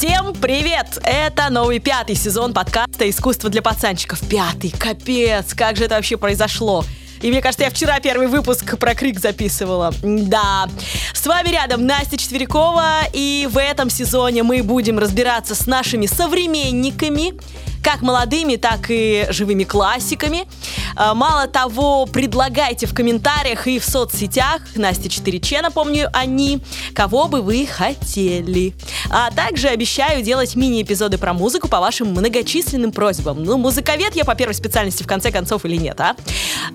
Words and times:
Всем 0.00 0.32
привет! 0.32 0.98
Это 1.04 1.50
новый 1.50 1.78
пятый 1.78 2.14
сезон 2.14 2.54
подкаста 2.54 3.10
«Искусство 3.10 3.50
для 3.50 3.60
пацанчиков». 3.60 4.18
Пятый, 4.30 4.70
капец, 4.70 5.52
как 5.52 5.76
же 5.76 5.84
это 5.84 5.96
вообще 5.96 6.16
произошло? 6.16 6.86
И 7.20 7.28
мне 7.28 7.42
кажется, 7.42 7.64
я 7.64 7.70
вчера 7.70 8.00
первый 8.00 8.26
выпуск 8.26 8.78
про 8.78 8.94
крик 8.94 9.20
записывала. 9.20 9.92
Да. 10.02 10.70
С 11.12 11.26
вами 11.26 11.50
рядом 11.50 11.84
Настя 11.84 12.16
Четверякова, 12.16 13.08
и 13.12 13.46
в 13.52 13.58
этом 13.58 13.90
сезоне 13.90 14.42
мы 14.42 14.62
будем 14.62 14.98
разбираться 14.98 15.54
с 15.54 15.66
нашими 15.66 16.06
современниками, 16.06 17.34
как 17.82 18.02
молодыми, 18.02 18.56
так 18.56 18.86
и 18.88 19.26
живыми 19.30 19.64
классиками. 19.64 20.46
А, 20.96 21.14
мало 21.14 21.46
того, 21.46 22.06
предлагайте 22.06 22.86
в 22.86 22.94
комментариях 22.94 23.66
и 23.66 23.78
в 23.78 23.84
соцсетях, 23.84 24.62
Настя 24.76 25.08
4Ч, 25.08 25.62
напомню, 25.62 26.10
они, 26.12 26.60
кого 26.94 27.28
бы 27.28 27.42
вы 27.42 27.66
хотели. 27.66 28.74
А 29.10 29.30
также 29.30 29.68
обещаю 29.68 30.22
делать 30.22 30.56
мини-эпизоды 30.56 31.18
про 31.18 31.32
музыку 31.32 31.68
по 31.68 31.80
вашим 31.80 32.08
многочисленным 32.08 32.92
просьбам. 32.92 33.42
Ну, 33.42 33.56
музыковед 33.58 34.14
я 34.14 34.24
по 34.24 34.34
первой 34.34 34.54
специальности 34.54 35.02
в 35.02 35.06
конце 35.06 35.30
концов 35.30 35.64
или 35.64 35.76
нет, 35.76 36.00
а? 36.00 36.16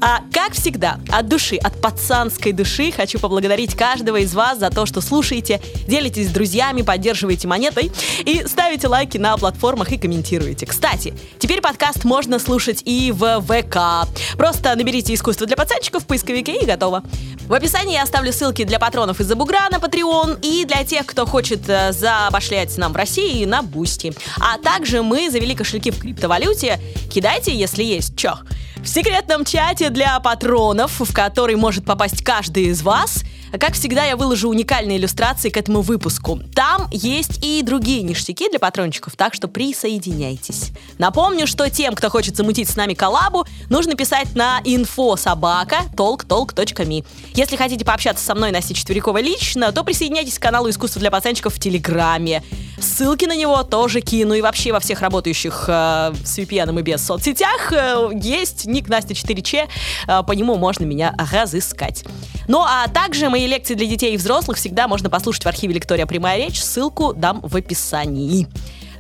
а 0.02 0.22
как 0.32 0.54
всегда, 0.54 1.00
от 1.10 1.28
души, 1.28 1.58
от 1.58 1.80
пацанской 1.82 2.52
души 2.52 2.92
хочу 2.92 3.20
поблагодарить 3.20 3.76
каждого 3.76 4.18
из 4.18 4.34
вас 4.34 4.60
за 4.60 4.70
то, 4.70 4.86
что 4.86 5.02
слушаете, 5.02 5.62
делитесь 5.88 6.30
с 6.30 6.32
друзьями, 6.32 6.82
поддерживаете 6.82 7.48
монетой 7.48 7.92
и 8.26 8.46
ставите 8.48 8.88
лайки 8.88 9.18
на 9.18 9.38
платформах 9.38 9.92
и 9.92 9.98
комментируете. 9.98 10.66
Кстати, 10.66 10.95
кстати, 10.96 11.14
теперь 11.40 11.60
подкаст 11.60 12.06
можно 12.06 12.40
слушать 12.40 12.82
и 12.86 13.12
в 13.12 13.42
ВК. 13.42 14.08
Просто 14.38 14.74
наберите 14.76 15.14
«Искусство 15.14 15.46
для 15.46 15.58
пацанчиков» 15.58 16.04
в 16.04 16.08
поисковике 16.08 16.56
и 16.56 16.66
готово. 16.66 17.04
В 17.48 17.54
описании 17.54 17.96
я 17.96 18.04
оставлю 18.04 18.32
ссылки 18.32 18.64
для 18.64 18.80
патронов 18.80 19.20
из-за 19.20 19.36
бугра 19.36 19.68
на 19.70 19.76
Patreon 19.76 20.40
и 20.42 20.64
для 20.64 20.86
тех, 20.86 21.06
кто 21.06 21.26
хочет 21.26 21.68
э, 21.68 21.92
забашлять 21.92 22.78
нам 22.78 22.94
в 22.94 22.96
России 22.96 23.44
на 23.44 23.62
Boosty. 23.62 24.14
А 24.40 24.58
также 24.58 25.04
мы 25.04 25.30
завели 25.30 25.54
кошельки 25.54 25.92
в 25.92 26.00
криптовалюте. 26.00 26.80
Кидайте, 27.14 27.54
если 27.54 27.84
есть. 27.84 28.16
Чё? 28.16 28.36
В 28.78 28.88
секретном 28.88 29.44
чате 29.44 29.90
для 29.90 30.18
патронов, 30.22 31.02
в 31.02 31.14
который 31.14 31.56
может 31.56 31.84
попасть 31.84 32.24
каждый 32.24 32.68
из 32.68 32.82
вас– 32.84 33.24
как 33.58 33.74
всегда, 33.74 34.06
я 34.06 34.16
выложу 34.16 34.50
уникальные 34.50 34.98
иллюстрации 34.98 35.50
к 35.50 35.58
этому 35.58 35.82
выпуску. 35.82 36.40
Там 36.54 36.88
есть 36.92 37.44
и 37.44 37.62
другие 37.62 38.02
ништяки 38.04 38.50
для 38.50 38.60
патрончиков, 38.60 39.16
так 39.16 39.34
что 39.34 39.48
присоединяйтесь. 39.48 40.72
Напомню, 40.98 41.48
что 41.48 41.70
тем, 41.70 41.96
кто 41.96 42.10
хочет 42.10 42.36
замутить 42.36 42.70
с 42.70 42.76
нами 42.76 42.94
коллабу, 42.94 43.46
нужно 43.70 43.96
писать 43.96 44.36
на 44.36 44.62
info 44.64 45.12
собака 45.12 45.84
talktalk.me. 45.96 47.06
Если 47.34 47.56
хотите 47.56 47.86
пообщаться 47.86 48.26
со 48.26 48.36
мной, 48.36 48.52
Настя 48.52 48.74
Четверякова, 48.74 49.20
лично, 49.20 49.72
то 49.72 49.84
присоединяйтесь 49.84 50.40
к 50.40 50.42
каналу 50.42 50.70
«Искусство 50.70 51.00
для 51.00 51.12
пацанчиков» 51.12 51.54
в 51.54 51.60
Телеграме. 51.60 52.44
Ссылки 52.80 53.26
на 53.26 53.36
него 53.36 53.64
тоже 53.64 54.02
кину. 54.02 54.34
И 54.34 54.42
вообще 54.42 54.72
во 54.72 54.80
всех 54.80 55.02
работающих 55.02 55.66
э, 55.68 56.14
с 56.24 56.38
VPN 56.38 56.78
и 56.80 56.82
без 56.82 57.06
соцсетях 57.06 57.72
э, 57.72 58.10
есть 58.22 58.66
ник 58.66 58.90
Настя 58.90 59.14
4Ч. 59.14 59.68
Э, 60.08 60.24
по 60.24 60.32
нему 60.34 60.56
можно 60.58 60.84
меня 60.84 61.16
разыскать. 61.32 62.04
Ну 62.48 62.62
а 62.62 62.88
также 62.88 63.30
мои 63.46 63.52
лекции 63.52 63.76
для 63.76 63.86
детей 63.86 64.14
и 64.14 64.18
взрослых 64.18 64.58
всегда 64.58 64.88
можно 64.88 65.10
послушать 65.10 65.44
в 65.46 65.48
архиве 65.48 65.76
Лектория 65.76 66.06
Прямая 66.06 66.38
речь. 66.38 66.62
Ссылку 66.62 67.14
дам 67.14 67.42
в 67.42 67.56
описании. 67.56 68.48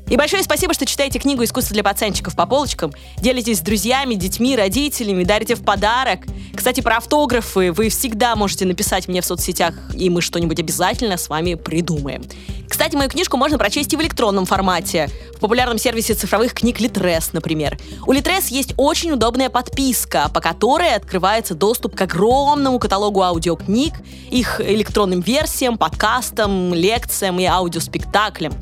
И 0.07 0.17
большое 0.17 0.43
спасибо, 0.43 0.73
что 0.75 0.85
читаете 0.85 1.17
книгу 1.17 1.43
«Искусство 1.43 1.73
для 1.73 1.83
пацанчиков» 1.83 2.35
по 2.35 2.45
полочкам, 2.45 2.93
делитесь 3.17 3.57
с 3.57 3.61
друзьями, 3.61 4.13
детьми, 4.13 4.55
родителями, 4.55 5.23
дарите 5.23 5.55
в 5.55 5.63
подарок. 5.63 6.19
Кстати, 6.55 6.81
про 6.81 6.97
автографы 6.97 7.71
вы 7.71 7.89
всегда 7.89 8.35
можете 8.35 8.65
написать 8.65 9.07
мне 9.07 9.21
в 9.21 9.25
соцсетях, 9.25 9.73
и 9.95 10.11
мы 10.11 10.21
что-нибудь 10.21 10.59
обязательно 10.59 11.17
с 11.17 11.27
вами 11.27 11.55
придумаем. 11.55 12.23
Кстати, 12.69 12.95
мою 12.95 13.09
книжку 13.09 13.37
можно 13.37 13.57
прочесть 13.57 13.93
и 13.93 13.97
в 13.97 14.01
электронном 14.01 14.45
формате, 14.45 15.09
в 15.35 15.39
популярном 15.39 15.79
сервисе 15.79 16.13
цифровых 16.13 16.53
книг 16.53 16.79
Литрес, 16.79 17.33
например. 17.33 17.79
У 18.05 18.11
Литрес 18.11 18.49
есть 18.49 18.75
очень 18.77 19.11
удобная 19.11 19.49
подписка, 19.49 20.29
по 20.31 20.39
которой 20.39 20.93
открывается 20.93 21.55
доступ 21.55 21.95
к 21.95 22.01
огромному 22.01 22.77
каталогу 22.77 23.23
аудиокниг, 23.23 23.93
их 24.29 24.61
электронным 24.61 25.21
версиям, 25.21 25.79
подкастам, 25.79 26.75
лекциям 26.75 27.39
и 27.39 27.45
аудиоспектаклям. 27.45 28.53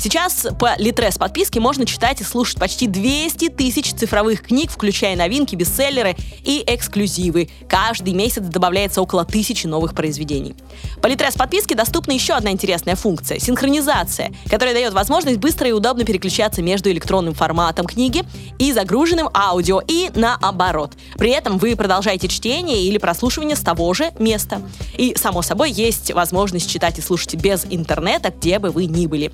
Сейчас 0.00 0.46
по 0.58 0.76
Литрес 0.78 1.18
подписке 1.18 1.60
можно 1.60 1.84
читать 1.84 2.22
и 2.22 2.24
слушать 2.24 2.58
почти 2.58 2.86
200 2.86 3.50
тысяч 3.50 3.92
цифровых 3.92 4.40
книг, 4.40 4.70
включая 4.70 5.14
новинки, 5.14 5.54
бестселлеры 5.56 6.16
и 6.42 6.64
эксклюзивы. 6.66 7.50
Каждый 7.68 8.14
месяц 8.14 8.40
добавляется 8.40 9.02
около 9.02 9.26
тысячи 9.26 9.66
новых 9.66 9.94
произведений. 9.94 10.54
По 11.02 11.06
Литрес 11.06 11.34
подписке 11.34 11.74
доступна 11.74 12.12
еще 12.12 12.32
одна 12.32 12.50
интересная 12.50 12.96
функция— 12.96 13.38
синхронизация, 13.40 14.32
которая 14.48 14.72
дает 14.72 14.94
возможность 14.94 15.36
быстро 15.36 15.68
и 15.68 15.72
удобно 15.72 16.06
переключаться 16.06 16.62
между 16.62 16.90
электронным 16.90 17.34
форматом 17.34 17.84
книги 17.84 18.24
и 18.58 18.72
загруженным 18.72 19.28
аудио, 19.34 19.82
и 19.86 20.10
наоборот. 20.14 20.94
При 21.18 21.30
этом 21.30 21.58
вы 21.58 21.76
продолжаете 21.76 22.28
чтение 22.28 22.84
или 22.84 22.96
прослушивание 22.96 23.54
с 23.54 23.60
того 23.60 23.92
же 23.92 24.12
места. 24.18 24.62
И, 24.96 25.14
само 25.18 25.42
собой, 25.42 25.70
есть 25.70 26.10
возможность 26.12 26.70
читать 26.70 26.98
и 26.98 27.02
слушать 27.02 27.34
без 27.34 27.66
интернета, 27.68 28.32
где 28.34 28.58
бы 28.58 28.70
вы 28.70 28.86
ни 28.86 29.06
были 29.06 29.30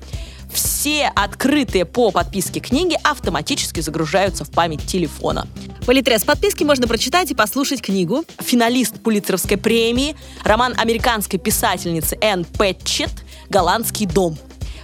все 0.53 1.11
открытые 1.15 1.85
по 1.85 2.11
подписке 2.11 2.59
книги 2.59 2.97
автоматически 3.03 3.79
загружаются 3.81 4.45
в 4.45 4.51
память 4.51 4.85
телефона. 4.85 5.47
По 5.85 5.91
Литрес 5.91 6.23
подписки 6.23 6.63
можно 6.63 6.87
прочитать 6.87 7.31
и 7.31 7.35
послушать 7.35 7.81
книгу 7.81 8.23
«Финалист 8.39 9.01
Пулитцеровской 9.01 9.57
премии», 9.57 10.15
роман 10.43 10.73
американской 10.77 11.39
писательницы 11.39 12.17
Энн 12.21 12.45
Пэтчет 12.45 13.11
«Голландский 13.49 14.05
дом». 14.05 14.37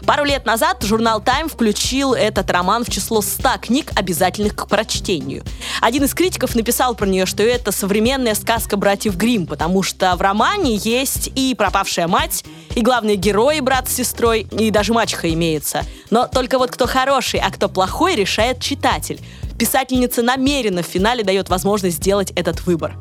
Пару 0.05 0.25
лет 0.25 0.45
назад 0.45 0.83
журнал 0.83 1.21
Time 1.21 1.47
включил 1.47 2.13
этот 2.13 2.51
роман 2.51 2.83
в 2.83 2.89
число 2.89 3.21
100 3.21 3.49
книг, 3.61 3.91
обязательных 3.95 4.53
к 4.53 4.67
прочтению. 4.67 5.43
Один 5.79 6.03
из 6.03 6.13
критиков 6.13 6.55
написал 6.55 6.93
про 6.93 7.05
нее, 7.05 7.25
что 7.25 7.41
это 7.41 7.71
современная 7.71 8.35
сказка 8.35 8.75
братьев 8.75 9.15
Грим, 9.15 9.47
потому 9.47 9.81
что 9.81 10.13
в 10.17 10.21
романе 10.21 10.75
есть 10.75 11.31
и 11.35 11.55
пропавшая 11.55 12.07
мать, 12.07 12.43
и 12.75 12.81
главные 12.81 13.15
герои, 13.15 13.61
брат 13.61 13.89
с 13.89 13.93
сестрой, 13.93 14.45
и 14.51 14.71
даже 14.71 14.93
мачеха 14.93 15.31
имеется. 15.31 15.85
Но 16.09 16.27
только 16.27 16.57
вот 16.57 16.71
кто 16.71 16.85
хороший, 16.85 17.39
а 17.39 17.49
кто 17.49 17.69
плохой, 17.69 18.15
решает 18.15 18.59
читатель. 18.59 19.21
Писательница 19.57 20.21
намеренно 20.21 20.83
в 20.83 20.87
финале 20.87 21.23
дает 21.23 21.47
возможность 21.47 21.97
сделать 21.97 22.31
этот 22.31 22.65
выбор. 22.65 22.95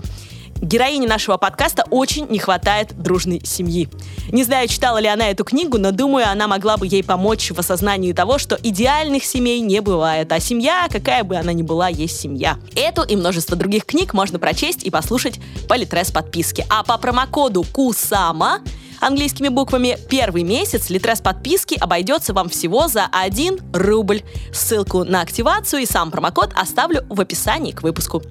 Героине 0.63 1.09
нашего 1.09 1.39
подкаста 1.39 1.85
очень 1.91 2.29
не 2.29 2.39
хватает 2.39 2.97
дружной 2.97 3.43
семьи. 3.45 3.89
Не 4.31 4.45
знаю, 4.45 4.69
читала 4.69 4.99
ли 4.99 5.09
она 5.09 5.29
эту 5.29 5.43
книгу, 5.43 5.77
но 5.77 5.91
думаю, 5.91 6.31
она 6.31 6.47
могла 6.47 6.77
бы 6.77 6.87
ей 6.87 7.03
помочь 7.03 7.51
в 7.51 7.59
осознании 7.59 8.13
того, 8.13 8.39
что 8.39 8.57
идеальных 8.63 9.25
семей 9.25 9.59
не 9.59 9.81
бывает, 9.81 10.31
а 10.31 10.39
семья, 10.39 10.87
какая 10.89 11.25
бы 11.25 11.35
она 11.35 11.53
ни 11.53 11.63
была, 11.63 11.89
есть 11.89 12.21
семья. 12.21 12.59
Эту 12.77 13.03
и 13.03 13.17
множество 13.17 13.57
других 13.57 13.85
книг 13.87 14.15
можно 14.15 14.39
прочесть 14.39 14.85
и 14.85 14.91
послушать 14.91 15.41
по 15.69 15.75
Литрес 15.75 16.13
подписке. 16.13 16.65
А 16.71 16.85
по 16.85 16.97
промокоду 16.97 17.65
КУСАМА 17.65 18.61
английскими 19.01 19.49
буквами 19.49 19.99
первый 20.09 20.45
месяц 20.45 20.91
Литрес 20.91 21.21
подписки 21.21 21.75
обойдется 21.75 22.33
вам 22.33 22.49
всего 22.49 22.87
за 22.87 23.07
1 23.11 23.59
рубль. 23.73 24.23
Ссылку 24.53 25.03
на 25.03 25.23
активацию 25.23 25.83
и 25.83 25.87
сам 25.87 26.13
промокод 26.13 26.53
оставлю 26.55 27.05
в 27.09 27.21
описании 27.21 27.73
к 27.73 27.83
выпуску. 27.83 28.23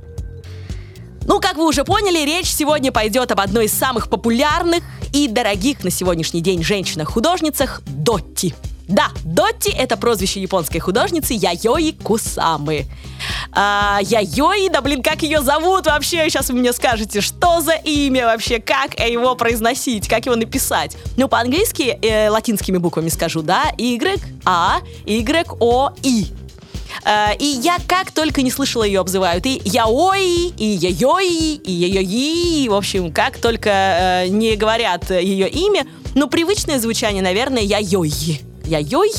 Ну, 1.26 1.40
как 1.40 1.56
вы 1.56 1.68
уже 1.68 1.84
поняли, 1.84 2.26
речь 2.26 2.52
сегодня 2.52 2.92
пойдет 2.92 3.32
об 3.32 3.40
одной 3.40 3.66
из 3.66 3.74
самых 3.74 4.10
популярных 4.10 4.84
и 5.14 5.28
дорогих 5.28 5.84
на 5.84 5.92
сегодняшний 5.92 6.42
день 6.42 6.64
женщинах-художницах– 6.64 7.82
Дотти. 7.86 8.56
Да, 8.88 9.08
Дотти— 9.24 9.70
это 9.78 9.96
прозвище 9.96 10.42
японской 10.42 10.80
художницы 10.80 11.34
Яйои 11.34 11.92
Кусамы. 11.92 12.86
А, 13.54 14.00
Яйои, 14.02 14.68
да 14.70 14.82
блин, 14.82 15.02
как 15.02 15.22
ее 15.22 15.42
зовут 15.42 15.86
вообще? 15.86 16.30
Сейчас 16.30 16.50
вы 16.50 16.56
мне 16.56 16.74
скажете, 16.74 17.22
что 17.22 17.62
за 17.62 17.74
имя 17.74 18.26
вообще, 18.26 18.60
как 18.60 19.00
его 19.00 19.36
произносить, 19.36 20.10
как 20.10 20.26
его 20.26 20.36
написать. 20.36 20.98
Ну, 21.16 21.30
по-английски, 21.30 22.00
э, 22.02 22.30
латинскими 22.30 22.78
буквами 22.78 23.08
скажу, 23.08 23.42
да, 23.44 23.72
Y, 23.78 24.20
A, 24.44 24.80
Y, 25.06 25.48
O, 25.60 25.92
I. 26.04 26.41
Э, 27.06 27.36
и 27.38 27.46
я 27.46 27.78
как 27.88 28.12
только 28.12 28.42
не 28.42 28.52
слышала 28.52 28.84
ее 28.84 29.00
обзывают. 29.00 29.46
И 29.46 29.62
яой, 29.66 30.54
и 30.58 30.66
яйой, 30.66 31.56
и 31.56 31.72
яйои. 31.72 32.68
В 32.68 32.76
общем, 32.76 33.12
как 33.12 33.38
только 33.38 33.70
э, 33.70 34.28
не 34.28 34.56
говорят 34.56 35.10
ее 35.12 35.50
имя. 35.50 35.86
Но 36.16 36.28
привычное 36.28 36.80
звучание, 36.80 37.24
наверное, 37.24 37.62
яйой. 37.62 38.42
Яйой. 38.66 39.12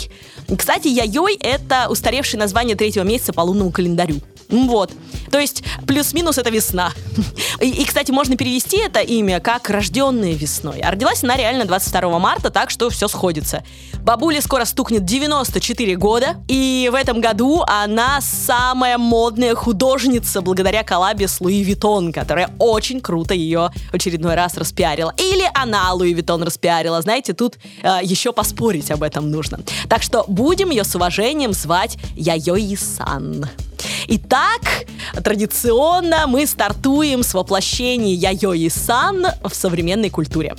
Кстати, 0.57 0.89
яйой— 0.89 1.37
это 1.41 1.89
устаревшее 1.89 2.39
название 2.39 2.77
третьего 2.77 3.05
месяца 3.05 3.33
по 3.33 3.41
лунному 3.41 3.71
календарю. 3.71 4.21
Вот. 4.53 4.93
То 5.31 5.39
есть 5.41 5.65
плюс-минус 5.87 6.37
это 6.37 6.51
весна. 6.51 6.93
И, 7.61 7.71
и, 7.71 7.85
кстати, 7.85 8.11
можно 8.11 8.37
перевести 8.37 8.79
это 8.79 9.01
имя 9.01 9.41
как 9.41 9.71
«рожденная 9.71 10.33
весной». 10.33 10.81
А 10.81 10.91
родилась 10.91 11.23
она 11.23 11.37
реально 11.37 11.65
22 11.65 12.19
марта, 12.19 12.51
так 12.51 12.71
что 12.71 12.91
все 12.91 13.09
сходится. 13.09 13.63
Бабуле 14.03 14.41
скоро 14.41 14.65
стукнет 14.65 15.05
94 15.05 15.97
года, 15.97 16.37
и 16.49 16.91
в 16.93 16.97
этом 16.97 17.21
году 17.21 17.63
она 17.67 18.21
самая 18.21 18.99
модная 18.99 19.55
художница 19.55 20.41
благодаря 20.41 20.83
коллабе 20.83 21.29
с 21.29 21.41
Луи 21.41 21.63
Виттон, 21.63 22.13
которая 22.13 22.51
очень 22.59 23.01
круто 23.01 23.33
ее 23.33 23.71
в 23.91 23.95
очередной 23.95 24.35
раз 24.35 24.57
распиарила. 24.57 25.15
Или 25.17 25.49
она 25.55 25.93
Луи 25.93 26.13
Виттон 26.13 26.43
распиарила. 26.43 27.01
Знаете, 27.01 27.33
тут 27.33 27.59
э, 27.83 28.01
еще 28.03 28.33
поспорить 28.33 28.91
об 28.91 29.03
этом 29.05 29.31
нужно. 29.31 29.61
Так 29.89 30.03
что 30.03 30.25
будем 30.27 30.71
ее 30.71 30.85
с 30.85 30.95
уважением 30.97 31.53
звать 31.53 31.97
Яйои-сан. 32.17 33.47
Итак, 34.09 34.87
традиционно 35.23 36.27
мы 36.27 36.47
стартуем 36.47 37.23
с 37.23 37.35
воплощения 37.35 38.15
Яйои-сан 38.15 39.27
в 39.43 39.55
современной 39.55 40.11
культуре. 40.11 40.55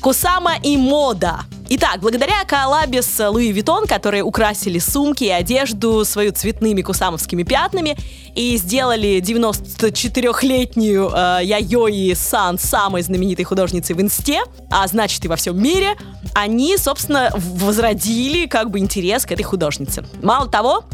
Кусама 0.00 0.56
и 0.62 0.76
мода. 0.76 1.40
Итак, 1.70 1.98
благодаря 2.00 2.44
коллабе 2.46 3.02
с 3.02 3.28
Луи 3.28 3.52
Виттон, 3.52 3.86
которые 3.86 4.22
украсили 4.22 4.78
сумки 4.78 5.24
и 5.24 5.28
одежду 5.28 6.02
свою 6.04 6.32
цветными 6.32 6.80
кусамовскими 6.80 7.42
пятнами 7.42 7.94
и 8.34 8.56
сделали 8.56 9.20
94-летнюю 9.20 11.10
э, 11.12 11.40
Яйои 11.44 12.14
Сан 12.14 12.58
самой 12.58 13.02
знаменитой 13.02 13.44
художницей 13.44 13.94
в 13.94 14.00
Инсте, 14.00 14.44
а 14.70 14.86
значит 14.86 15.22
и 15.26 15.28
во 15.28 15.36
всем 15.36 15.62
мире, 15.62 15.96
они, 16.32 16.78
собственно, 16.78 17.30
возродили 17.34 18.46
как 18.46 18.70
бы 18.70 18.78
интерес 18.78 19.26
к 19.26 19.32
этой 19.32 19.42
художнице. 19.42 20.06
Мало 20.22 20.48
того, 20.48 20.84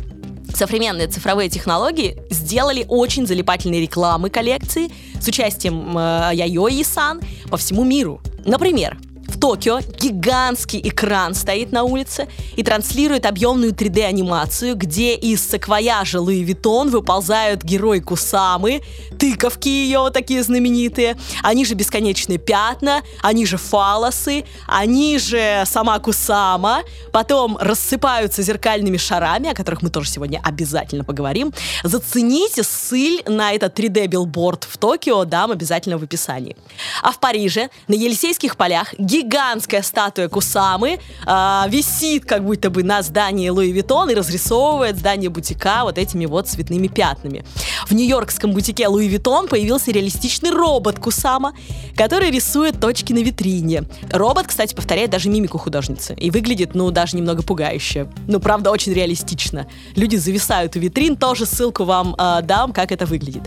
современные 0.54 1.08
цифровые 1.08 1.48
технологии 1.48 2.16
сделали 2.30 2.84
очень 2.88 3.26
залипательные 3.26 3.80
рекламы 3.80 4.30
коллекции 4.30 4.90
с 5.20 5.26
участием 5.26 5.96
э, 5.96 6.30
Яйои-сан 6.34 7.20
по 7.50 7.56
всему 7.56 7.84
миру. 7.84 8.20
Например, 8.44 8.98
в 9.34 9.40
Токио 9.40 9.80
гигантский 9.80 10.80
экран 10.84 11.34
стоит 11.34 11.72
на 11.72 11.82
улице 11.82 12.28
и 12.56 12.62
транслирует 12.62 13.26
объемную 13.26 13.72
3D-анимацию, 13.72 14.74
где 14.76 15.14
из 15.14 15.42
саквояжа 15.42 16.20
Луи 16.20 16.42
Виттон 16.44 16.90
выползают 16.90 17.64
герои 17.64 18.00
Кусамы, 18.00 18.82
тыковки 19.18 19.68
ее 19.68 20.10
такие 20.12 20.42
знаменитые, 20.42 21.16
они 21.42 21.64
же 21.64 21.74
бесконечные 21.74 22.38
пятна, 22.38 23.02
они 23.22 23.46
же 23.46 23.56
фалосы, 23.56 24.44
они 24.66 25.18
же 25.18 25.64
сама 25.66 25.98
Кусама, 25.98 26.82
потом 27.12 27.56
рассыпаются 27.58 28.42
зеркальными 28.42 28.96
шарами, 28.96 29.50
о 29.50 29.54
которых 29.54 29.82
мы 29.82 29.90
тоже 29.90 30.10
сегодня 30.10 30.40
обязательно 30.42 31.04
поговорим. 31.04 31.52
Зацените 31.82 32.62
ссыль 32.62 33.22
на 33.26 33.52
этот 33.52 33.78
3D-билборд 33.78 34.66
в 34.68 34.76
Токио, 34.78 35.24
дам 35.24 35.50
обязательно 35.50 35.98
в 35.98 36.02
описании. 36.02 36.56
А 37.02 37.12
в 37.12 37.20
Париже 37.20 37.70
на 37.88 37.94
Елисейских 37.94 38.56
полях 38.56 38.94
гигантская 38.98 39.82
статуя 39.82 40.28
Кусамы 40.28 40.98
э, 41.26 41.62
висит 41.68 42.24
как 42.24 42.44
будто 42.44 42.70
бы 42.70 42.82
на 42.82 43.02
здании 43.02 43.48
Louis 43.48 43.72
Vuitton 43.72 44.10
и 44.10 44.14
разрисовывает 44.14 44.98
здание 44.98 45.30
бутика 45.30 45.80
вот 45.82 45.98
этими 45.98 46.26
вот 46.26 46.48
цветными 46.48 46.88
пятнами. 46.88 47.44
В 47.86 47.92
нью-йоркском 47.92 48.52
бутике 48.52 48.88
Louis 48.88 49.08
Vuitton 49.14 49.46
появился 49.46 49.92
реалистичный 49.92 50.50
робот 50.50 50.98
Кусама, 50.98 51.54
который 51.96 52.30
рисует 52.32 52.80
точки 52.80 53.12
на 53.12 53.22
витрине. 53.22 53.84
Робот, 54.10 54.48
кстати, 54.48 54.74
повторяет 54.74 55.10
даже 55.10 55.28
мимику 55.28 55.56
художницы 55.56 56.14
и 56.14 56.30
выглядит, 56.32 56.74
ну, 56.74 56.90
даже 56.90 57.16
немного 57.16 57.42
пугающе. 57.44 58.08
Ну, 58.26 58.40
правда, 58.40 58.72
очень 58.72 58.92
реалистично. 58.92 59.68
Люди 59.94 60.16
зависают 60.16 60.74
у 60.74 60.80
витрин, 60.80 61.16
тоже 61.16 61.46
ссылку 61.46 61.84
вам 61.84 62.16
э, 62.18 62.40
дам, 62.42 62.72
как 62.72 62.90
это 62.90 63.06
выглядит. 63.06 63.42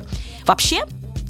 Вообще, 0.46 0.86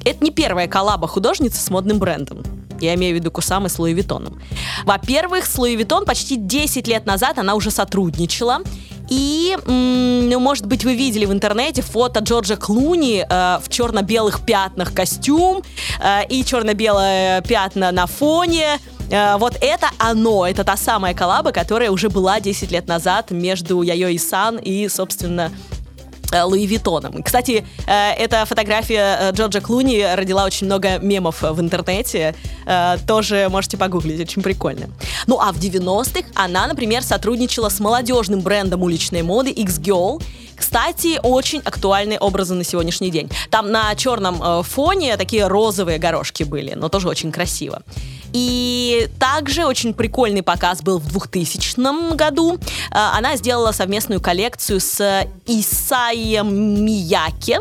это 0.05 0.23
не 0.23 0.29
первая 0.29 0.67
коллаба 0.67 1.07
художницы 1.07 1.59
с 1.59 1.69
модным 1.71 1.97
брендом. 1.97 2.43
Я 2.79 2.93
имею 2.93 3.15
в 3.15 3.19
виду 3.19 3.31
Кусамы 3.31 3.69
с 3.69 3.79
Луи 3.79 3.93
Виттоном. 3.93 4.39
Во-первых, 4.85 5.47
с 5.47 5.57
Louis 5.57 5.75
Vuitton 5.75 6.05
почти 6.05 6.35
10 6.35 6.87
лет 6.87 7.07
назад 7.07 7.39
она 7.39 7.55
уже 7.55 7.71
сотрудничала. 7.71 8.61
И, 9.09 9.57
ну, 9.65 10.39
может 10.39 10.65
быть, 10.65 10.83
вы 10.83 10.95
видели 10.95 11.25
в 11.25 11.31
интернете 11.31 11.81
фото 11.81 12.19
Джорджа 12.19 12.57
Клуни 12.57 13.25
э, 13.27 13.59
в 13.61 13.69
черно-белых 13.69 14.45
пятнах 14.45 14.93
костюм 14.93 15.63
э, 16.01 16.27
и 16.27 16.43
черно-белые 16.43 17.41
пятна 17.41 17.91
на 17.91 18.05
фоне. 18.07 18.79
Э, 19.09 19.37
вот 19.37 19.57
это 19.61 19.87
оно, 19.97 20.45
это 20.45 20.63
та 20.63 20.75
самая 20.75 21.13
коллаба, 21.13 21.51
которая 21.51 21.91
уже 21.91 22.09
была 22.09 22.39
10 22.39 22.71
лет 22.71 22.87
назад 22.87 23.31
между 23.31 23.81
Яёи-сан 23.81 24.57
и, 24.57 24.89
собственно, 24.89 25.51
Луи 26.43 26.65
Виттоном. 26.65 27.23
Кстати, 27.23 27.65
э, 27.85 28.11
эта 28.13 28.45
фотография 28.45 29.17
э, 29.19 29.31
Джорджа 29.31 29.61
Клуни 29.61 30.05
родила 30.15 30.45
очень 30.45 30.67
много 30.67 30.99
мемов 30.99 31.41
в 31.41 31.59
интернете. 31.61 32.35
Тоже 33.07 33.47
можете 33.49 33.77
погуглить, 33.77 34.19
очень 34.19 34.41
прикольно. 34.41 34.87
Ну 35.25 35.39
а 35.39 35.51
в 35.53 35.57
90-х 35.57 36.27
она, 36.35 36.67
например, 36.67 37.01
сотрудничала 37.01 37.69
с 37.69 37.79
молодежным 37.79 38.41
брендом 38.41 38.83
уличной 38.83 39.21
моды 39.21 39.51
X-Girl, 39.51 40.21
кстати, 40.57 41.19
очень 41.21 41.61
актуальные 41.63 42.19
образы 42.19 42.53
на 42.53 42.63
сегодняшний 42.63 43.11
день. 43.11 43.29
Там 43.49 43.71
на 43.71 43.93
черном 43.95 44.41
э, 44.41 44.63
фоне 44.63 45.15
такие 45.17 45.47
розовые 45.47 45.99
горошки 45.99 46.43
были, 46.43 46.73
но 46.73 46.89
тоже 46.89 47.07
очень 47.07 47.31
красиво. 47.31 47.83
И 48.33 49.07
также 49.19 49.65
очень 49.65 49.93
прикольный 49.93 50.43
показ 50.43 50.81
был 50.81 50.99
в 50.99 51.07
2000 51.07 52.15
году. 52.15 52.55
Э, 52.91 53.17
она 53.17 53.37
сделала 53.37 53.71
совместную 53.71 54.19
коллекцию 54.19 54.79
с 54.79 55.27
Исаием 55.45 56.83
Мияки. 56.85 57.59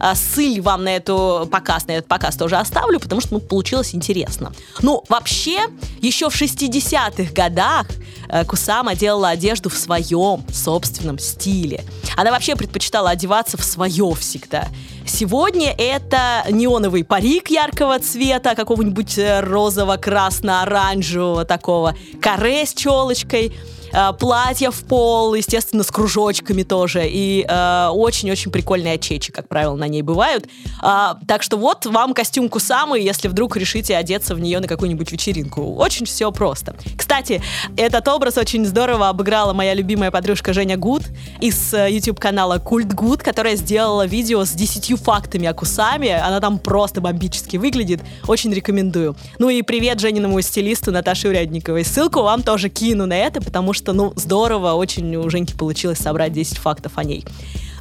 А, 0.00 0.14
ссыль 0.14 0.62
вам 0.62 0.84
на 0.84 0.96
эту 0.96 1.46
показ, 1.52 1.86
на 1.86 1.92
этот 1.92 2.08
показ 2.08 2.34
тоже 2.34 2.56
оставлю, 2.56 2.98
потому 2.98 3.20
что 3.20 3.34
ну, 3.34 3.40
получилось 3.40 3.94
интересно. 3.94 4.50
Ну, 4.80 5.04
вообще, 5.10 5.66
еще 6.00 6.30
в 6.30 6.40
60-х 6.40 7.34
годах 7.34 7.86
э, 8.30 8.46
Кусама 8.46 8.94
делала 8.94 9.28
одежду 9.28 9.68
в 9.68 9.76
своем 9.76 10.42
собственном 10.50 11.18
стиле. 11.18 11.84
Она 12.16 12.30
вообще 12.30 12.56
предпочитала 12.56 13.10
одеваться 13.10 13.58
в 13.58 13.62
свое 13.62 14.14
всегда. 14.14 14.68
Сегодня 15.06 15.74
это 15.76 16.46
неоновый 16.48 17.04
парик 17.04 17.50
яркого 17.50 17.98
цвета, 17.98 18.54
какого-нибудь 18.54 19.18
э, 19.18 19.40
розово-красно-оранжевого 19.40 21.44
такого, 21.44 21.94
каре 22.22 22.64
с 22.64 22.72
челочкой, 22.72 23.52
э, 23.92 24.12
платье 24.18 24.70
в 24.70 24.82
пол, 24.84 25.34
естественно, 25.34 25.82
с 25.82 25.90
кружочками 25.90 26.62
тоже, 26.62 27.06
и 27.06 27.44
э, 27.48 27.88
очень-очень 27.88 28.50
прикольные 28.50 28.94
очечи, 28.94 29.32
как 29.32 29.48
правило, 29.48 29.76
на 29.76 29.88
ней 29.88 30.02
бывают. 30.02 30.46
А, 30.82 31.18
так 31.26 31.42
что 31.42 31.56
вот 31.56 31.86
вам 31.86 32.14
костюм 32.14 32.48
Кусамы, 32.48 32.98
если 32.98 33.28
вдруг 33.28 33.56
решите 33.56 33.96
одеться 33.96 34.34
в 34.34 34.40
нее 34.40 34.60
на 34.60 34.68
какую-нибудь 34.68 35.10
вечеринку. 35.12 35.74
Очень 35.74 36.06
все 36.06 36.30
просто. 36.32 36.74
Кстати, 36.96 37.42
этот 37.76 38.06
образ 38.08 38.36
очень 38.38 38.64
здорово 38.66 39.08
обыграла 39.08 39.52
моя 39.52 39.74
любимая 39.74 40.10
подружка 40.10 40.52
Женя 40.52 40.76
Гуд 40.76 41.02
из 41.40 41.72
э, 41.74 41.90
YouTube-канала 41.90 42.58
Культ 42.58 42.92
Гуд, 42.94 43.22
которая 43.22 43.56
сделала 43.56 44.06
видео 44.06 44.44
с 44.44 44.50
10 44.52 45.00
фактами 45.00 45.46
о 45.46 45.54
Кусаме. 45.54 46.18
Она 46.18 46.40
там 46.40 46.58
просто 46.58 47.00
бомбически 47.00 47.56
выглядит. 47.56 48.00
Очень 48.26 48.52
рекомендую. 48.52 49.16
Ну 49.38 49.48
и 49.48 49.62
привет 49.62 50.00
Жениному 50.00 50.40
стилисту 50.40 50.92
Наташе 50.92 51.28
Урядниковой. 51.28 51.84
Ссылку 51.84 52.22
вам 52.22 52.42
тоже 52.42 52.68
кину 52.68 53.06
на 53.06 53.16
это, 53.16 53.40
потому 53.40 53.72
что, 53.72 53.79
ну, 53.86 54.12
здорово, 54.16 54.72
очень 54.74 55.14
у 55.16 55.28
Женьки 55.30 55.54
получилось 55.54 55.98
собрать 55.98 56.32
10 56.32 56.58
фактов 56.58 56.92
о 56.96 57.04
ней. 57.04 57.24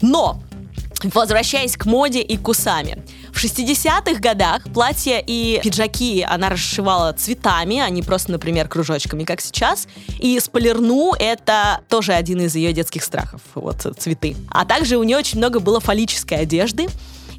Но 0.01 0.41
Возвращаясь 1.03 1.77
к 1.77 1.85
моде 1.85 2.21
и 2.21 2.35
кусами. 2.35 3.01
В 3.31 3.41
60-х 3.41 4.19
годах 4.19 4.63
платья 4.73 5.23
и 5.25 5.61
пиджаки 5.63 6.25
она 6.27 6.49
расшивала 6.49 7.13
цветами, 7.13 7.79
а 7.79 7.89
не 7.89 8.01
просто, 8.01 8.31
например, 8.33 8.67
кружочками, 8.67 9.23
как 9.23 9.39
сейчас. 9.39 9.87
И 10.19 10.37
спойлерну— 10.41 11.13
это 11.19 11.81
тоже 11.87 12.13
один 12.13 12.41
из 12.41 12.55
ее 12.55 12.73
детских 12.73 13.03
страхов, 13.03 13.41
вот 13.55 13.87
цветы. 13.97 14.35
А 14.49 14.65
также 14.65 14.97
у 14.97 15.03
нее 15.03 15.17
очень 15.17 15.37
много 15.37 15.61
было 15.61 15.79
фаллической 15.79 16.39
одежды. 16.39 16.87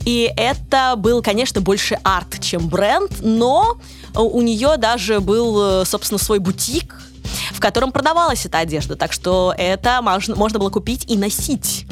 И 0.07 0.33
это 0.35 0.95
был, 0.97 1.21
конечно, 1.21 1.61
больше 1.61 1.99
арт, 2.03 2.41
чем 2.41 2.69
бренд, 2.69 3.13
но 3.21 3.79
у 4.15 4.41
нее 4.41 4.79
даже 4.79 5.21
был, 5.21 5.85
собственно, 5.85 6.19
свой 6.19 6.39
бутик, 6.39 6.97
в 7.53 7.61
котором 7.61 7.93
продавалась 7.93 8.47
эта 8.47 8.59
одежда. 8.59 8.97
Так 8.97 9.13
что 9.13 9.55
это 9.57 10.01
можно, 10.03 10.35
было 10.59 10.71
купить 10.71 11.11
и 11.11 11.17
носить. 11.17 11.87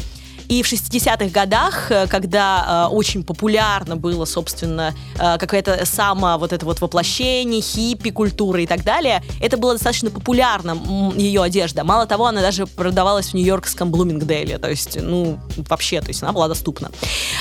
И 0.48 0.62
в 0.62 0.72
60-х 0.72 1.28
годах, 1.28 1.90
э, 1.90 2.06
когда 2.06 2.86
э, 2.88 2.94
очень 2.94 3.22
популярно 3.22 3.96
было, 3.96 4.24
собственно, 4.24 4.94
э, 5.18 5.36
какое-то 5.38 5.84
само 5.84 6.38
вот 6.38 6.52
это 6.52 6.64
вот 6.64 6.80
воплощение 6.80 7.60
хиппи 7.60 8.10
культуры 8.10 8.62
и 8.62 8.66
так 8.66 8.82
далее, 8.82 9.22
это 9.40 9.58
было 9.58 9.74
достаточно 9.74 10.10
популярно, 10.10 10.76
ее 11.16 11.42
одежда. 11.42 11.84
Мало 11.84 12.06
того, 12.06 12.26
она 12.26 12.40
даже 12.40 12.66
продавалась 12.66 13.28
в 13.28 13.34
нью-йоркском 13.34 13.90
Блумингдейле, 13.90 14.58
то 14.58 14.70
есть, 14.70 14.98
ну, 15.00 15.38
вообще, 15.68 16.00
то 16.00 16.08
есть 16.08 16.22
она 16.22 16.32
была 16.32 16.48
доступна. 16.48 16.90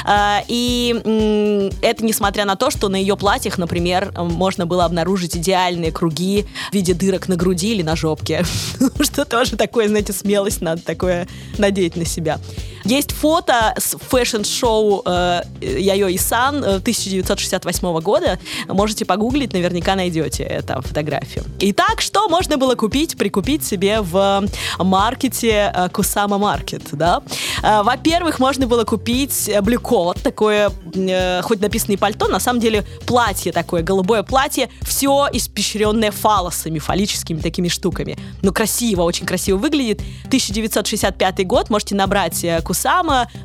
Э, 0.06 0.40
и 0.50 1.02
э, 1.04 1.70
это 1.82 2.04
несмотря 2.04 2.44
на 2.44 2.58
то, 2.58 2.70
что 2.70 2.90
на 2.90 2.98
ее 2.98 3.16
платьях, 3.16 3.58
например, 3.58 4.12
можно 4.18 4.66
было 4.66 4.84
обнаружить 4.84 5.38
идеальные 5.38 5.94
круги 5.94 6.46
в 6.72 6.74
виде 6.74 6.94
дырок 6.94 7.30
на 7.30 7.38
груди 7.38 7.74
или 7.74 7.84
на 7.84 7.96
жопке, 7.96 8.44
что 9.00 9.24
тоже 9.24 9.56
такое, 9.56 9.88
знаете, 9.88 10.12
смелость 10.12 10.62
надо 10.62 10.82
такое 10.82 11.28
надеть 11.58 11.96
на 11.96 12.06
себя. 12.06 12.40
Есть 12.88 13.12
фото 13.12 13.74
с 13.78 13.98
фэшн-шоу 13.98 15.02
э, 15.06 15.42
Яёи-сан 15.60 16.64
1968 16.64 18.00
года. 18.00 18.40
Можете 18.70 19.04
погуглить, 19.04 19.52
наверняка 19.52 19.96
найдете 19.96 20.44
эту 20.44 20.82
фотографию. 20.82 21.44
Итак, 21.60 22.00
что 22.00 22.30
можно 22.30 22.56
было 22.56 22.76
купить, 22.76 23.18
прикупить 23.18 23.66
себе 23.66 24.00
в 24.00 24.48
маркете 24.80 25.74
э, 25.76 25.90
Кусама 25.90 26.38
Маркет, 26.38 26.84
да? 26.94 27.22
Э, 27.62 27.84
во-первых, 27.84 28.40
можно 28.40 28.68
было 28.68 28.86
купить 28.86 29.52
блюкот, 29.62 30.22
такое, 30.24 30.72
э, 30.96 31.42
хоть 31.42 31.60
написано 31.60 31.98
пальто, 31.98 32.30
на 32.30 32.40
самом 32.40 32.62
деле 32.62 32.86
платье 33.06 33.52
такое, 33.52 33.84
голубое 33.84 34.24
платье, 34.24 34.70
все 34.82 35.28
испещренное 35.34 36.12
фалосами, 36.12 36.80
фаллическими 36.80 37.42
такими 37.42 37.68
штуками. 37.68 38.18
Ну, 38.44 38.54
красиво, 38.54 39.02
очень 39.02 39.26
красиво 39.26 39.58
выглядит. 39.58 40.00
1965 40.28 41.46
год, 41.46 41.70
можете 41.70 41.94
набрать 41.94 42.46
Кусама, 42.64 42.77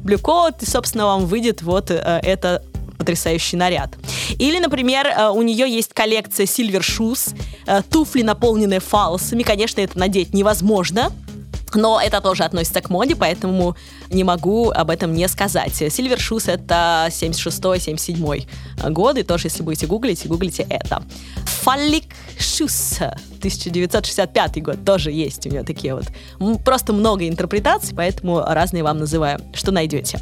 блюкот, 0.03 0.63
и, 0.63 0.67
собственно, 0.67 1.07
вам 1.07 1.27
выйдет 1.27 1.63
вот 1.63 1.91
это 1.91 2.63
потрясающий 3.03 3.57
наряд. 3.57 3.91
Или, 4.39 4.61
например, 4.61 5.09
э, 5.09 5.29
у 5.31 5.43
нее 5.43 5.69
есть 5.69 5.93
коллекция 5.93 6.47
Silver 6.47 6.81
Shoes, 6.81 7.35
э, 7.67 7.83
туфли, 7.91 8.23
наполненные 8.23 8.79
фалосами. 8.79 9.43
Конечно, 9.43 9.81
это 9.81 9.99
надеть 9.99 10.33
невозможно, 10.33 11.11
но 11.77 12.01
это 12.01 12.21
тоже 12.21 12.45
относится 12.45 12.81
к 12.81 12.91
моде, 12.91 13.17
поэтому 13.17 13.77
не 14.11 14.25
могу 14.25 14.71
об 14.71 14.91
этом 14.91 15.15
не 15.15 15.29
сказать. 15.29 15.83
Silver 15.83 16.19
Shoes 16.19 16.51
это 16.51 17.09
76-77 17.11 18.91
годы, 18.91 19.23
тоже 19.23 19.47
если 19.47 19.63
будете 19.63 19.87
гуглить, 19.87 20.27
гуглите 20.27 20.67
это. 20.69 21.03
Phallic 21.65 22.05
Shoes 22.39 23.03
1965 23.39 24.63
год 24.63 24.85
тоже 24.85 25.11
есть 25.11 25.47
у 25.47 25.51
нее 25.51 25.63
такие 25.63 25.95
вот. 25.95 26.05
Просто 26.65 26.93
много 26.93 27.29
интерпретаций, 27.29 27.95
поэтому 27.95 28.41
разные 28.41 28.83
вам 28.83 28.99
называю. 28.99 29.41
Что 29.55 29.73
найдете? 29.73 30.21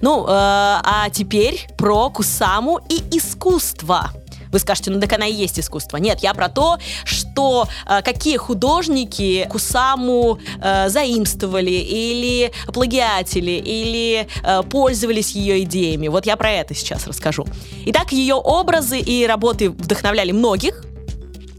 Ну, 0.00 0.24
э, 0.24 0.28
а 0.28 1.08
теперь 1.12 1.68
про 1.78 2.10
Кусаму 2.10 2.80
и 2.88 3.16
искусство. 3.16 4.10
Вы 4.52 4.58
скажете, 4.58 4.90
ну 4.90 5.00
так 5.00 5.12
она 5.14 5.26
и 5.26 5.32
есть 5.32 5.58
искусство. 5.58 5.96
Нет, 5.96 6.20
я 6.20 6.34
про 6.34 6.48
то, 6.48 6.78
что 7.04 7.66
э, 7.88 8.02
какие 8.02 8.36
художники 8.36 9.48
Кусаму 9.50 10.38
э, 10.62 10.88
заимствовали 10.90 11.70
или 11.70 12.52
плагиатели, 12.66 13.52
или 13.52 14.28
э, 14.42 14.62
пользовались 14.64 15.32
ее 15.32 15.62
идеями. 15.62 16.08
Вот 16.08 16.26
я 16.26 16.36
про 16.36 16.50
это 16.50 16.74
сейчас 16.74 17.06
расскажу. 17.06 17.46
Итак, 17.86 18.12
ее 18.12 18.34
образы 18.34 19.00
и 19.00 19.26
работы 19.26 19.70
вдохновляли 19.70 20.32
многих, 20.32 20.84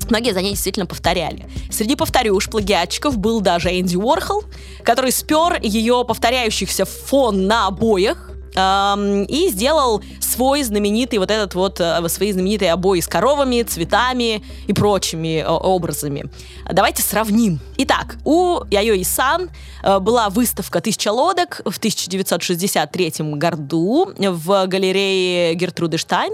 Многие 0.09 0.33
за 0.33 0.41
ней 0.41 0.51
действительно 0.51 0.85
повторяли. 0.85 1.47
Среди 1.71 1.95
повторюш 1.95 2.49
плагиатчиков 2.49 3.17
был 3.17 3.39
даже 3.41 3.69
Энди 3.69 3.95
Уорхол, 3.95 4.43
который 4.83 5.11
спер 5.11 5.59
ее 5.61 6.03
повторяющихся 6.05 6.85
фон 6.85 7.47
на 7.47 7.67
обоях, 7.67 8.32
и 8.55 9.49
сделал 9.49 10.03
свой 10.19 10.63
знаменитый 10.63 11.19
вот 11.19 11.31
этот 11.31 11.55
вот, 11.55 11.79
э, 11.79 12.07
свои 12.09 12.31
знаменитые 12.31 12.71
обои 12.73 12.99
с 12.99 13.07
коровами, 13.07 13.63
цветами 13.63 14.43
и 14.67 14.73
прочими 14.73 15.43
образами. 15.43 16.25
Давайте 16.71 17.01
сравним. 17.01 17.59
Итак, 17.77 18.17
у 18.25 18.61
Яйо 18.69 18.99
Исан 19.01 19.49
э, 19.83 19.99
была 19.99 20.29
выставка 20.29 20.81
«Тысяча 20.81 21.11
лодок» 21.11 21.61
в 21.65 21.77
1963 21.77 23.13
году 23.35 24.11
в 24.17 24.67
галерее 24.67 25.53
Гертруды 25.55 25.97
Штайн 25.97 26.33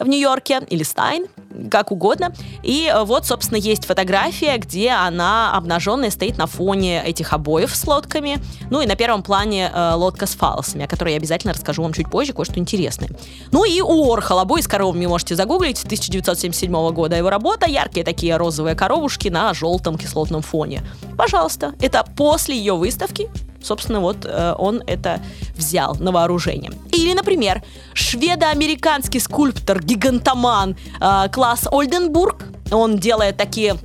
в 0.00 0.08
Нью-Йорке, 0.08 0.60
или 0.68 0.82
Стайн, 0.82 1.26
как 1.70 1.92
угодно. 1.92 2.32
И 2.62 2.90
э, 2.92 3.04
вот, 3.04 3.26
собственно, 3.26 3.58
есть 3.58 3.84
фотография, 3.84 4.56
где 4.58 4.90
она 4.90 5.52
обнаженная 5.52 6.10
стоит 6.10 6.38
на 6.38 6.46
фоне 6.46 7.02
этих 7.04 7.32
обоев 7.32 7.74
с 7.74 7.86
лодками. 7.86 8.38
Ну 8.70 8.80
и 8.80 8.86
на 8.86 8.96
первом 8.96 9.22
плане 9.22 9.70
э, 9.72 9.92
лодка 9.94 10.26
с 10.26 10.34
фалосами, 10.34 10.84
о 10.84 10.88
которой 10.88 11.10
я 11.10 11.16
обязательно 11.16 11.52
расскажу 11.52 11.82
вам 11.82 11.92
чуть 11.92 12.10
позже, 12.10 12.32
кое-что 12.32 12.58
интересное. 12.58 13.10
Ну 13.52 13.64
и 13.64 13.80
у 13.80 14.12
Орхол 14.12 14.38
обои 14.38 14.60
с 14.60 14.68
коровами 14.68 15.06
можете 15.06 15.36
загуглить, 15.36 15.82
1977 15.84 16.90
года 16.92 17.16
его 17.16 17.30
работа, 17.30 17.68
яркие 17.68 18.04
такие 18.04 18.36
розовые 18.36 18.74
коровушки 18.74 19.28
на 19.28 19.52
желтом 19.54 19.98
кислотном 19.98 20.42
фоне. 20.42 20.82
Пожалуйста, 21.16 21.74
это 21.80 22.04
после 22.16 22.56
ее 22.56 22.74
выставки 22.74 23.28
собственно, 23.62 24.00
вот 24.00 24.24
э, 24.24 24.54
он 24.58 24.82
это 24.86 25.20
взял 25.56 25.96
на 26.00 26.12
вооружение. 26.12 26.72
Или, 26.92 27.12
например, 27.12 27.62
шведо-американский 27.94 29.20
скульптор-гигантоман 29.20 30.76
э, 31.00 31.28
класс 31.30 31.68
Ольденбург, 31.70 32.44
он 32.70 32.98
делает 32.98 33.36
такие 33.36 33.76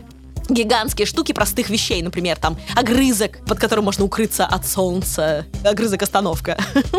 гигантские 0.50 1.06
штуки 1.06 1.32
простых 1.32 1.70
вещей, 1.70 2.02
например, 2.02 2.38
там 2.38 2.58
огрызок, 2.76 3.40
под 3.46 3.60
которым 3.60 3.86
можно 3.86 4.06
укрыться 4.06 4.46
от 4.46 4.66
солнца, 4.66 5.46
огрызок-остановка. 5.64 6.58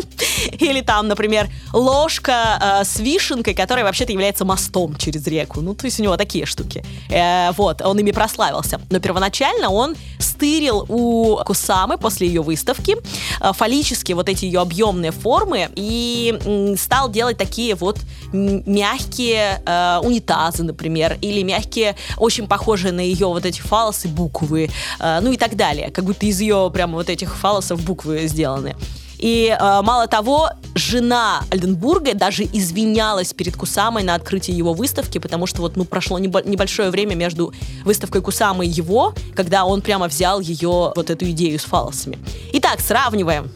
Или 0.61 0.81
там, 0.81 1.09
например, 1.09 1.49
ложка 1.73 2.81
э, 2.81 2.85
с 2.85 2.99
вишенкой, 2.99 3.55
которая 3.55 3.85
вообще-то 3.85 4.13
является 4.13 4.45
мостом 4.45 4.97
через 4.97 5.27
реку. 5.27 5.61
Ну, 5.61 5.75
то 5.75 5.87
есть 5.87 6.01
у 6.01 6.03
него 6.03 6.17
такие 6.17 6.47
штуки. 6.47 6.85
Э, 7.11 7.53
вот, 7.53 7.83
он 7.83 7.99
ими 7.99 8.13
прославился. 8.13 8.81
Но 8.91 9.01
первоначально 9.01 9.71
он 9.71 9.97
стырил 10.19 10.85
у 10.89 11.37
Кусамы 11.45 11.99
после 11.99 12.27
ее 12.27 12.43
выставки 12.43 12.97
э, 13.41 13.53
фаллические 13.53 14.17
вот 14.17 14.29
эти 14.29 14.45
ее 14.45 14.61
объемные 14.61 15.13
формы 15.13 15.69
и 15.75 16.39
э, 16.45 16.77
стал 16.77 17.11
делать 17.11 17.39
такие 17.39 17.75
вот 17.75 17.99
мягкие 18.33 19.63
э, 19.65 20.01
унитазы, 20.03 20.63
например, 20.63 21.17
или 21.21 21.43
мягкие, 21.43 21.97
очень 22.19 22.47
похожие 22.47 22.93
на 22.93 23.01
ее 23.01 23.27
вот 23.37 23.47
эти 23.47 23.61
фалосы 23.61 24.09
буквы, 24.09 24.71
э, 24.99 25.21
ну 25.21 25.33
и 25.33 25.37
так 25.37 25.57
далее. 25.57 25.91
Как 25.91 26.05
будто 26.05 26.27
из 26.27 26.41
ее 26.41 26.71
прямо 26.73 26.95
вот 26.95 27.09
этих 27.09 27.37
фалосов 27.37 27.85
буквы 27.85 28.27
сделаны. 28.27 28.75
И 29.19 29.57
э, 29.59 29.83
мало 29.83 30.07
того, 30.07 30.51
жена 30.75 31.43
Альденбурга 31.51 32.15
даже 32.15 32.45
извинялась 32.45 33.33
перед 33.33 33.57
Кусамой 33.57 34.03
на 34.03 34.15
открытии 34.15 34.53
его 34.53 34.73
выставки, 34.75 35.19
потому 35.19 35.47
что 35.47 35.63
вот 35.63 35.77
ну 35.77 35.85
прошло 35.85 36.19
небольшое 36.19 36.91
время 36.91 37.15
между 37.15 37.53
выставкой 37.85 38.23
Кусамы 38.23 38.67
и 38.67 38.69
его, 38.69 39.15
когда 39.35 39.65
он 39.65 39.81
прямо 39.81 40.09
взял 40.09 40.41
ее 40.41 40.93
вот 40.95 41.11
эту 41.11 41.31
идею 41.31 41.59
с 41.59 41.65
фалосами. 41.65 42.19
Итак, 42.53 42.81
сравниваем. 42.81 43.51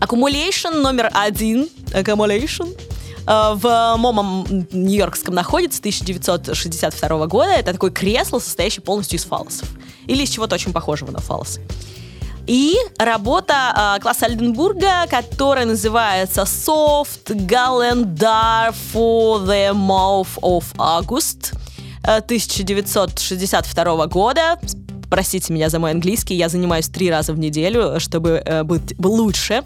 Accumulation 0.00 0.80
номер 0.80 1.10
один. 1.14 1.68
Э, 1.92 2.02
в 3.26 3.94
МОМом 3.96 4.66
Нью-Йоркском 4.70 5.34
находится 5.34 5.80
1962 5.80 7.26
года. 7.26 7.50
Это 7.50 7.72
такое 7.72 7.90
кресло, 7.90 8.38
состоящее 8.38 8.82
полностью 8.82 9.18
из 9.18 9.24
фалосов. 9.24 9.68
Или 10.06 10.24
из 10.24 10.30
чего-то 10.30 10.54
очень 10.54 10.72
похожего 10.72 11.10
на 11.10 11.20
фалосы. 11.20 11.60
И 12.46 12.76
работа 12.98 13.96
э, 13.96 14.00
класса 14.02 14.26
Альденбурга, 14.26 15.06
которая 15.08 15.64
называется 15.64 16.42
Soft 16.42 17.30
Calendar 17.48 18.74
for 18.92 19.46
the 19.46 19.72
Month 19.72 20.38
of 20.42 20.64
August 20.76 21.54
1962 22.02 24.06
года 24.08 24.58
Простите 25.08 25.52
меня 25.52 25.68
за 25.68 25.78
мой 25.78 25.90
английский, 25.90 26.34
я 26.34 26.48
занимаюсь 26.48 26.88
три 26.88 27.10
раза 27.10 27.32
в 27.32 27.38
неделю, 27.38 28.00
чтобы 28.00 28.42
э, 28.44 28.62
быть 28.62 28.94
лучше. 28.98 29.62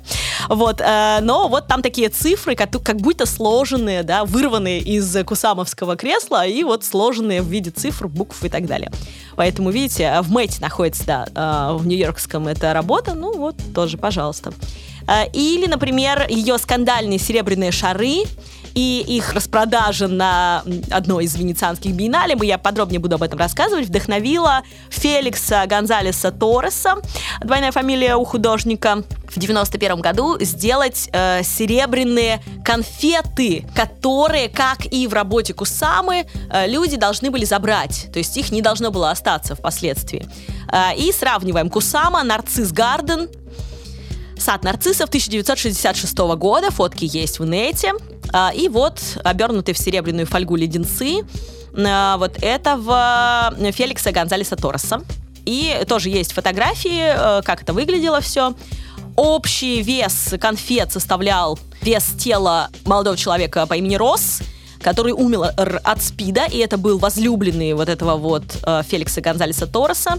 Вот, 0.49 0.81
э, 0.81 1.19
но 1.23 1.49
вот 1.49 1.67
там 1.67 1.83
такие 1.83 2.09
цифры, 2.09 2.55
как, 2.55 2.71
как 2.83 2.97
будто 2.97 3.27
сложенные, 3.27 4.03
да, 4.03 4.25
вырванные 4.25 4.81
из 4.81 5.17
кусамовского 5.25 5.97
кресла 5.97 6.47
и 6.47 6.63
вот 6.65 6.85
сложенные 6.85 7.43
в 7.43 7.47
виде 7.49 7.71
цифр, 7.71 8.09
букв 8.09 8.45
и 8.45 8.49
так 8.49 8.67
далее. 8.67 8.91
Поэтому, 9.37 9.71
видите, 9.71 10.21
в 10.23 10.31
Мэте 10.33 10.61
находится, 10.61 11.05
да, 11.05 11.27
э, 11.35 11.77
в 11.77 11.87
Нью-Йоркском 11.87 12.49
эта 12.49 12.73
работа, 12.73 13.15
ну 13.15 13.37
вот, 13.37 13.57
тоже, 13.75 13.99
пожалуйста. 13.99 14.53
Э, 15.07 15.29
или, 15.33 15.67
например, 15.67 16.27
ее 16.29 16.59
скандальные 16.59 17.19
серебряные 17.19 17.73
шары, 17.73 18.25
и 18.75 19.05
их 19.07 19.33
распродажа 19.33 20.09
на 20.09 20.63
одной 20.91 21.25
из 21.25 21.37
венецианских 21.37 21.93
биеннале, 21.93 22.37
я 22.43 22.59
подробнее 22.59 23.01
буду 23.01 23.17
об 23.17 23.23
этом 23.23 23.39
рассказывать, 23.39 23.87
вдохновила 23.87 24.63
Феликса 24.91 25.65
Гонзалеса 25.67 26.31
Торреса, 26.31 26.97
двойная 27.43 27.73
фамилия 27.73 28.17
у 28.17 28.25
художника, 28.25 29.03
в 29.29 29.39
91 29.39 30.01
году 30.01 30.39
сделать 30.41 31.09
э, 31.13 31.43
серебряные 31.43 32.41
конфеты, 32.65 33.67
которые, 33.75 34.49
как 34.49 34.87
и 34.87 35.07
в 35.07 35.13
работе 35.13 35.55
Кусамы, 35.55 36.27
э, 36.51 36.67
люди 36.67 36.97
должны 36.97 37.31
были 37.31 37.45
забрать, 37.45 38.09
то 38.13 38.19
есть 38.19 38.37
их 38.37 38.51
не 38.51 38.63
должно 38.63 38.91
было 38.91 39.11
остаться 39.11 39.55
впоследствии. 39.55 40.27
Э, 40.73 40.97
и 40.97 41.13
сравниваем. 41.13 41.71
Кусама, 41.71 42.23
Нарцисс 42.23 42.73
Гарден, 42.73 43.29
Сад 44.39 44.63
нарциссов 44.63 45.09
1966 45.09 46.19
года, 46.37 46.71
фотки 46.71 47.05
есть 47.05 47.39
в 47.39 47.45
нете. 47.45 47.93
А, 48.33 48.53
и 48.55 48.69
вот 48.69 49.01
обернутые 49.25 49.75
в 49.75 49.79
серебряную 49.79 50.27
фольгу 50.27 50.57
леденцы 50.57 51.25
а, 51.77 52.17
вот 52.19 52.37
этого 52.41 53.55
Феликса 53.73 54.13
Гонзалеса 54.13 54.57
Торреса. 54.57 55.03
И 55.45 55.85
тоже 55.89 56.11
есть 56.11 56.33
фотографии, 56.33 57.39
э, 57.39 57.43
как 57.43 57.63
это 57.63 57.73
выглядело 57.73 58.21
все. 58.21 58.55
Общий 59.17 59.81
вес 59.81 60.35
конфет 60.39 60.93
составлял 60.93 61.59
вес 61.81 62.05
тела 62.19 62.69
молодого 62.85 63.17
человека 63.17 63.67
по 63.67 63.75
имени 63.75 63.97
Росс, 63.97 64.43
который 64.83 65.13
умер 65.13 65.55
от 65.57 66.03
СПИДа, 66.03 66.45
и 66.53 66.59
это 66.59 66.77
был 66.77 66.99
возлюбленный 66.99 67.73
вот 67.73 67.89
этого 67.89 68.17
вот 68.17 68.45
э, 68.63 68.83
Феликса 68.87 69.23
Гонзалеса 69.23 69.67
Торреса. 69.67 70.19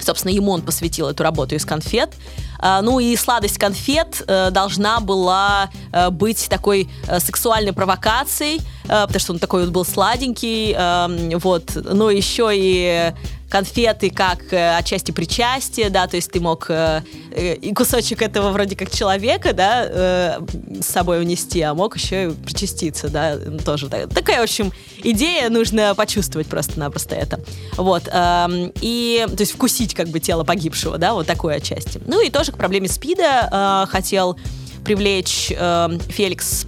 Собственно, 0.00 0.32
ему 0.32 0.50
он 0.50 0.62
посвятил 0.62 1.08
эту 1.08 1.22
работу 1.22 1.54
из 1.54 1.64
конфет. 1.64 2.10
А, 2.58 2.82
ну 2.82 2.98
и 2.98 3.16
сладость 3.16 3.58
конфет 3.58 4.22
э, 4.26 4.50
должна 4.50 5.00
была 5.00 5.70
э, 5.92 6.10
быть 6.10 6.48
такой 6.48 6.88
э, 7.06 7.20
сексуальной 7.20 7.72
провокацией, 7.72 8.60
потому 8.82 9.18
что 9.18 9.32
он 9.32 9.38
такой 9.40 9.64
вот 9.64 9.72
был 9.72 9.84
сладенький, 9.84 10.72
эм, 10.72 11.38
вот. 11.40 11.72
Но 11.74 12.08
еще 12.08 12.50
и 12.54 13.12
конфеты 13.50 14.10
как 14.10 14.52
э, 14.52 14.76
отчасти 14.76 15.12
причастие, 15.12 15.90
да, 15.90 16.06
то 16.06 16.16
есть 16.16 16.30
ты 16.30 16.40
мог 16.40 16.66
э, 16.68 17.02
э, 17.30 17.54
и 17.54 17.72
кусочек 17.72 18.22
этого 18.22 18.50
вроде 18.50 18.76
как 18.76 18.90
человека, 18.90 19.52
да, 19.52 19.86
э, 19.86 20.40
с 20.80 20.86
собой 20.86 21.20
унести, 21.20 21.60
а 21.62 21.74
мог 21.74 21.96
еще 21.96 22.28
и 22.28 22.30
причаститься, 22.30 23.08
да, 23.08 23.36
тоже. 23.64 23.88
Так, 23.88 24.12
такая, 24.12 24.40
в 24.40 24.44
общем, 24.44 24.72
идея, 25.02 25.48
нужно 25.48 25.94
почувствовать 25.94 26.48
просто-напросто 26.48 27.14
это. 27.14 27.40
Вот. 27.76 28.08
Э, 28.08 28.48
и, 28.80 29.24
то 29.28 29.40
есть 29.40 29.52
вкусить 29.52 29.94
как 29.94 30.08
бы 30.08 30.20
тело 30.20 30.44
погибшего, 30.44 30.98
да, 30.98 31.14
вот 31.14 31.26
такой 31.26 31.56
отчасти. 31.56 32.00
Ну 32.06 32.24
и 32.24 32.30
тоже 32.30 32.52
к 32.52 32.56
проблеме 32.56 32.88
СПИДа 32.88 33.84
э, 33.86 33.90
хотел 33.90 34.38
привлечь 34.84 35.52
э, 35.56 35.98
Феликс 36.08 36.66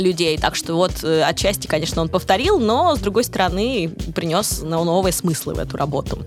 людей. 0.00 0.38
Так 0.38 0.54
что 0.56 0.74
вот 0.74 1.02
э, 1.02 1.22
отчасти, 1.22 1.66
конечно, 1.66 2.02
он 2.02 2.08
повторил, 2.08 2.58
но, 2.58 2.96
с 2.96 2.98
другой 2.98 3.24
стороны, 3.24 3.90
принес 4.14 4.62
новые 4.62 5.12
смыслы 5.12 5.54
в 5.54 5.58
эту 5.58 5.76
работу. 5.76 6.18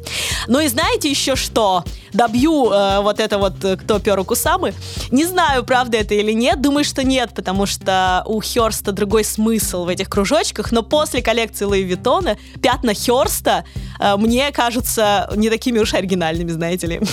Ну 0.48 0.60
и 0.60 0.68
знаете 0.68 1.10
еще 1.10 1.36
что? 1.36 1.84
Добью 2.14 2.72
э, 2.72 3.02
вот 3.02 3.20
это 3.20 3.38
вот, 3.38 3.64
э, 3.64 3.78
кто 3.78 4.00
пер 4.00 4.20
у 4.20 4.26
Кусамы. 4.26 4.74
Не 5.12 5.26
знаю, 5.26 5.64
правда 5.64 5.98
это 5.98 6.14
или 6.14 6.32
нет. 6.32 6.62
Думаю, 6.62 6.84
что 6.84 7.04
нет, 7.04 7.32
потому 7.36 7.66
что 7.66 8.24
у 8.26 8.42
Херста 8.42 8.92
другой 8.92 9.24
смысл 9.24 9.86
в 9.86 9.88
этих 9.88 10.10
кружочках. 10.10 10.72
Но 10.72 10.84
после 10.84 11.22
коллекции 11.22 11.66
Луи 11.66 11.84
Виттона 11.84 12.38
пятна 12.62 12.94
Херста 12.94 13.66
э, 14.00 14.16
мне 14.18 14.52
кажутся 14.52 15.30
не 15.36 15.50
такими 15.50 15.80
уж 15.80 15.94
оригинальными, 15.94 16.52
знаете 16.52 16.88
ли. 16.88 17.02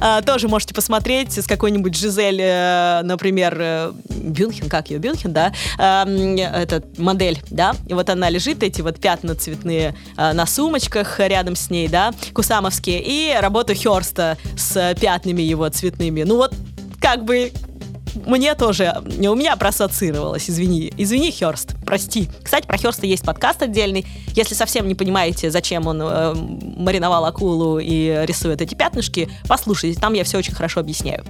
Э, 0.00 0.20
тоже 0.24 0.48
можете 0.48 0.74
посмотреть 0.74 1.38
с 1.38 1.46
какой-нибудь 1.46 1.96
Жизель, 1.96 2.40
э, 2.40 3.02
например, 3.02 3.94
Бюнхен, 4.08 4.68
как 4.68 4.90
ее, 4.90 4.98
Бюнхен, 4.98 5.32
да, 5.32 5.52
э, 5.78 6.38
этот 6.38 6.98
модель, 6.98 7.40
да, 7.50 7.74
и 7.88 7.94
вот 7.94 8.10
она 8.10 8.30
лежит, 8.30 8.62
эти 8.62 8.80
вот 8.80 8.98
пятна 9.00 9.34
цветные 9.34 9.94
э, 10.16 10.32
на 10.32 10.46
сумочках 10.46 11.20
рядом 11.20 11.56
с 11.56 11.70
ней, 11.70 11.88
да, 11.88 12.12
кусамовские, 12.32 13.02
и 13.04 13.34
работу 13.38 13.74
Херста 13.74 14.36
с 14.56 14.94
пятнами 15.00 15.42
его 15.42 15.68
цветными. 15.68 16.22
Ну 16.22 16.36
вот, 16.36 16.54
как 17.00 17.24
бы 17.24 17.52
мне 18.26 18.54
тоже, 18.54 19.02
у 19.04 19.34
меня 19.34 19.56
проассоциировалось, 19.56 20.48
извини. 20.48 20.92
Извини, 20.96 21.30
Херст, 21.30 21.74
прости. 21.84 22.28
Кстати, 22.42 22.66
про 22.66 22.76
Херста 22.76 23.06
есть 23.06 23.24
подкаст 23.24 23.62
отдельный. 23.62 24.06
Если 24.34 24.54
совсем 24.54 24.86
не 24.88 24.94
понимаете, 24.94 25.50
зачем 25.50 25.86
он 25.86 26.00
э, 26.02 26.34
мариновал 26.34 27.24
акулу 27.24 27.78
и 27.78 28.24
рисует 28.24 28.60
эти 28.60 28.74
пятнышки, 28.74 29.28
послушайте, 29.48 30.00
там 30.00 30.14
я 30.14 30.24
все 30.24 30.38
очень 30.38 30.54
хорошо 30.54 30.80
объясняю. 30.80 31.24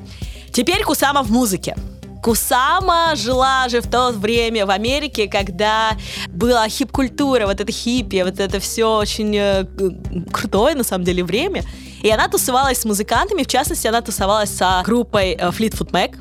Теперь 0.53 0.83
Кусама 0.83 1.23
в 1.23 1.31
музыке. 1.31 1.77
Кусама 2.23 3.15
жила 3.15 3.69
же 3.69 3.81
в 3.81 3.89
то 3.89 4.11
время 4.11 4.67
в 4.67 4.71
Америке, 4.71 5.29
когда 5.29 5.97
была 6.29 6.69
хип-культура, 6.69 7.47
вот 7.47 7.61
это 7.61 7.71
хиппи, 7.71 8.23
вот 8.23 8.41
это 8.41 8.59
все 8.61 8.99
очень 8.99 9.37
э, 9.37 9.65
крутое, 10.33 10.75
на 10.75 10.85
самом 10.85 11.05
деле, 11.05 11.23
время. 11.23 11.63
И 12.03 12.11
она 12.11 12.29
тусовалась 12.29 12.79
с 12.79 12.85
музыкантами, 12.85 13.43
в 13.43 13.47
частности, 13.47 13.87
она 13.87 14.01
тусовалась 14.01 14.51
с 14.51 14.83
группой 14.85 15.33
э, 15.33 15.49
Fleetwood 15.49 15.91
Mac, 15.91 16.17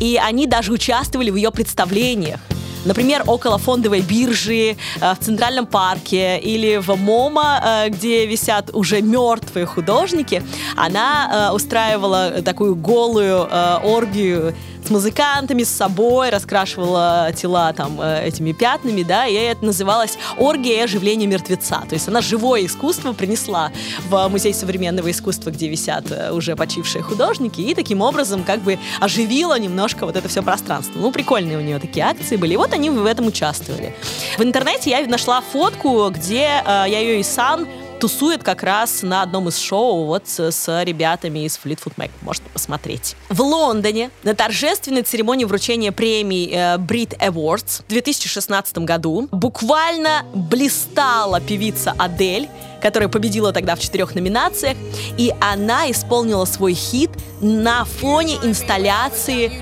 и 0.00 0.16
они 0.16 0.46
даже 0.46 0.72
участвовали 0.72 1.30
в 1.30 1.36
ее 1.36 1.50
представлениях. 1.50 2.40
Например, 2.84 3.22
около 3.26 3.58
фондовой 3.58 4.00
биржи, 4.00 4.76
э, 5.00 5.14
в 5.14 5.18
Центральном 5.24 5.66
парке 5.66 6.38
или 6.38 6.78
в 6.78 6.96
МОМА, 6.96 7.62
э, 7.62 7.88
где 7.90 8.26
висят 8.26 8.70
уже 8.72 9.02
мертвые 9.02 9.66
художники, 9.66 10.42
она 10.76 11.50
э, 11.50 11.54
устраивала 11.54 12.42
такую 12.42 12.74
голую 12.74 13.48
оргию 13.82 14.54
с 14.84 14.90
музыкантами, 14.90 15.62
с 15.62 15.70
собой, 15.70 16.30
раскрашивала 16.30 17.32
тела 17.34 17.72
там 17.72 18.00
этими 18.00 18.52
пятнами, 18.52 19.02
да, 19.02 19.26
и 19.26 19.34
это 19.34 19.64
называлось 19.64 20.18
«Оргия 20.38 20.78
и 20.78 20.80
оживление 20.80 21.28
мертвеца». 21.28 21.82
То 21.88 21.94
есть 21.94 22.08
она 22.08 22.20
живое 22.20 22.66
искусство 22.66 23.12
принесла 23.12 23.72
в 24.08 24.28
Музей 24.28 24.54
современного 24.54 25.10
искусства, 25.10 25.50
где 25.50 25.68
висят 25.68 26.04
уже 26.32 26.56
почившие 26.56 27.02
художники, 27.02 27.60
и 27.60 27.74
таким 27.74 28.00
образом 28.00 28.44
как 28.44 28.60
бы 28.60 28.78
оживила 29.00 29.58
немножко 29.58 30.06
вот 30.06 30.16
это 30.16 30.28
все 30.28 30.42
пространство. 30.42 30.98
Ну, 30.98 31.12
прикольные 31.12 31.58
у 31.58 31.60
нее 31.60 31.78
такие 31.78 32.04
акции 32.04 32.36
были. 32.36 32.54
И 32.54 32.56
вот 32.56 32.72
они 32.72 32.90
в 32.90 33.06
этом 33.06 33.26
участвовали. 33.26 33.94
В 34.38 34.42
интернете 34.42 34.90
я 34.90 35.06
нашла 35.06 35.40
фотку, 35.40 36.08
где 36.10 36.62
э, 36.64 36.84
я 36.88 36.98
ее 37.00 37.20
и 37.20 37.22
сан 37.22 37.66
тусует 38.00 38.42
как 38.42 38.62
раз 38.62 39.02
на 39.02 39.22
одном 39.22 39.48
из 39.48 39.58
шоу 39.58 40.06
вот 40.06 40.26
с, 40.26 40.50
с 40.50 40.82
ребятами 40.84 41.44
из 41.44 41.58
Fleetwood 41.62 41.94
Mac. 41.96 42.10
Можете 42.22 42.48
посмотреть. 42.52 43.14
В 43.28 43.40
Лондоне 43.42 44.10
на 44.22 44.34
торжественной 44.34 45.02
церемонии 45.02 45.44
вручения 45.44 45.92
премии 45.92 46.50
э, 46.50 46.78
Brit 46.78 47.16
Awards 47.18 47.82
в 47.86 47.88
2016 47.88 48.78
году 48.78 49.28
буквально 49.30 50.24
блистала 50.34 51.40
певица 51.40 51.94
Адель, 51.98 52.48
которая 52.80 53.08
победила 53.08 53.52
тогда 53.52 53.76
в 53.76 53.80
четырех 53.80 54.14
номинациях, 54.14 54.76
и 55.18 55.32
она 55.40 55.90
исполнила 55.90 56.46
свой 56.46 56.72
хит 56.72 57.10
на 57.40 57.84
фоне 57.84 58.36
инсталляции 58.42 59.52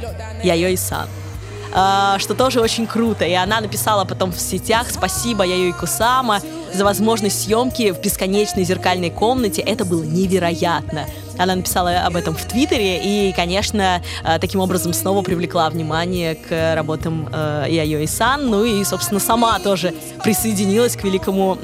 Яйо 0.45 0.77
Сан. 0.77 1.09
А, 1.09 1.28
что 1.71 2.35
тоже 2.37 2.61
очень 2.61 2.87
круто. 2.87 3.25
И 3.25 3.33
она 3.33 3.61
написала 3.61 4.05
потом 4.05 4.33
в 4.33 4.41
сетях 4.41 4.91
«Спасибо, 4.91 5.45
Яюй 5.45 5.73
Кусама, 5.73 6.41
за 6.73 6.85
возможность 6.85 7.45
съемки 7.45 7.93
в 7.93 8.01
бесконечной 8.01 8.65
зеркальной 8.65 9.11
комнате. 9.11 9.63
Это 9.63 9.85
было 9.85 10.03
невероятно». 10.03 11.07
Она 11.39 11.55
написала 11.55 12.01
об 12.01 12.17
этом 12.17 12.35
в 12.35 12.45
Твиттере 12.45 12.99
и, 12.99 13.33
конечно, 13.33 14.03
а, 14.25 14.41
таким 14.41 14.61
образом 14.61 14.93
снова 14.93 15.23
привлекла 15.23 15.71
внимание 15.71 16.35
к 16.35 16.75
работам 16.75 17.29
Яйо 17.33 18.05
Сан, 18.09 18.49
ну 18.51 18.65
и, 18.65 18.83
собственно, 18.85 19.21
сама 19.21 19.59
тоже 19.61 19.95
присоединилась 20.25 20.97
к 20.97 21.05
великому 21.05 21.57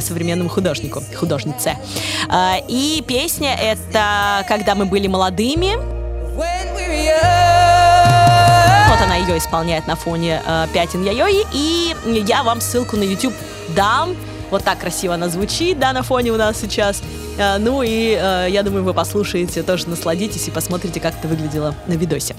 современному 0.00 0.48
художнику, 0.50 1.02
художнице. 1.16 1.76
А, 2.28 2.56
и 2.68 3.04
песня 3.06 3.54
это 3.54 4.44
«Когда 4.48 4.74
мы 4.74 4.86
были 4.86 5.06
молодыми». 5.06 5.99
Ее 9.30 9.38
исполняет 9.38 9.86
на 9.86 9.96
фоне 9.96 10.42
э, 10.44 10.66
пятен 10.72 11.04
Яйои. 11.04 11.46
И 11.52 11.94
я 12.26 12.42
вам 12.42 12.60
ссылку 12.60 12.96
на 12.96 13.02
YouTube 13.02 13.34
дам. 13.74 14.16
Вот 14.50 14.64
так 14.64 14.80
красиво 14.80 15.14
она 15.14 15.28
звучит, 15.28 15.78
да, 15.78 15.92
на 15.92 16.02
фоне 16.02 16.32
у 16.32 16.36
нас 16.36 16.58
сейчас. 16.60 17.02
Э, 17.38 17.58
ну 17.58 17.82
и 17.82 18.18
э, 18.20 18.46
я 18.50 18.62
думаю, 18.62 18.84
вы 18.84 18.92
послушаете, 18.94 19.62
тоже 19.62 19.88
насладитесь 19.88 20.48
и 20.48 20.50
посмотрите, 20.50 21.00
как 21.00 21.14
это 21.18 21.28
выглядело 21.28 21.74
на 21.86 21.92
видосе. 21.94 22.34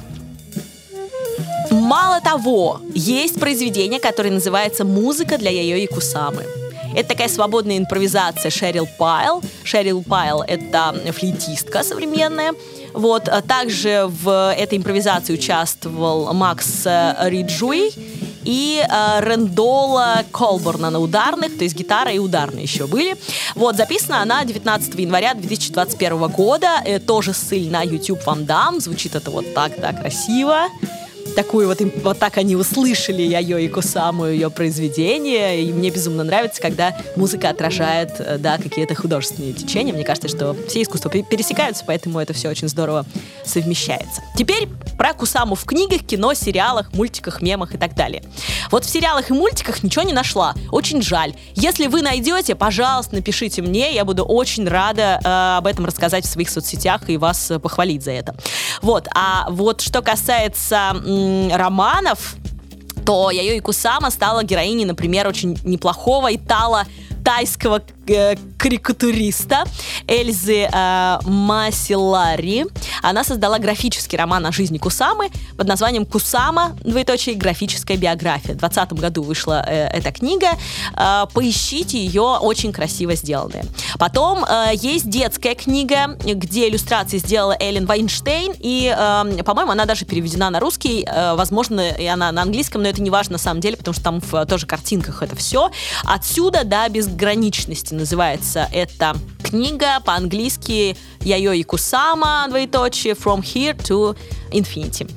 Мало 1.72 2.20
того, 2.22 2.82
есть 2.94 3.40
произведение, 3.40 4.00
которое 4.00 4.32
называется 4.32 4.84
«Музыка 4.84 5.38
для 5.38 5.52
Яйои 5.52 5.86
Кусамы». 5.86 6.46
Это 6.96 7.10
такая 7.10 7.30
свободная 7.30 7.78
импровизация 7.78 8.52
Шерил 8.52 8.88
Пайл. 8.98 9.42
Шерил 9.64 10.04
Пайл— 10.04 10.42
это 10.48 10.94
флейтистка 11.14 11.84
современная. 11.84 12.54
Вот. 12.94 13.30
А 13.30 13.42
также 13.42 14.06
в 14.08 14.54
этой 14.54 14.78
импровизации 14.78 15.34
участвовал 15.34 16.34
Макс 16.34 16.86
Риджуи 16.86 17.92
и 18.44 18.84
э, 18.84 19.20
Рендола 19.22 20.24
Колборна 20.32 20.90
на 20.90 21.00
ударных, 21.00 21.58
то 21.58 21.64
есть 21.64 21.76
гитара 21.76 22.12
и 22.12 22.20
ударные 22.20 22.64
еще 22.64 22.88
были. 22.88 23.16
Вот, 23.56 23.76
записана 23.76 24.22
она 24.22 24.44
19 24.44 24.96
января 24.96 25.34
2021 25.34 26.28
года. 26.28 26.82
Э, 26.84 27.00
тоже 27.00 27.34
ссыль 27.34 27.70
на 27.70 27.84
YouTube 27.84 28.26
вам 28.26 28.46
дам. 28.46 28.80
Звучит 28.80 29.16
это 29.16 29.32
вот 29.32 29.54
так, 29.54 29.80
да, 29.80 29.94
красиво 29.94 30.68
такую 31.36 31.68
вот, 31.68 31.80
вот 32.04 32.20
так 32.20 32.38
они 32.38 32.56
услышали 32.56 33.22
Яйо 33.22 33.58
и 33.58 33.68
Кусаму, 33.68 34.28
ее 34.28 34.50
произведение, 34.50 35.64
и 35.64 35.72
мне 35.74 35.90
безумно 35.90 36.24
нравится, 36.24 36.62
когда 36.62 36.96
музыка 37.16 37.50
отражает, 37.50 38.16
э, 38.20 38.38
да, 38.38 38.58
какие-то 38.58 38.96
художественные 38.96 39.54
течения. 39.54 39.94
Мне 39.94 40.04
кажется, 40.04 40.28
что 40.28 40.56
все 40.68 40.82
искусства 40.82 41.10
пересекаются, 41.10 41.84
поэтому 41.86 42.20
это 42.20 42.34
все 42.34 42.50
очень 42.50 42.68
здорово 42.68 43.06
совмещается. 43.46 44.22
Теперь 44.38 44.68
про 44.98 45.14
Кусаму 45.14 45.56
в 45.56 45.66
книгах, 45.66 46.02
кино, 46.06 46.34
сериалах, 46.34 46.94
мультиках, 46.94 47.42
мемах 47.42 47.74
и 47.74 47.78
так 47.78 47.96
далее. 47.96 48.24
Вот 48.70 48.86
в 48.86 48.90
сериалах 48.90 49.30
и 49.30 49.34
мультиках 49.34 49.84
ничего 49.84 50.04
не 50.04 50.14
нашла. 50.14 50.54
Очень 50.72 51.02
жаль. 51.02 51.34
Если 51.56 51.88
вы 51.88 52.02
найдете, 52.02 52.56
пожалуйста, 52.56 53.16
напишите 53.16 53.62
мне, 53.62 53.94
я 53.94 54.06
буду 54.06 54.24
очень 54.24 54.68
рада 54.68 55.20
э, 55.24 55.58
об 55.58 55.68
этом 55.68 55.86
рассказать 55.86 56.26
в 56.26 56.30
своих 56.30 56.50
соцсетях 56.50 57.10
и 57.10 57.18
вас 57.18 57.52
э, 57.52 57.60
похвалить 57.60 58.04
за 58.04 58.12
это. 58.12 58.36
Вот. 58.82 59.08
А 59.16 59.48
вот 59.50 59.82
что 59.82 60.02
касается 60.02 60.94
романов, 61.54 62.36
то 63.06 63.32
Яйо 63.32 63.62
Кусама 63.62 64.12
стала 64.12 64.44
героиней, 64.44 64.86
например, 64.86 65.28
очень 65.28 65.58
неплохого 65.64 66.34
итало 66.34 66.86
тайского 67.24 67.82
э, 68.08 68.36
карикатуриста 68.58 69.64
Эльзы 70.08 70.70
э, 70.72 71.20
Масилари. 71.26 72.66
Она 73.02 73.24
создала 73.24 73.60
графический 73.60 74.18
роман 74.18 74.46
о 74.46 74.52
жизни 74.52 74.78
Кусамы 74.78 75.30
под 75.58 75.68
названием 75.68 76.06
«Кусама. 76.06 76.76
Двоеточие. 76.84 77.36
Графическая 77.36 77.98
биография». 77.98 78.54
В 78.54 78.60
2020 78.60 78.94
году 78.94 79.24
вышла 79.24 79.64
э, 79.68 79.88
эта 79.88 80.12
книга. 80.12 80.50
Э, 80.96 81.26
поищите 81.34 81.98
ее, 81.98 82.38
очень 82.42 82.72
красиво 82.72 83.16
сделанная. 83.16 83.66
Потом 83.98 84.44
э, 84.44 84.72
есть 84.74 85.10
детская 85.10 85.56
книга, 85.56 86.18
где 86.24 86.70
иллюстрации 86.70 87.18
сделала 87.18 87.56
Эллен 87.60 87.86
Вайнштейн, 87.86 88.54
и, 88.60 88.94
э, 88.96 89.44
по-моему, 89.44 89.72
она 89.72 89.86
даже 89.86 90.06
переведена 90.06 90.50
на 90.50 90.60
русский, 90.60 91.06
э, 91.06 91.36
возможно, 91.36 91.90
и 91.90 92.06
она 92.06 92.32
на 92.32 92.42
английском, 92.42 92.82
но 92.82 92.90
это 92.90 93.02
не 93.02 93.10
важно 93.10 93.34
на 93.34 93.38
самом 93.38 93.62
деле, 93.62 93.78
потому 93.78 93.94
что 93.94 94.04
там 94.04 94.22
в 94.22 94.46
тоже 94.46 94.66
картинках 94.66 95.22
это 95.24 95.36
все. 95.36 95.72
Отсюда 96.04 96.64
до 96.64 96.88
безграничности 97.12 97.94
называется 97.94 98.68
эта 98.72 99.16
книга 99.44 100.00
по-английски 100.00 100.96
Яйо 101.22 101.64
Кусама, 101.64 102.46
двоеточие, 102.50 103.14
From 103.14 103.42
Here 103.42 103.76
to 103.84 104.18
Infinity. 104.52 105.10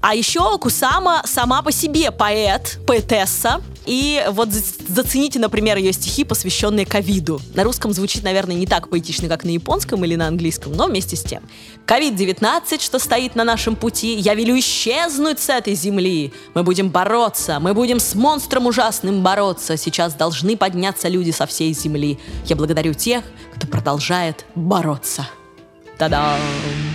А 0.00 0.14
еще 0.14 0.58
Кусама 0.58 1.22
сама 1.24 1.62
по 1.62 1.70
себе 1.70 2.10
поэт, 2.10 2.80
поэтесса, 2.86 3.62
и 3.86 4.24
вот 4.30 4.50
зацените, 4.50 5.38
например, 5.38 5.76
ее 5.76 5.92
стихи, 5.92 6.24
посвященные 6.24 6.86
ковиду. 6.86 7.40
На 7.54 7.64
русском 7.64 7.92
звучит, 7.92 8.22
наверное, 8.22 8.54
не 8.54 8.66
так 8.66 8.88
поэтично, 8.88 9.28
как 9.28 9.44
на 9.44 9.50
японском 9.50 10.04
или 10.04 10.14
на 10.14 10.28
английском, 10.28 10.72
но 10.72 10.86
вместе 10.86 11.16
с 11.16 11.22
тем. 11.22 11.42
Ковид-19, 11.86 12.80
что 12.80 12.98
стоит 12.98 13.34
на 13.34 13.44
нашем 13.44 13.76
пути, 13.76 14.14
я 14.14 14.34
велю 14.34 14.58
исчезнуть 14.58 15.40
с 15.40 15.48
этой 15.48 15.74
земли. 15.74 16.32
Мы 16.54 16.62
будем 16.62 16.90
бороться, 16.90 17.58
мы 17.60 17.74
будем 17.74 17.98
с 17.98 18.14
монстром 18.14 18.66
ужасным 18.66 19.22
бороться. 19.22 19.76
Сейчас 19.76 20.14
должны 20.14 20.56
подняться 20.56 21.08
люди 21.08 21.30
со 21.30 21.46
всей 21.46 21.74
земли. 21.74 22.18
Я 22.46 22.56
благодарю 22.56 22.94
тех, 22.94 23.24
кто 23.56 23.66
продолжает 23.66 24.44
бороться. 24.54 25.26
Та-дам! 25.98 26.91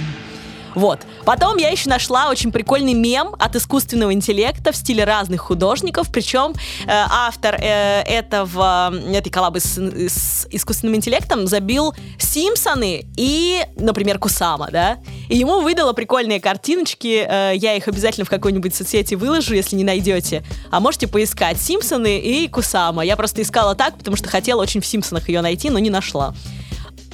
Вот. 0.78 1.00
Потом 1.26 1.58
я 1.58 1.70
еще 1.70 1.90
нашла 1.90 2.30
очень 2.30 2.52
прикольный 2.52 2.94
мем 2.94 3.36
от 3.40 3.56
искусственного 3.56 4.14
интеллекта 4.14 4.72
в 4.72 4.76
стиле 4.76 5.06
разных 5.06 5.42
художников, 5.42 6.12
причем 6.12 6.52
э, 6.52 6.86
автор 6.88 7.56
э, 7.56 8.04
этого, 8.04 8.94
этой 9.12 9.32
коллабы 9.32 9.60
с, 9.60 9.76
с 9.76 10.48
искусственным 10.52 10.96
интеллектом 10.96 11.48
забил 11.48 11.96
Симпсоны 12.20 13.08
и, 13.18 13.64
например, 13.76 14.20
Кусама, 14.20 14.70
да, 14.72 15.00
и 15.30 15.38
ему 15.38 15.62
выдала 15.62 15.94
прикольные 15.94 16.40
картиночки, 16.40 17.26
э, 17.28 17.54
я 17.56 17.74
их 17.74 17.88
обязательно 17.88 18.26
в 18.26 18.30
какой-нибудь 18.30 18.76
соцсети 18.76 19.16
выложу, 19.16 19.56
если 19.56 19.76
не 19.76 19.84
найдете, 19.84 20.44
а 20.70 20.80
можете 20.80 21.08
поискать 21.08 21.60
Симпсоны 21.60 22.20
и 22.20 22.48
Кусама. 22.48 23.04
Я 23.04 23.16
просто 23.16 23.42
искала 23.42 23.74
так, 23.74 23.98
потому 23.98 24.16
что 24.16 24.30
хотела 24.30 24.62
очень 24.62 24.82
в 24.82 24.86
Симпсонах 24.86 25.28
ее 25.28 25.42
найти, 25.42 25.72
но 25.72 25.80
не 25.80 25.90
нашла. 25.90 26.36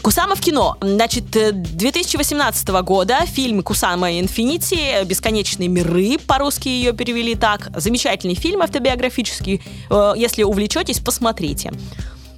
Кусама 0.03 0.35
в 0.35 0.41
кино. 0.41 0.75
Значит, 0.81 1.31
2018 1.31 2.69
э, 2.69 2.81
года 2.81 3.25
фильм 3.25 3.63
«Кусама 3.63 4.19
Инфинити. 4.19 5.01
Бесконечные 5.05 5.69
миры», 5.69 6.17
по-русски 6.19 6.67
ее 6.67 6.91
перевели 6.91 7.35
так. 7.35 7.69
Замечательный 7.73 8.35
фильм 8.35 8.61
автобиографический. 8.61 9.61
Э, 9.89 10.11
если 10.17 10.43
увлечетесь, 10.43 10.99
посмотрите. 10.99 11.71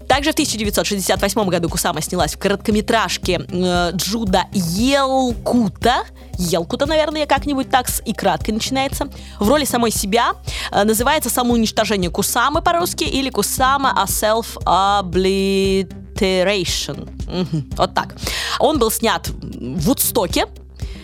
Также 0.07 0.29
в 0.29 0.33
1968 0.33 1.49
году 1.49 1.67
Кусама 1.67 2.01
снялась 2.01 2.35
в 2.35 2.37
короткометражке 2.37 3.41
э, 3.49 3.91
Джуда 3.95 4.43
Елкута. 4.53 6.03
Елкута, 6.37 6.85
наверное, 6.85 7.25
как-нибудь 7.25 7.71
так 7.71 7.89
с 7.89 7.99
и 8.05 8.13
краткой 8.13 8.53
начинается. 8.53 9.09
В 9.39 9.49
роли 9.49 9.65
самой 9.65 9.89
себя 9.89 10.33
э, 10.71 10.83
называется 10.83 11.31
«Самоуничтожение 11.31 12.11
Кусамы» 12.11 12.61
по-русски 12.61 13.05
или 13.05 13.31
«Кусама 13.31 13.91
a 13.99 14.05
self-obliteration». 14.05 16.04
Alliteration. 16.15 17.09
Вот 17.75 17.93
так. 17.93 18.15
Он 18.59 18.79
был 18.79 18.91
снят 18.91 19.27
в 19.27 19.79
Вудстоке, 19.81 20.45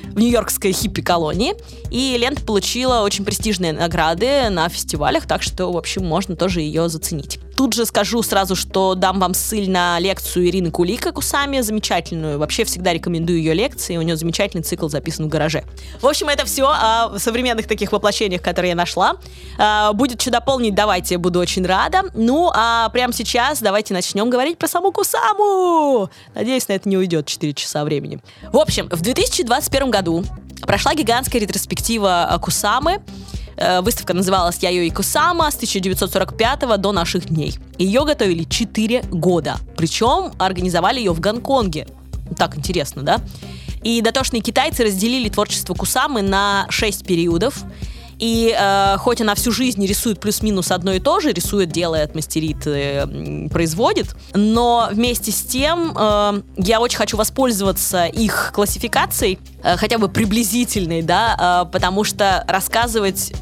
в 0.03 0.17
Нью-Йоркской 0.17 0.71
хиппи-колонии. 0.71 1.53
И 1.89 2.17
лента 2.17 2.41
получила 2.41 3.01
очень 3.01 3.25
престижные 3.25 3.73
награды 3.73 4.49
на 4.49 4.69
фестивалях, 4.69 5.25
так 5.25 5.41
что, 5.41 5.71
в 5.71 5.77
общем, 5.77 6.05
можно 6.05 6.35
тоже 6.35 6.61
ее 6.61 6.89
заценить. 6.89 7.39
Тут 7.61 7.73
же 7.73 7.85
скажу 7.85 8.23
сразу, 8.23 8.55
что 8.55 8.95
дам 8.95 9.19
вам 9.19 9.35
ссыль 9.35 9.69
на 9.69 9.99
лекцию 9.99 10.47
Ирины 10.47 10.71
Кулика 10.71 11.11
Кусами, 11.11 11.61
замечательную. 11.61 12.39
Вообще 12.39 12.63
всегда 12.63 12.91
рекомендую 12.91 13.37
ее 13.37 13.53
лекции, 13.53 13.97
у 13.97 14.01
нее 14.01 14.15
замечательный 14.15 14.63
цикл 14.63 14.87
записан 14.87 15.27
в 15.27 15.29
гараже. 15.29 15.63
В 16.01 16.07
общем, 16.07 16.29
это 16.29 16.43
все 16.47 16.65
о 16.65 17.19
современных 17.19 17.67
таких 17.67 17.91
воплощениях, 17.91 18.41
которые 18.41 18.69
я 18.69 18.75
нашла. 18.75 19.17
А, 19.59 19.93
будет 19.93 20.19
что 20.19 20.31
дополнить, 20.31 20.73
давайте, 20.73 21.19
буду 21.19 21.39
очень 21.39 21.63
рада. 21.63 22.01
Ну, 22.15 22.49
а 22.51 22.89
прямо 22.89 23.13
сейчас 23.13 23.61
давайте 23.61 23.93
начнем 23.93 24.31
говорить 24.31 24.57
про 24.57 24.67
саму 24.67 24.91
Кусаму. 24.91 26.09
Надеюсь, 26.33 26.67
на 26.67 26.73
это 26.73 26.89
не 26.89 26.97
уйдет 26.97 27.27
4 27.27 27.53
часа 27.53 27.83
времени. 27.83 28.21
В 28.51 28.57
общем, 28.57 28.89
в 28.89 29.01
2021 29.01 29.91
году 29.91 30.23
прошла 30.63 30.95
гигантская 30.95 31.39
ретроспектива 31.39 32.39
Кусамы, 32.41 32.93
Э, 32.93 33.40
выставка 33.81 34.13
называлась 34.13 34.57
Яйо 34.59 34.81
и 34.83 34.89
Кусама 34.89 35.49
с 35.51 35.55
1945 35.55 36.79
до 36.79 36.91
наших 36.91 37.25
дней. 37.25 37.57
Ее 37.77 38.05
готовили 38.05 38.43
4 38.43 39.03
года. 39.11 39.57
Причем 39.75 40.33
организовали 40.37 40.99
ее 40.99 41.13
в 41.13 41.19
Гонконге. 41.19 41.87
Так 42.37 42.57
интересно, 42.57 43.03
да? 43.03 43.21
И 43.83 44.01
дотошные 44.01 44.41
китайцы 44.41 44.83
разделили 44.83 45.29
творчество 45.29 45.73
Кусамы 45.73 46.21
на 46.21 46.67
6 46.69 47.05
периодов. 47.05 47.63
И 48.21 48.55
э, 48.55 48.97
хоть 48.99 49.19
она 49.19 49.33
всю 49.33 49.51
жизнь 49.51 49.83
рисует 49.83 50.19
плюс-минус 50.19 50.69
одно 50.69 50.93
и 50.93 50.99
то 50.99 51.19
же, 51.19 51.33
рисует, 51.33 51.71
делает, 51.71 52.13
мастерит, 52.13 52.67
э, 52.67 53.47
производит, 53.51 54.15
но 54.35 54.89
вместе 54.91 55.31
с 55.31 55.41
тем 55.41 55.97
э, 55.97 56.41
я 56.57 56.79
очень 56.79 56.99
хочу 56.99 57.17
воспользоваться 57.17 58.05
их 58.05 58.51
классификацией, 58.53 59.39
э, 59.63 59.75
хотя 59.75 59.97
бы 59.97 60.07
приблизительной, 60.07 61.01
да, 61.01 61.65
э, 61.65 61.71
потому 61.71 62.03
что 62.03 62.45
рассказывать 62.47 63.33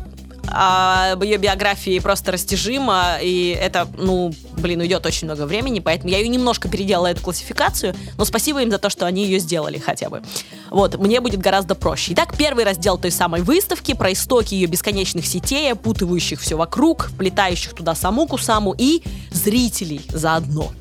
а 0.51 1.15
ее 1.21 1.37
биографии 1.37 1.99
просто 1.99 2.31
растяжимо, 2.31 3.17
и 3.21 3.57
это, 3.59 3.87
ну, 3.97 4.33
блин, 4.57 4.81
уйдет 4.81 5.05
очень 5.05 5.25
много 5.25 5.45
времени, 5.45 5.79
поэтому 5.79 6.09
я 6.11 6.17
ее 6.17 6.27
немножко 6.27 6.67
переделала, 6.69 7.07
эту 7.07 7.21
классификацию, 7.21 7.95
но 8.17 8.25
спасибо 8.25 8.61
им 8.61 8.71
за 8.71 8.77
то, 8.77 8.89
что 8.89 9.05
они 9.05 9.25
ее 9.25 9.39
сделали 9.39 9.77
хотя 9.77 10.09
бы. 10.09 10.21
Вот, 10.69 10.95
мне 10.97 11.21
будет 11.21 11.39
гораздо 11.39 11.75
проще. 11.75 12.13
Итак, 12.13 12.35
первый 12.37 12.63
раздел 12.63 12.97
той 12.97 13.11
самой 13.11 13.41
выставки 13.41 13.93
про 13.93 14.11
истоки 14.13 14.53
ее 14.53 14.67
бесконечных 14.67 15.25
сетей, 15.25 15.71
опутывающих 15.71 16.39
все 16.39 16.55
вокруг, 16.55 17.11
плетающих 17.17 17.73
туда 17.73 17.95
саму 17.95 18.27
Кусаму 18.27 18.75
и 18.77 19.01
зрителей 19.31 20.01
заодно. 20.09 20.71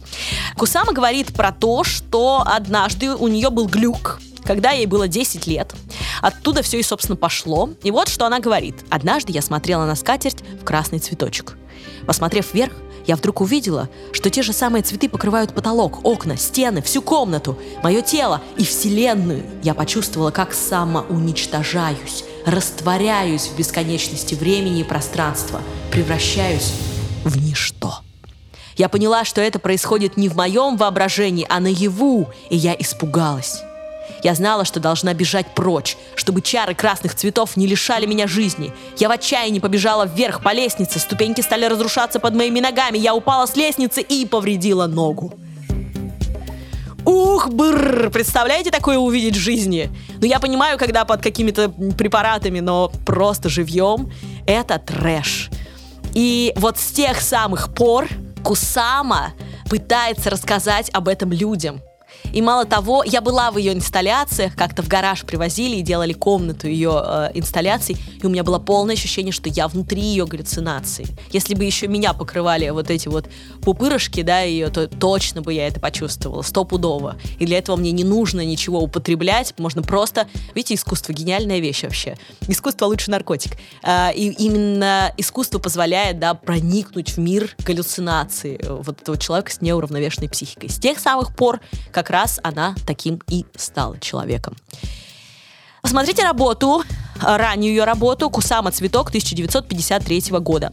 Кусама 0.57 0.93
говорит 0.93 1.33
про 1.33 1.53
то, 1.53 1.85
что 1.85 2.43
однажды 2.45 3.15
у 3.15 3.29
нее 3.29 3.51
был 3.51 3.67
глюк, 3.67 4.21
когда 4.45 4.73
ей 4.73 4.87
было 4.87 5.09
10 5.09 5.47
лет. 5.47 5.73
Оттуда 6.23 6.63
все 6.63 6.79
и, 6.79 6.83
собственно, 6.83 7.17
пошло. 7.17 7.71
И 7.83 7.91
вот 7.91 8.09
что 8.09 8.27
она 8.27 8.41
говорит. 8.41 8.77
«Однажды 8.91 9.33
я 9.33 9.43
смотрела 9.43 9.87
на 9.87 9.95
скатерть 9.95 10.43
в 10.61 10.65
красный 10.65 10.99
цветочек. 10.99 11.57
Посмотрев 12.07 12.55
вверх, 12.55 12.73
я 13.09 13.17
вдруг 13.17 13.41
увидела, 13.41 13.89
что 14.13 14.29
те 14.29 14.43
же 14.43 14.53
самые 14.53 14.83
цветы 14.83 15.09
покрывают 15.09 15.55
потолок, 15.55 16.05
окна, 16.05 16.37
стены, 16.37 16.83
всю 16.83 17.01
комнату, 17.01 17.59
мое 17.83 18.03
тело 18.03 18.43
и 18.59 18.65
вселенную. 18.65 19.45
Я 19.63 19.73
почувствовала, 19.73 20.31
как 20.31 20.53
самоуничтожаюсь, 20.53 22.25
растворяюсь 22.45 23.47
в 23.47 23.57
бесконечности 23.57 24.35
времени 24.35 24.81
и 24.81 24.85
пространства, 24.85 25.63
превращаюсь 25.91 26.75
в 27.25 27.39
ничто. 27.39 28.01
Я 28.77 28.91
поняла, 28.91 29.25
что 29.25 29.41
это 29.41 29.59
происходит 29.59 30.19
не 30.19 30.29
в 30.29 30.37
моем 30.37 30.77
воображении, 30.77 31.47
а 31.49 31.61
наяву, 31.61 32.29
и 32.51 32.57
я 32.57 32.77
испугалась. 32.79 33.63
Я 34.23 34.35
знала, 34.35 34.65
что 34.65 34.81
должна 34.81 35.15
бежать 35.15 35.47
прочь, 35.55 35.97
чтобы 36.17 36.41
чары 36.41 36.75
красных 36.75 37.15
цветов 37.15 37.57
не 37.57 37.67
лишали 37.67 38.07
меня 38.07 38.27
жизни. 38.27 38.73
Я 38.97 39.09
в 39.09 39.13
отчаянии 39.13 39.61
побежала 39.61 40.07
вверх 40.07 40.43
по 40.43 40.53
лестнице, 40.53 40.99
ступеньки 40.99 41.41
стали 41.41 41.67
разрушаться 41.67 42.19
под 42.19 42.35
моими 42.35 42.61
ногами, 42.61 42.99
я 42.99 43.15
упала 43.15 43.47
с 43.47 43.55
лестницы 43.57 44.01
и 44.01 44.27
повредила 44.27 44.87
ногу. 44.87 45.33
Ух, 47.05 47.49
бррр, 47.49 48.11
представляете 48.11 48.71
такое 48.71 48.99
увидеть 48.99 49.37
в 49.37 49.41
жизни? 49.41 49.91
Ну, 50.21 50.27
я 50.27 50.41
понимаю, 50.41 50.79
когда 50.79 51.05
под 51.05 51.23
какими-то 51.23 51.71
препаратами, 51.97 52.61
но 52.61 52.93
просто 53.07 53.49
живьем 53.49 54.13
это 54.47 54.79
трэш. 54.79 55.49
И 56.13 56.53
вот 56.57 56.77
с 56.79 56.91
тех 56.91 57.21
самых 57.21 57.73
пор 57.75 58.09
Кусама 58.45 59.33
пытается 59.71 60.29
рассказать 60.31 60.91
об 60.93 61.09
этом 61.09 61.33
людям– 61.33 61.81
И 62.33 62.43
мало 62.43 62.65
того, 62.65 63.03
я 63.05 63.21
была 63.21 63.51
в 63.51 63.59
ее 63.59 63.73
инсталляциях, 63.73 64.55
как-то 64.55 64.83
в 64.83 64.89
гараж 64.89 65.25
привозили 65.25 65.77
и 65.77 65.83
делали 65.83 66.13
комнату 66.13 66.69
ее 66.69 67.03
э, 67.05 67.31
инсталляций, 67.35 67.97
и 68.23 68.27
у 68.27 68.29
меня 68.29 68.45
было 68.45 68.59
полное 68.59 68.95
ощущение, 68.95 69.33
что 69.33 69.49
я 69.49 69.69
внутри 69.69 70.03
ее 70.03 70.27
галлюцинации. 70.27 71.07
Если 71.33 71.55
бы 71.55 71.65
еще 71.65 71.87
меня 71.87 72.13
покрывали 72.13 72.69
вот 72.71 72.91
эти 72.91 73.09
вот 73.09 73.29
пупырышки, 73.63 74.23
да, 74.23 74.41
ее, 74.41 74.69
то 74.69 74.89
точно 74.89 75.43
бы 75.43 75.55
я 75.55 75.67
это 75.67 75.81
почувствовала, 75.81 76.43
стопудово. 76.43 77.17
И 77.39 77.47
для 77.47 77.59
этого 77.59 77.77
мне 77.77 77.93
не 77.93 78.05
нужно 78.05 78.45
ничего 78.45 78.81
употреблять, 78.81 79.55
можно 79.59 79.83
просто... 79.83 80.27
Видите, 80.55 80.75
искусство— 80.75 81.13
гениальная 81.15 81.61
вещь 81.61 81.83
вообще. 81.83 82.17
Искусство 82.47 82.87
лучше 82.87 83.11
наркотик. 83.11 83.53
Э, 83.83 84.13
и 84.15 84.29
именно 84.31 85.13
искусство 85.17 85.59
позволяет, 85.59 86.19
да, 86.19 86.35
проникнуть 86.35 87.11
в 87.11 87.19
мир 87.19 87.55
галлюцинации 87.65 88.61
вот 88.69 89.03
этого 89.03 89.17
человека 89.17 89.53
с 89.53 89.61
неуравновешенной 89.61 90.29
психикой. 90.29 90.69
С 90.69 90.79
тех 90.79 90.99
самых 90.99 91.35
пор 91.35 91.61
как 91.93 92.11
раз 92.11 92.18
она 92.43 92.75
таким 92.87 93.21
и 93.29 93.45
стала 93.57 93.99
человеком. 94.01 94.55
Посмотрите 95.83 96.23
работу, 96.23 96.83
раннюю 97.21 97.73
ее 97.73 97.85
работу 97.85 98.29
«Кусама 98.31 98.71
цветок» 98.73 99.09
1953 99.09 100.23
года. 100.41 100.73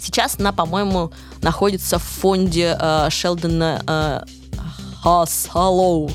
Сейчас 0.00 0.36
она, 0.38 0.52
по-моему, 0.52 1.12
находится 1.42 1.98
в 1.98 2.02
фонде 2.02 2.76
э, 2.78 3.08
Шелдона 3.10 3.82
э, 3.86 4.20
Хаслоу. 5.02 6.10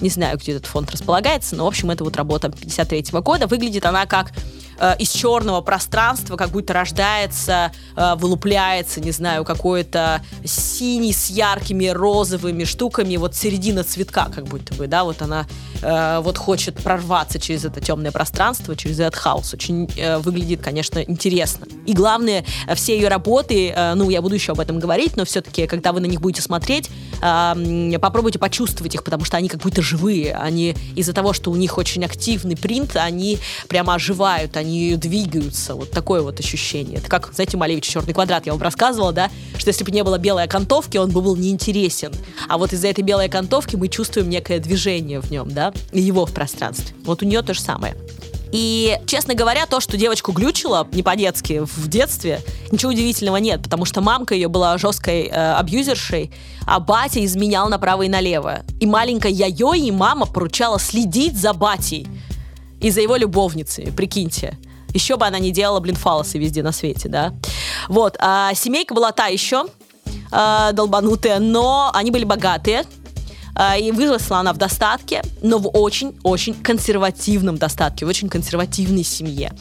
Не 0.00 0.08
знаю, 0.08 0.38
где 0.38 0.52
этот 0.52 0.66
фонд 0.66 0.90
располагается, 0.90 1.54
но, 1.54 1.64
в 1.64 1.68
общем, 1.68 1.90
это 1.90 2.04
вот 2.04 2.16
работа 2.16 2.50
53 2.50 3.20
года. 3.20 3.46
Выглядит 3.46 3.86
она 3.86 4.06
как 4.06 4.32
э, 4.78 4.96
из 4.98 5.10
черного 5.10 5.60
пространства 5.60 6.36
как 6.36 6.50
будто 6.50 6.72
рождается, 6.72 7.72
э, 7.96 8.14
вылупляется, 8.16 9.00
не 9.00 9.10
знаю, 9.10 9.44
какой-то 9.44 10.22
синий 10.44 11.12
с 11.12 11.30
яркими 11.30 11.86
розовыми 11.86 12.64
штуками, 12.64 13.16
вот 13.16 13.34
середина 13.34 13.84
цветка 13.84 14.28
как 14.34 14.44
будто 14.44 14.74
бы, 14.74 14.86
да, 14.86 15.04
вот 15.04 15.22
она 15.22 15.46
э, 15.82 16.20
вот 16.22 16.38
хочет 16.38 16.82
прорваться 16.82 17.38
через 17.38 17.64
это 17.64 17.80
темное 17.80 18.12
пространство, 18.12 18.76
через 18.76 19.00
этот 19.00 19.16
хаос. 19.16 19.54
Очень 19.54 19.88
выглядит, 20.22 20.62
конечно, 20.62 20.98
интересно. 21.00 21.66
И 21.86 21.92
главное, 21.92 22.44
все 22.74 22.94
ее 22.94 23.08
работы, 23.08 23.74
ну, 23.94 24.10
я 24.10 24.22
буду 24.22 24.34
еще 24.34 24.52
об 24.52 24.60
этом 24.60 24.78
говорить, 24.78 25.16
но 25.16 25.24
все-таки, 25.24 25.66
когда 25.66 25.92
вы 25.92 26.00
на 26.00 26.06
них 26.06 26.20
будете 26.20 26.42
смотреть, 26.42 26.90
попробуйте 27.20 28.38
почувствовать 28.38 28.94
их, 28.94 29.04
потому 29.04 29.24
что 29.24 29.36
они 29.36 29.48
как 29.48 29.60
будто 29.60 29.82
живые. 29.82 30.34
Они 30.34 30.74
из-за 30.96 31.12
того, 31.12 31.32
что 31.32 31.50
у 31.50 31.56
них 31.56 31.78
очень 31.78 32.04
активный 32.04 32.56
принт, 32.56 32.96
они 32.96 33.38
прямо 33.68 33.94
оживают, 33.94 34.56
они 34.62 34.96
двигаются. 34.96 35.74
Вот 35.74 35.90
такое 35.90 36.22
вот 36.22 36.40
ощущение. 36.40 36.98
Это 36.98 37.08
как, 37.08 37.30
знаете, 37.34 37.56
Малевич 37.56 37.84
«Черный 37.84 38.14
квадрат», 38.14 38.46
я 38.46 38.52
вам 38.52 38.62
рассказывала, 38.62 39.12
да, 39.12 39.30
что 39.58 39.68
если 39.68 39.84
бы 39.84 39.90
не 39.90 40.02
было 40.02 40.18
белой 40.18 40.44
окантовки, 40.44 40.96
он 40.96 41.10
бы 41.10 41.20
был 41.20 41.36
неинтересен. 41.36 42.12
А 42.48 42.58
вот 42.58 42.72
из-за 42.72 42.88
этой 42.88 43.02
белой 43.02 43.26
окантовки 43.26 43.76
мы 43.76 43.88
чувствуем 43.88 44.30
некое 44.30 44.58
движение 44.58 45.20
в 45.20 45.30
нем, 45.30 45.50
да, 45.50 45.72
его 45.92 46.26
в 46.26 46.32
пространстве. 46.32 46.94
Вот 47.04 47.22
у 47.22 47.26
нее 47.26 47.42
то 47.42 47.54
же 47.54 47.60
самое. 47.60 47.94
И, 48.52 48.98
честно 49.06 49.34
говоря, 49.34 49.64
то, 49.64 49.80
что 49.80 49.96
девочку 49.96 50.30
глючила 50.32 50.86
не 50.92 51.02
по-детски 51.02 51.62
в 51.64 51.88
детстве, 51.88 52.40
ничего 52.70 52.92
удивительного 52.92 53.38
нет, 53.38 53.62
потому 53.62 53.86
что 53.86 54.02
мамка 54.02 54.34
ее 54.34 54.48
была 54.48 54.76
жесткой 54.76 55.22
э, 55.22 55.54
абьюзершей, 55.54 56.30
а 56.66 56.78
батя 56.78 57.24
изменял 57.24 57.70
направо 57.70 58.02
и 58.02 58.10
налево. 58.10 58.60
И 58.78 58.84
маленькая 58.84 59.32
Яйо 59.32 59.72
и 59.72 59.90
мама 59.90 60.26
поручала 60.26 60.78
следить 60.78 61.34
за 61.34 61.54
батей 61.54 62.06
и 62.82 62.90
за 62.90 63.00
его 63.00 63.16
любовницей, 63.16 63.92
прикиньте. 63.92 64.58
Еще 64.92 65.16
бы 65.16 65.26
она 65.26 65.38
не 65.38 65.52
делала, 65.52 65.80
блин, 65.80 65.96
фалосы 65.96 66.38
везде 66.38 66.62
на 66.62 66.72
свете, 66.72 67.08
да. 67.08 67.32
Вот, 67.88 68.16
а 68.18 68.52
семейка 68.54 68.92
была 68.92 69.12
та 69.12 69.28
еще, 69.28 69.64
э, 70.30 70.70
долбанутая, 70.74 71.38
но 71.38 71.90
они 71.94 72.10
были 72.10 72.24
богатые, 72.24 72.84
а, 73.54 73.76
и 73.76 73.90
выросла 73.90 74.38
она 74.38 74.52
в 74.52 74.56
достатке, 74.56 75.22
но 75.42 75.58
в 75.58 75.68
очень-очень 75.68 76.54
консервативном 76.54 77.58
достатке, 77.58 78.06
в 78.06 78.08
очень 78.08 78.28
консервативной 78.28 79.04
семье. 79.04 79.52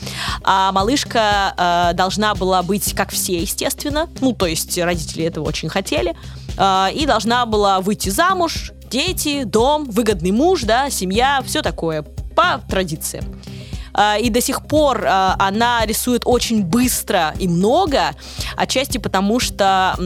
А 0.44 0.72
малышка 0.72 1.54
э, 1.92 1.94
должна 1.94 2.34
была 2.34 2.64
быть 2.64 2.94
как 2.94 3.12
все, 3.12 3.40
естественно. 3.40 4.10
Ну, 4.22 4.34
то 4.34 4.46
есть 4.46 4.78
родители 4.78 5.26
этого 5.26 5.46
очень 5.46 5.68
хотели. 5.68 6.16
Э, 6.58 6.88
и 6.94 7.06
должна 7.06 7.46
была 7.46 7.82
выйти 7.82 8.08
замуж, 8.08 8.72
дети, 8.90 9.44
дом, 9.44 9.84
выгодный 9.84 10.32
муж, 10.32 10.62
да, 10.62 10.90
семья, 10.90 11.42
все 11.46 11.62
такое 11.62 12.06
по 12.36 12.62
традициям. 12.70 13.26
А, 13.94 14.18
и 14.18 14.30
до 14.30 14.42
сих 14.42 14.66
пор 14.66 15.06
а, 15.06 15.36
она 15.40 15.86
рисует 15.86 16.22
очень 16.26 16.64
быстро 16.64 17.34
и 17.40 17.48
много, 17.48 18.16
отчасти 18.56 18.98
потому, 18.98 19.40
что 19.40 19.96
у 19.98 20.02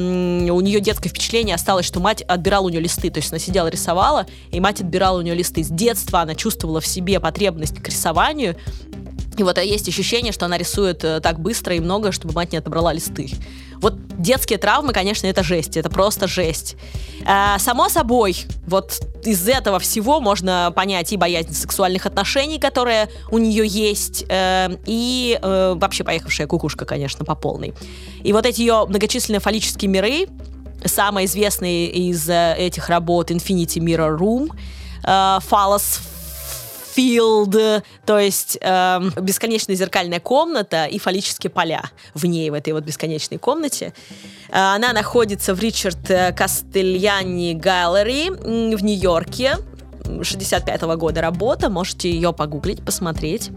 нее 0.62 0.80
детское 0.80 1.10
впечатление 1.10 1.56
осталось, 1.56 1.86
что 1.86 2.00
мать 2.00 2.24
отбирала 2.24 2.66
у 2.66 2.70
нее 2.70 2.82
листы, 2.82 3.10
то 3.10 3.20
есть 3.20 3.32
она 3.32 3.40
сидела, 3.40 3.68
рисовала, 3.68 4.26
и 4.52 4.60
мать 4.60 4.82
отбирала 4.82 5.20
у 5.20 5.22
нее 5.22 5.36
листы. 5.36 5.64
С 5.64 5.70
детства 5.70 6.22
она 6.22 6.36
чувствовала 6.36 6.82
в 6.82 6.88
себе 6.88 7.20
потребность 7.20 7.82
к 7.82 7.88
рисованию, 7.88 8.56
и 9.38 9.44
вот 9.44 9.58
есть 9.58 9.88
ощущение, 9.90 10.32
что 10.32 10.46
она 10.46 10.58
рисует 10.58 11.04
э, 11.04 11.20
так 11.20 11.40
быстро 11.40 11.76
и 11.76 11.80
много, 11.80 12.12
чтобы 12.12 12.34
мать 12.34 12.54
не 12.54 12.58
отобрала 12.58 12.94
листы. 12.94 13.30
Вот 13.82 13.96
детские 14.18 14.58
травмы, 14.58 14.94
конечно, 14.94 15.28
это 15.28 15.44
жесть, 15.44 15.78
это 15.78 15.90
просто 15.90 16.28
жесть. 16.28 16.76
А, 17.26 17.58
само 17.60 17.90
собой, 17.90 18.46
вот 18.68 19.00
из 19.24 19.48
этого 19.48 19.80
всего 19.80 20.20
можно 20.20 20.72
понять 20.76 21.12
и 21.14 21.18
боязнь 21.18 21.54
сексуальных 21.54 22.06
отношений, 22.06 22.60
которые 22.60 23.10
у 23.32 23.38
нее 23.38 23.66
есть, 23.66 24.26
э, 24.30 24.78
и 24.86 25.40
э, 25.42 25.74
вообще 25.76 26.04
поехавшая 26.04 26.48
кукушка, 26.48 26.86
конечно, 26.86 27.26
по 27.26 27.36
полной. 27.36 27.74
И 28.24 28.34
вот 28.34 28.46
эти 28.46 28.62
ее 28.62 28.86
многочисленные 28.88 29.40
фаллические 29.40 29.90
миры, 29.90 30.28
самый 30.86 31.26
известный 31.26 31.86
из 31.86 32.30
э, 32.30 32.56
этих 32.58 32.90
работ 32.90 33.32
Infinity 33.32 33.80
Mirror 33.80 34.18
Room, 34.18 34.52
э, 35.04 35.08
Phallus 35.50 36.00
field, 36.96 37.84
то 38.06 38.20
есть 38.20 38.58
э, 38.62 39.00
бесконечная 39.22 39.76
зеркальная 39.76 40.20
комната 40.20 40.86
и 40.86 41.00
фаллические 41.00 41.50
поля 41.50 41.84
в 42.14 42.26
ней, 42.26 42.50
в 42.50 42.54
этой 42.54 42.74
вот 42.74 42.84
бесконечной 42.84 43.38
комнате. 43.38 43.94
Э, 44.50 44.76
она 44.76 44.94
находится 44.94 45.54
в 45.54 45.60
Ричард 45.60 46.08
Кастельяни 46.36 47.54
Галлери 47.54 48.30
в 48.30 48.84
Нью-Йорке. 48.84 49.58
65 50.22 50.84
-го 50.84 50.98
года 50.98 51.22
работа, 51.22 51.70
можете 51.70 52.10
ее 52.10 52.32
погуглить, 52.32 52.84
посмотреть. 52.86 53.52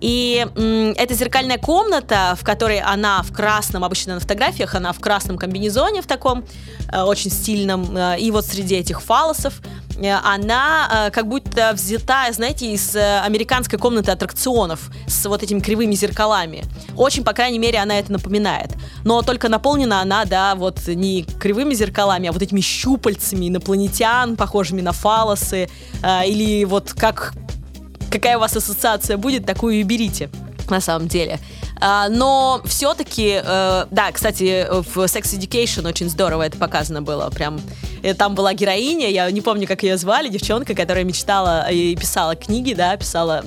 И 0.00 0.46
м, 0.56 0.92
это 0.96 1.14
зеркальная 1.14 1.58
комната, 1.58 2.36
в 2.38 2.44
которой 2.44 2.80
она 2.80 3.22
в 3.22 3.32
красном, 3.32 3.84
обычно 3.84 4.14
на 4.14 4.20
фотографиях 4.20 4.74
она 4.74 4.92
в 4.92 5.00
красном 5.00 5.38
комбинезоне 5.38 6.02
в 6.02 6.06
таком 6.06 6.44
э, 6.92 7.00
очень 7.02 7.30
стильном, 7.30 7.96
э, 7.96 8.18
и 8.18 8.30
вот 8.30 8.44
среди 8.44 8.74
этих 8.74 9.00
фалосов 9.00 9.60
Э, 9.62 9.83
она 10.24 11.06
э, 11.06 11.10
как 11.10 11.28
будто 11.28 11.72
взята, 11.74 12.26
знаете, 12.32 12.72
из 12.72 12.94
э, 12.96 13.20
американской 13.20 13.78
комнаты 13.78 14.10
аттракционов 14.10 14.90
с 15.06 15.26
вот 15.26 15.42
этими 15.42 15.60
кривыми 15.60 15.94
зеркалами. 15.94 16.64
Очень, 16.96 17.24
по 17.24 17.32
крайней 17.32 17.58
мере, 17.58 17.78
она 17.78 17.98
это 17.98 18.12
напоминает. 18.12 18.70
Но 19.04 19.22
только 19.22 19.48
наполнена 19.48 20.00
она, 20.00 20.24
да, 20.24 20.54
вот 20.54 20.86
не 20.86 21.22
кривыми 21.22 21.74
зеркалами, 21.74 22.28
а 22.28 22.32
вот 22.32 22.42
этими 22.42 22.60
щупальцами 22.60 23.48
инопланетян, 23.48 24.36
похожими 24.36 24.80
на 24.80 24.92
фалосы, 24.92 25.68
или 26.02 26.64
вот 26.64 26.92
как 26.92 27.34
какая 28.10 28.36
у 28.36 28.40
вас 28.40 28.56
ассоциация 28.56 29.16
будет, 29.16 29.44
такую 29.44 29.74
и 29.74 29.82
берите 29.82 30.30
на 30.70 30.80
самом 30.80 31.08
деле. 31.08 31.40
А, 31.80 32.08
но 32.08 32.60
все-таки, 32.64 33.40
э, 33.44 33.86
да, 33.90 34.12
кстати, 34.12 34.66
в 34.70 34.98
Sex 34.98 35.38
Education 35.38 35.86
очень 35.86 36.08
здорово 36.08 36.42
это 36.42 36.56
показано 36.58 37.02
было. 37.02 37.28
Прям 37.30 37.60
э, 38.02 38.14
там 38.14 38.34
была 38.34 38.54
героиня, 38.54 39.08
я 39.08 39.30
не 39.30 39.40
помню, 39.40 39.66
как 39.66 39.82
ее 39.82 39.96
звали, 39.96 40.28
девчонка, 40.28 40.74
которая 40.74 41.04
мечтала 41.04 41.68
и 41.70 41.96
писала 41.96 42.36
книги, 42.36 42.74
да, 42.74 42.96
писала 42.96 43.42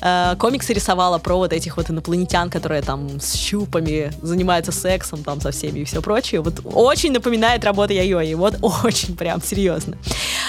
э, 0.00 0.36
комиксы, 0.38 0.72
рисовала 0.72 1.18
про 1.18 1.36
вот 1.36 1.52
этих 1.52 1.76
вот 1.76 1.90
инопланетян, 1.90 2.50
которые 2.50 2.82
там 2.82 3.20
с 3.20 3.34
щупами 3.34 4.12
занимаются 4.22 4.72
сексом 4.72 5.22
там 5.24 5.40
со 5.40 5.50
всеми 5.50 5.80
и 5.80 5.84
все 5.84 6.00
прочее. 6.00 6.40
Вот 6.40 6.60
очень 6.64 7.12
напоминает 7.12 7.64
работа 7.64 7.92
Яйои, 7.92 8.34
вот 8.34 8.56
очень 8.84 9.16
прям 9.16 9.42
серьезно. 9.42 9.98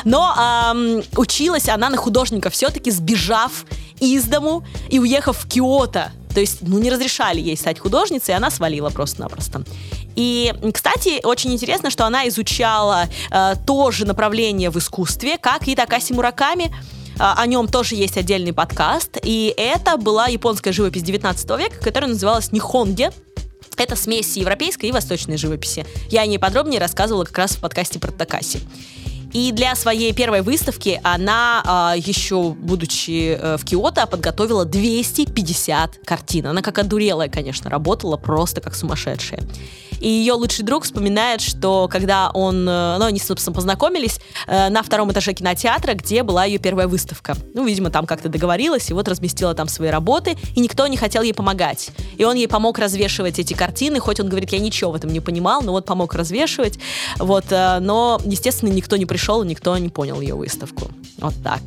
Но 0.04 0.34
эм, 0.38 1.04
училась 1.18 1.70
она 1.70 1.90
на 1.90 1.98
художника 1.98 2.50
все-таки 2.50 2.92
сбежав 2.92 3.66
из 4.00 4.26
дому 4.26 4.64
и 4.90 5.00
уехав 5.00 5.38
в 5.38 5.48
Киото. 5.48 6.12
То 6.34 6.40
есть, 6.40 6.60
ну, 6.62 6.80
не 6.80 6.90
разрешали 6.90 7.40
ей 7.40 7.58
стать 7.58 7.80
художницей, 7.80 8.34
и 8.34 8.38
она 8.38 8.50
свалила 8.50 8.90
просто-напросто. 8.90 9.64
И, 10.16 10.54
кстати, 10.74 11.26
очень 11.26 11.54
интересно, 11.54 11.90
что 11.90 12.06
она 12.06 12.28
изучала 12.28 13.06
э, 13.32 13.56
то 13.66 13.92
же 13.92 14.06
направление 14.06 14.70
в 14.70 14.78
искусстве, 14.78 15.38
как 15.38 15.68
и 15.68 15.76
Такаси 15.76 16.14
Мураками. 16.14 16.74
Э, 17.16 17.34
о 17.36 17.46
нем 17.48 17.68
тоже 17.68 17.96
есть 17.96 18.18
отдельный 18.18 18.54
подкаст. 18.54 19.18
И 19.24 19.54
это 19.58 19.98
была 19.98 20.28
японская 20.28 20.74
живопись 20.74 21.04
19 21.04 21.50
века, 21.58 21.78
которая 21.82 22.12
называлась 22.12 22.52
Нихонге. 22.52 23.12
Это 23.78 23.96
смесь 23.96 24.38
европейской 24.38 24.88
и 24.88 24.92
восточной 24.92 25.38
живописи. 25.38 25.86
Я 26.10 26.22
о 26.22 26.26
ней 26.28 26.38
подробнее 26.38 26.80
рассказывала 26.80 27.26
как 27.26 27.38
раз 27.40 27.56
в 27.56 27.60
подкасте 27.60 28.00
про 28.00 28.12
Такаси. 28.12 28.60
И 29.34 29.52
для 29.52 29.76
своей 29.76 30.14
первой 30.14 30.44
выставки 30.44 31.02
она, 31.04 31.64
а, 31.66 31.96
еще 31.98 32.52
будучи 32.52 33.36
э, 33.40 33.58
в 33.58 33.66
Киото, 33.66 34.06
подготовила 34.06 34.64
250 34.64 36.00
картин. 36.06 36.48
Она 36.48 36.62
как 36.62 36.78
одурелая, 36.78 37.30
конечно, 37.30 37.70
работала 37.70 38.16
просто 38.16 38.62
как 38.62 38.76
сумасшедшая. 38.76 39.42
И 40.04 40.10
ее 40.10 40.34
лучший 40.34 40.66
друг 40.66 40.84
вспоминает, 40.84 41.40
что 41.40 41.88
когда 41.90 42.30
он, 42.34 42.68
э, 42.68 42.98
ну, 43.00 43.06
они, 43.06 43.20
собственно, 43.20 43.56
познакомились 43.56 44.20
э, 44.48 44.68
на 44.68 44.84
втором 44.84 45.10
этаже 45.14 45.32
кинотеатра, 45.32 45.94
где 45.94 46.24
была 46.24 46.44
ее 46.44 46.58
первая 46.58 46.90
выставка. 46.90 47.38
Ну, 47.54 47.66
видимо, 47.66 47.90
там 47.90 48.06
как-то 48.06 48.28
договорилась, 48.28 48.90
и 48.90 48.94
вот 48.94 49.08
разместила 49.08 49.54
там 49.54 49.70
свои 49.70 49.90
работы, 49.90 50.36
и 50.56 50.60
никто 50.60 50.86
не 50.88 50.98
хотел 50.98 51.24
ей 51.24 51.34
помогать. 51.34 51.92
И 52.18 52.26
он 52.26 52.36
ей 52.36 52.50
помог 52.50 52.80
развешивать 52.80 53.40
эти 53.40 53.54
картины, 53.54 54.02
хоть 54.02 54.20
он 54.20 54.28
говорит, 54.28 54.52
я 54.52 54.60
ничего 54.60 54.92
в 54.92 54.96
этом 54.96 55.10
не 55.10 55.22
понимал, 55.22 55.62
но 55.62 55.72
вот 55.72 55.86
помог 55.86 56.14
развешивать. 56.16 56.80
Вот, 57.18 57.46
но, 57.50 58.20
естественно, 58.26 58.72
никто 58.72 58.98
не 58.98 59.06
пришел, 59.06 59.23
никто 59.44 59.78
не 59.78 59.90
понял 59.90 60.22
ее 60.22 60.36
выставку. 60.36 60.90
Вот 61.18 61.34
так. 61.44 61.62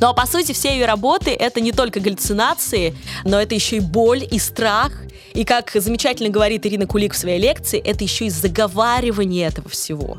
Ну 0.00 0.08
а 0.08 0.12
по 0.12 0.26
сути 0.26 0.52
все 0.52 0.72
ее 0.74 0.86
работы 0.86 1.30
это 1.30 1.60
не 1.60 1.72
только 1.72 2.00
галлюцинации, 2.00 2.94
но 3.24 3.40
это 3.40 3.54
еще 3.54 3.76
и 3.76 3.80
боль 3.80 4.26
и 4.30 4.38
страх, 4.38 4.92
и 5.32 5.44
как 5.44 5.70
замечательно 5.74 6.30
говорит 6.30 6.66
Ирина 6.66 6.86
Кулик 6.86 7.12
в 7.12 7.16
своей 7.16 7.40
лекции, 7.40 7.78
это 7.78 8.04
еще 8.04 8.26
и 8.26 8.30
заговаривание 8.30 9.46
этого 9.46 9.68
всего. 9.68 10.18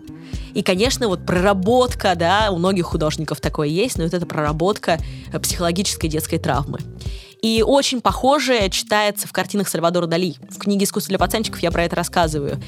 И, 0.53 0.63
конечно, 0.63 1.07
вот 1.07 1.25
проработка, 1.25 2.13
да, 2.15 2.49
у 2.51 2.57
многих 2.57 2.85
художников 2.85 3.39
такое 3.39 3.67
есть, 3.67 3.97
но 3.97 4.03
вот 4.03 4.13
это 4.13 4.25
проработка 4.25 4.99
психологической 5.41 6.09
детской 6.09 6.37
травмы. 6.37 6.79
И 7.41 7.63
очень 7.65 8.01
похожее 8.01 8.69
читается 8.69 9.27
в 9.27 9.31
картинах 9.31 9.69
Сальвадора 9.69 10.07
Дали. 10.07 10.35
В 10.49 10.57
книге 10.57 10.85
«Искусство 10.85 11.09
для 11.09 11.19
пацанчиков» 11.19 11.61
я 11.61 11.71
про 11.71 11.83
это 11.83 11.95
рассказываю. 11.95 12.59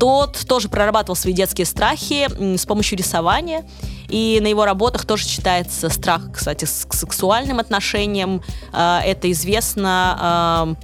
Тот 0.00 0.38
тоже 0.48 0.70
прорабатывал 0.70 1.14
свои 1.14 1.34
детские 1.34 1.66
страхи 1.66 2.26
с 2.56 2.64
помощью 2.64 2.96
рисования. 2.96 3.66
И 4.08 4.38
на 4.40 4.46
его 4.46 4.64
работах 4.64 5.04
тоже 5.04 5.26
читается 5.26 5.90
страх, 5.90 6.22
кстати, 6.32 6.64
к 6.64 6.94
сексуальным 6.94 7.58
отношениям. 7.58 8.42
А, 8.72 9.02
это 9.04 9.30
известно, 9.30 10.16
а, 10.18 10.74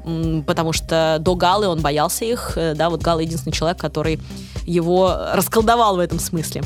потому 0.47 0.75
что 0.75 1.17
до 1.19 1.35
Галы 1.35 1.67
он 1.67 1.81
боялся 1.81 2.27
их. 2.27 2.53
Э, 2.57 2.75
да, 2.75 2.91
вот 2.91 3.01
Гала 3.01 3.21
единственный 3.21 3.55
человек, 3.55 3.81
который 3.81 4.21
его 4.67 5.17
расколдовал 5.33 5.97
в 5.97 6.01
этом 6.01 6.19
смысле. 6.19 6.63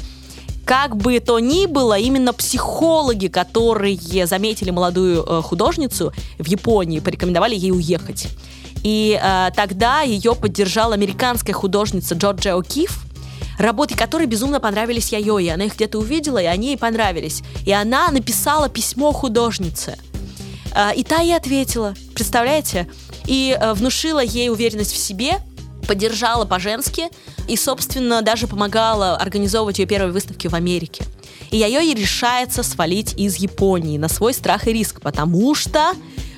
Как 0.64 0.96
бы 0.96 1.20
то 1.20 1.38
ни 1.38 1.66
было, 1.66 1.98
именно 1.98 2.32
психологи, 2.32 3.28
которые 3.28 4.26
заметили 4.26 4.70
молодую 4.70 5.24
э, 5.24 5.42
художницу 5.42 6.12
в 6.38 6.46
Японии, 6.46 6.98
порекомендовали 6.98 7.54
ей 7.54 7.70
уехать. 7.70 8.26
И 8.82 9.18
э, 9.20 9.50
тогда 9.54 10.00
ее 10.02 10.34
поддержала 10.34 10.94
американская 10.94 11.54
художница 11.54 12.14
Джорджия 12.14 12.54
О'Кифф, 12.54 12.90
работы 13.58 13.94
которой 13.94 14.26
безумно 14.26 14.60
понравились 14.60 15.12
Яйои. 15.12 15.48
Она 15.48 15.64
их 15.64 15.74
где-то 15.74 15.98
увидела, 15.98 16.38
и 16.38 16.46
они 16.46 16.68
ей 16.68 16.78
понравились. 16.78 17.42
И 17.66 17.72
она 17.72 18.10
написала 18.10 18.68
письмо 18.68 19.12
художнице. 19.12 19.98
Э, 20.74 20.94
и 20.94 21.04
та 21.04 21.20
ей 21.20 21.36
ответила, 21.36 21.94
представляете? 22.14 22.88
И 23.26 23.56
э, 23.58 23.74
внушила 23.74 24.22
ей 24.22 24.48
уверенность 24.50 24.92
в 24.92 24.96
себе, 24.96 25.38
поддержала 25.86 26.44
по-женски 26.44 27.08
и, 27.48 27.56
собственно, 27.56 28.22
даже 28.22 28.46
помогала 28.46 29.16
организовывать 29.16 29.78
ее 29.78 29.86
первые 29.86 30.12
выставки 30.12 30.46
в 30.46 30.54
Америке. 30.54 31.04
И 31.50 31.56
Яйои 31.56 31.94
решается 31.94 32.62
свалить 32.62 33.14
из 33.18 33.36
Японии 33.36 33.98
на 33.98 34.08
свой 34.08 34.32
страх 34.32 34.68
и 34.68 34.72
риск, 34.72 35.00
потому 35.00 35.54
что 35.54 35.92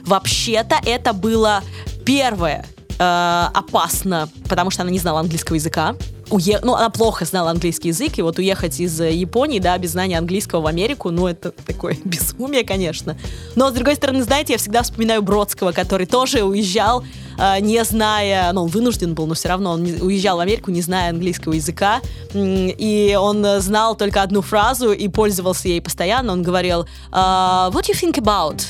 вообще-то 0.05 0.77
это 0.85 1.13
было 1.13 1.63
первое 2.05 2.67
э, 2.99 3.49
опасно, 3.55 4.29
потому 4.49 4.71
что 4.71 4.83
она 4.83 4.91
не 4.91 4.99
знала 4.99 5.21
английского 5.21 5.57
языка 5.57 5.95
уе... 6.33 6.59
ну, 6.63 6.75
она 6.75 6.91
плохо 6.91 7.25
знала 7.25 7.51
английский 7.51 7.89
язык, 7.89 8.19
и 8.19 8.23
вот 8.23 8.39
уехать 8.39 8.81
из 8.81 9.01
э, 9.01 9.13
Японии, 9.13 9.59
да, 9.59 9.77
без 9.79 9.93
знания 9.93 10.19
английского 10.19 10.61
в 10.61 10.67
Америку, 10.67 11.11
ну, 11.11 11.27
это 11.27 11.51
такое 11.51 11.97
безумие, 12.05 12.65
конечно. 12.65 13.17
Но, 13.55 13.71
с 13.71 13.73
другой 13.73 13.95
стороны, 13.95 14.23
знаете, 14.23 14.55
я 14.55 14.59
всегда 14.59 14.83
вспоминаю 14.83 15.23
Бродского, 15.23 15.73
который 15.73 16.07
тоже 16.07 16.43
уезжал, 16.43 17.05
э, 17.39 17.61
не 17.61 17.83
зная, 17.85 18.53
ну, 18.53 18.65
он 18.65 18.69
вынужден 18.69 19.15
был, 19.15 19.27
но 19.27 19.35
все 19.35 19.49
равно 19.49 19.73
он 19.73 19.83
уезжал 19.83 20.39
в 20.39 20.41
Америку, 20.41 20.71
не 20.71 20.83
зная 20.83 21.11
английского 21.11 21.53
языка, 21.53 22.01
и 22.35 23.17
он 23.21 23.45
знал 23.61 23.97
только 23.97 24.23
одну 24.23 24.41
фразу 24.41 24.93
и 24.93 25.09
пользовался 25.09 25.69
ей 25.69 25.81
постоянно. 25.81 26.33
Он 26.33 26.43
говорил, 26.43 26.87
uh, 27.11 27.71
what 27.73 27.83
do 27.83 27.93
you 27.93 27.95
think 27.95 28.15
about? 28.19 28.63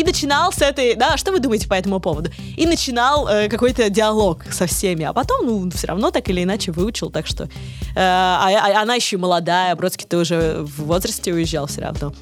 И 0.00 0.02
начинал 0.02 0.50
с 0.50 0.62
этой, 0.62 0.94
да, 0.94 1.18
что 1.18 1.30
вы 1.30 1.40
думаете 1.40 1.68
по 1.68 1.74
этому 1.74 2.00
поводу? 2.00 2.30
И 2.56 2.64
начинал 2.64 3.28
э, 3.28 3.48
какой-то 3.48 3.90
диалог 3.90 4.44
со 4.50 4.66
всеми, 4.66 5.04
а 5.04 5.12
потом, 5.12 5.46
ну, 5.46 5.70
все 5.70 5.88
равно 5.88 6.10
так 6.10 6.26
или 6.30 6.42
иначе 6.42 6.72
выучил, 6.72 7.10
так 7.10 7.26
что... 7.26 7.44
Э, 7.44 7.48
а, 7.96 8.48
а 8.48 8.80
она 8.80 8.94
еще 8.94 9.18
молодая, 9.18 9.76
Бродский 9.76 10.06
ты 10.08 10.16
уже 10.16 10.62
в 10.62 10.84
возрасте 10.84 11.34
уезжал 11.34 11.66
все 11.66 11.82
равно. 11.82 12.14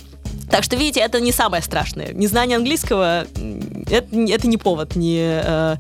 Так 0.51 0.65
что, 0.65 0.77
видите, 0.77 1.01
это 1.01 1.21
не 1.21 1.33
самое 1.33 1.63
страшное. 1.63 2.13
Незнание 2.13 2.57
английского 2.57 3.27
это, 3.91 4.17
это 4.17 4.47
не 4.47 4.57
повод 4.57 4.97
не 4.97 5.19
э, 5.21 5.77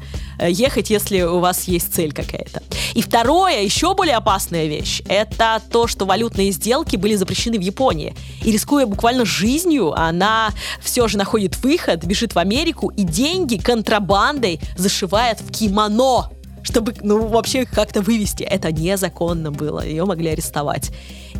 ехать, 0.48 0.90
если 0.90 1.22
у 1.22 1.38
вас 1.40 1.64
есть 1.64 1.94
цель 1.94 2.12
какая-то. 2.12 2.62
И 2.94 3.02
второе, 3.02 3.62
еще 3.62 3.94
более 3.94 4.16
опасная 4.16 4.66
вещь, 4.66 5.02
это 5.09 5.61
то, 5.70 5.87
что 5.87 6.04
валютные 6.04 6.50
сделки 6.50 6.96
были 6.96 7.14
запрещены 7.14 7.59
в 7.59 7.62
Японии. 7.62 8.14
И 8.42 8.50
рискуя 8.50 8.87
буквально 8.87 9.24
жизнью, 9.24 9.92
она 9.98 10.50
все 10.81 11.09
же 11.09 11.18
находит 11.18 11.57
выход, 11.59 12.04
бежит 12.04 12.35
в 12.35 12.38
Америку 12.38 12.88
и 12.96 13.02
деньги 13.02 13.57
контрабандой 13.57 14.61
зашивает 14.76 15.40
в 15.40 15.50
кимоно 15.50 16.31
чтобы, 16.62 16.94
ну, 17.02 17.26
вообще 17.26 17.64
как-то 17.64 18.00
вывести. 18.00 18.42
Это 18.42 18.72
незаконно 18.72 19.50
было, 19.50 19.84
ее 19.84 20.04
могли 20.04 20.30
арестовать. 20.30 20.90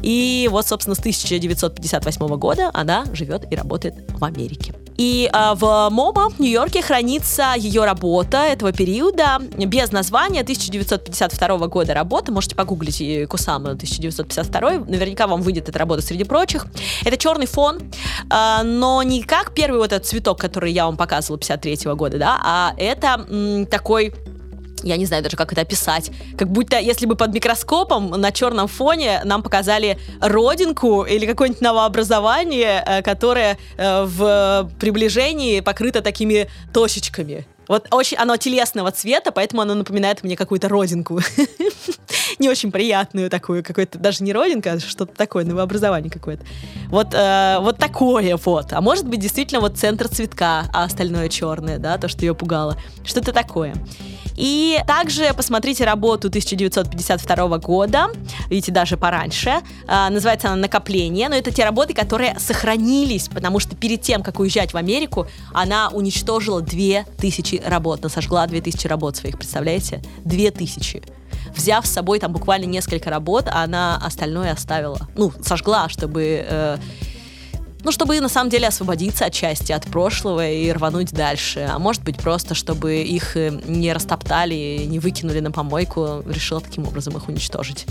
И 0.02 0.48
вот, 0.50 0.66
собственно, 0.66 0.94
с 0.94 1.00
1958 1.00 2.26
года 2.37 2.70
она 2.72 3.04
живет 3.12 3.50
и 3.50 3.57
работает 3.57 3.94
в 4.11 4.24
Америке. 4.24 4.74
И 4.96 5.31
э, 5.33 5.54
в 5.54 5.88
МОМА 5.90 6.31
в 6.31 6.40
Нью-Йорке 6.40 6.83
хранится 6.83 7.54
ее 7.57 7.85
работа 7.85 8.38
этого 8.38 8.72
периода 8.72 9.38
без 9.57 9.92
названия 9.92 10.40
1952 10.40 11.68
года 11.68 11.94
работа. 11.94 12.33
Можете 12.33 12.57
погуглить 12.57 13.28
Кусама 13.28 13.70
1952. 13.70 14.70
Наверняка 14.88 15.28
вам 15.28 15.42
выйдет 15.42 15.68
эта 15.68 15.78
работа 15.78 16.02
среди 16.02 16.24
прочих. 16.24 16.66
Это 17.04 17.16
черный 17.16 17.46
фон, 17.46 17.78
э, 17.78 18.62
но 18.64 19.02
не 19.04 19.22
как 19.22 19.54
первый 19.54 19.78
вот 19.78 19.92
этот 19.92 20.07
цветок, 20.07 20.40
который 20.40 20.72
я 20.72 20.87
вам 20.87 20.96
показывала 20.96 21.38
53 21.38 21.94
года, 21.94 22.18
да, 22.18 22.40
а 22.42 22.74
это 22.76 23.24
м, 23.28 23.66
такой 23.66 24.12
я 24.83 24.97
не 24.97 25.07
знаю 25.07 25.23
даже, 25.23 25.37
как 25.37 25.53
это 25.53 25.62
описать. 25.62 26.11
Как 26.37 26.51
будто, 26.51 26.79
если 26.79 27.07
бы 27.07 27.17
под 27.17 27.33
микроскопом 27.33 28.11
на 28.11 28.33
черном 28.33 28.69
фоне 28.69 29.21
нам 29.25 29.43
показали 29.43 29.99
родинку 30.21 31.05
или 31.05 31.27
какое-нибудь 31.27 31.62
новообразование, 31.62 32.83
э, 32.87 33.03
которое 33.03 33.59
э, 33.77 34.05
в 34.05 34.71
приближении 34.79 35.61
покрыто 35.61 36.01
такими 36.01 36.49
точечками. 36.73 37.47
Вот 37.69 37.87
очень 37.91 38.17
оно 38.17 38.37
телесного 38.38 38.91
цвета, 38.91 39.31
поэтому 39.31 39.62
оно 39.62 39.75
напоминает 39.75 40.25
мне 40.25 40.37
какую-то 40.37 40.69
родинку. 40.69 41.21
Не 42.38 42.49
очень 42.49 42.73
приятную 42.73 43.31
такую, 43.31 43.62
какой-то, 43.62 43.99
даже 43.99 44.23
не 44.23 44.33
родинка, 44.33 44.73
а 44.73 44.81
что-то 44.81 45.14
такое, 45.14 45.45
новообразование 45.45 46.11
какое-то. 46.11 46.45
Вот, 46.88 47.09
э, 47.12 47.59
вот 47.61 47.79
такое 47.79 48.37
вот. 48.37 48.73
А 48.73 48.81
может 48.81 49.09
быть, 49.09 49.19
действительно, 49.21 49.61
вот 49.61 49.77
центр 49.77 50.09
цветка, 50.09 50.67
а 50.73 50.85
остальное 50.85 51.29
черное, 51.29 51.79
да, 51.79 51.99
то, 51.99 52.07
что 52.07 52.25
ее 52.25 52.35
пугало. 52.35 52.77
Что-то 53.05 53.33
такое. 53.33 53.75
И 54.38 54.81
также 54.87 55.35
посмотрите 55.35 55.85
работу 55.85 56.29
1952 56.29 57.59
года, 57.59 58.07
видите, 58.48 58.70
даже 58.70 58.96
пораньше. 58.96 59.55
А, 59.88 60.09
называется 60.11 60.46
она 60.48 60.57
«Накопление», 60.57 61.29
но 61.29 61.35
это 61.35 61.51
те 61.51 61.64
работы, 61.64 61.92
которые 61.92 62.38
сохранились, 62.38 63.29
потому 63.29 63.59
что 63.59 63.74
перед 63.74 64.01
тем, 64.01 64.22
как 64.22 64.38
уезжать 64.38 64.72
в 64.72 64.77
Америку, 64.77 65.27
она 65.53 65.88
уничтожила 65.88 66.62
2000 66.62 67.62
работ, 67.66 68.01
она 68.01 68.11
сожгла 68.11 68.46
2000 68.46 68.87
работ 68.87 69.16
своих, 69.16 69.37
представляете? 69.37 70.03
2000 70.24 71.03
взяв 71.57 71.87
с 71.87 71.90
собой 71.90 72.18
там 72.18 72.33
буквально 72.33 72.66
несколько 72.66 73.11
работ, 73.11 73.48
она 73.51 73.96
остальное 73.96 74.53
оставила. 74.53 75.09
Ну, 75.16 75.33
сожгла, 75.42 75.88
чтобы 75.88 76.44
э, 76.48 76.77
ну, 77.85 77.93
чтобы 77.93 78.21
на 78.21 78.29
самом 78.29 78.51
деле 78.51 78.69
освободиться 78.69 79.27
от 79.27 79.33
части, 79.33 79.73
от 79.73 79.85
прошлого 79.85 80.49
и 80.49 80.71
рвануть 80.73 81.12
дальше. 81.12 81.69
А 81.71 81.79
может 81.79 82.03
быть 82.03 82.17
просто, 82.17 82.55
чтобы 82.55 83.03
их 83.03 83.37
э, 83.37 83.51
не 83.67 83.93
растоптали, 83.93 84.85
не 84.87 84.99
выкинули 84.99 85.41
на 85.41 85.51
помойку, 85.51 86.23
решила 86.27 86.61
таким 86.61 86.87
образом 86.87 87.17
их 87.17 87.29
уничтожить. 87.29 87.87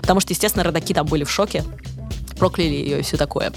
Потому 0.00 0.20
что, 0.20 0.32
естественно, 0.32 0.64
родаки 0.64 0.94
там 0.94 1.06
были 1.06 1.24
в 1.24 1.30
шоке, 1.30 1.64
прокляли 2.38 2.70
ее 2.70 3.00
и 3.00 3.02
все 3.02 3.16
такое. 3.16 3.52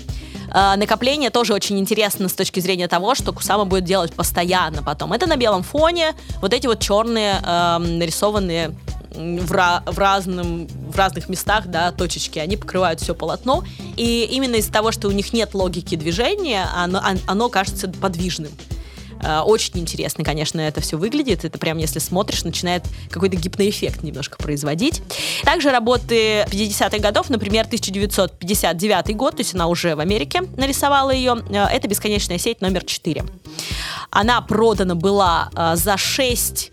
А, 0.52 0.78
накопление 0.78 1.30
тоже 1.30 1.54
очень 1.54 1.78
интересно 1.80 2.30
с 2.30 2.34
точки 2.34 2.60
зрения 2.60 2.88
того, 2.88 3.13
что 3.15 3.34
Кусама 3.34 3.65
будет 3.65 3.84
делать 3.84 4.13
постоянно 4.13 4.84
потом. 4.84 5.12
Это 5.12 5.28
на 5.28 5.36
белом 5.36 5.63
фоне, 5.63 6.13
вот 6.41 6.54
эти 6.54 6.67
вот 6.67 6.80
черные 6.80 7.41
э, 7.43 7.78
нарисованные 7.78 8.76
в, 9.15 9.84
в, 9.86 9.99
разном, 9.99 10.67
в 10.67 10.95
разных 10.97 11.30
местах, 11.30 11.67
да, 11.67 11.91
точечки, 11.91 12.39
они 12.39 12.58
покрывают 12.58 12.99
все 12.99 13.15
полотно, 13.15 13.63
и 13.97 14.28
именно 14.32 14.56
из-за 14.56 14.71
того, 14.71 14.91
что 14.91 15.08
у 15.08 15.12
них 15.12 15.34
нет 15.34 15.54
логики 15.54 15.95
движения, 15.95 16.67
оно, 16.75 17.01
оно 17.28 17.49
кажется 17.49 17.88
подвижным. 17.88 18.51
Э, 19.21 19.39
очень 19.39 19.80
интересно, 19.80 20.23
конечно, 20.23 20.60
это 20.62 20.82
все 20.82 20.97
выглядит. 20.97 21.45
Это 21.45 21.58
прям, 21.58 21.78
если 21.78 21.99
смотришь, 21.99 22.43
начинает 22.43 22.84
какой-то 23.10 23.36
гипноэффект 23.36 24.04
немножко 24.04 24.38
производить. 24.38 25.01
Также 25.43 25.71
работы 25.71 26.41
50-х 26.43 26.99
годов, 26.99 27.30
например, 27.30 27.65
1959 27.65 29.15
год, 29.15 29.38
то 29.38 29.41
есть 29.41 29.56
она 29.56 29.67
уже 29.67 29.95
в 29.95 29.99
Америке 29.99 30.41
нарисовала 30.58 31.12
ее. 31.12 31.38
Э, 31.49 31.65
это 31.65 31.88
«Бесконечная 31.88 32.38
сеть 32.38 32.62
номер 32.62 32.84
4». 32.84 33.28
Она 34.12 34.41
продана 34.41 34.95
была 34.95 35.49
э, 35.56 35.75
за 35.75 35.97
6 35.97 36.71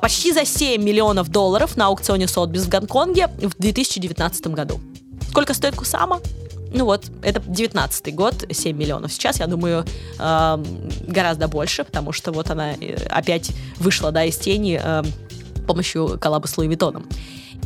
почти 0.00 0.32
за 0.32 0.44
7 0.44 0.82
миллионов 0.82 1.28
долларов 1.28 1.76
на 1.76 1.86
аукционе 1.86 2.26
Сотбис 2.28 2.64
в 2.64 2.68
Гонконге 2.68 3.28
в 3.28 3.54
2019 3.58 4.48
году. 4.48 4.80
Сколько 5.28 5.54
стоит 5.54 5.76
Кусама? 5.76 6.20
Ну 6.72 6.84
вот, 6.84 7.04
это 7.22 7.40
19 7.40 8.14
год, 8.14 8.44
7 8.50 8.76
миллионов. 8.76 9.12
Сейчас, 9.12 9.40
я 9.40 9.46
думаю, 9.46 9.84
э, 10.18 10.64
гораздо 11.06 11.48
больше, 11.48 11.84
потому 11.84 12.12
что 12.12 12.32
вот 12.32 12.50
она 12.50 12.72
э, 12.72 12.96
опять 13.08 13.52
вышла, 13.78 14.12
да, 14.12 14.24
из 14.24 14.36
тени 14.36 14.80
э, 14.82 15.02
помощью 15.66 16.18
коллаба 16.18 16.46
с 16.46 16.56
Луи 16.56 16.68
Виттоном. 16.68 17.06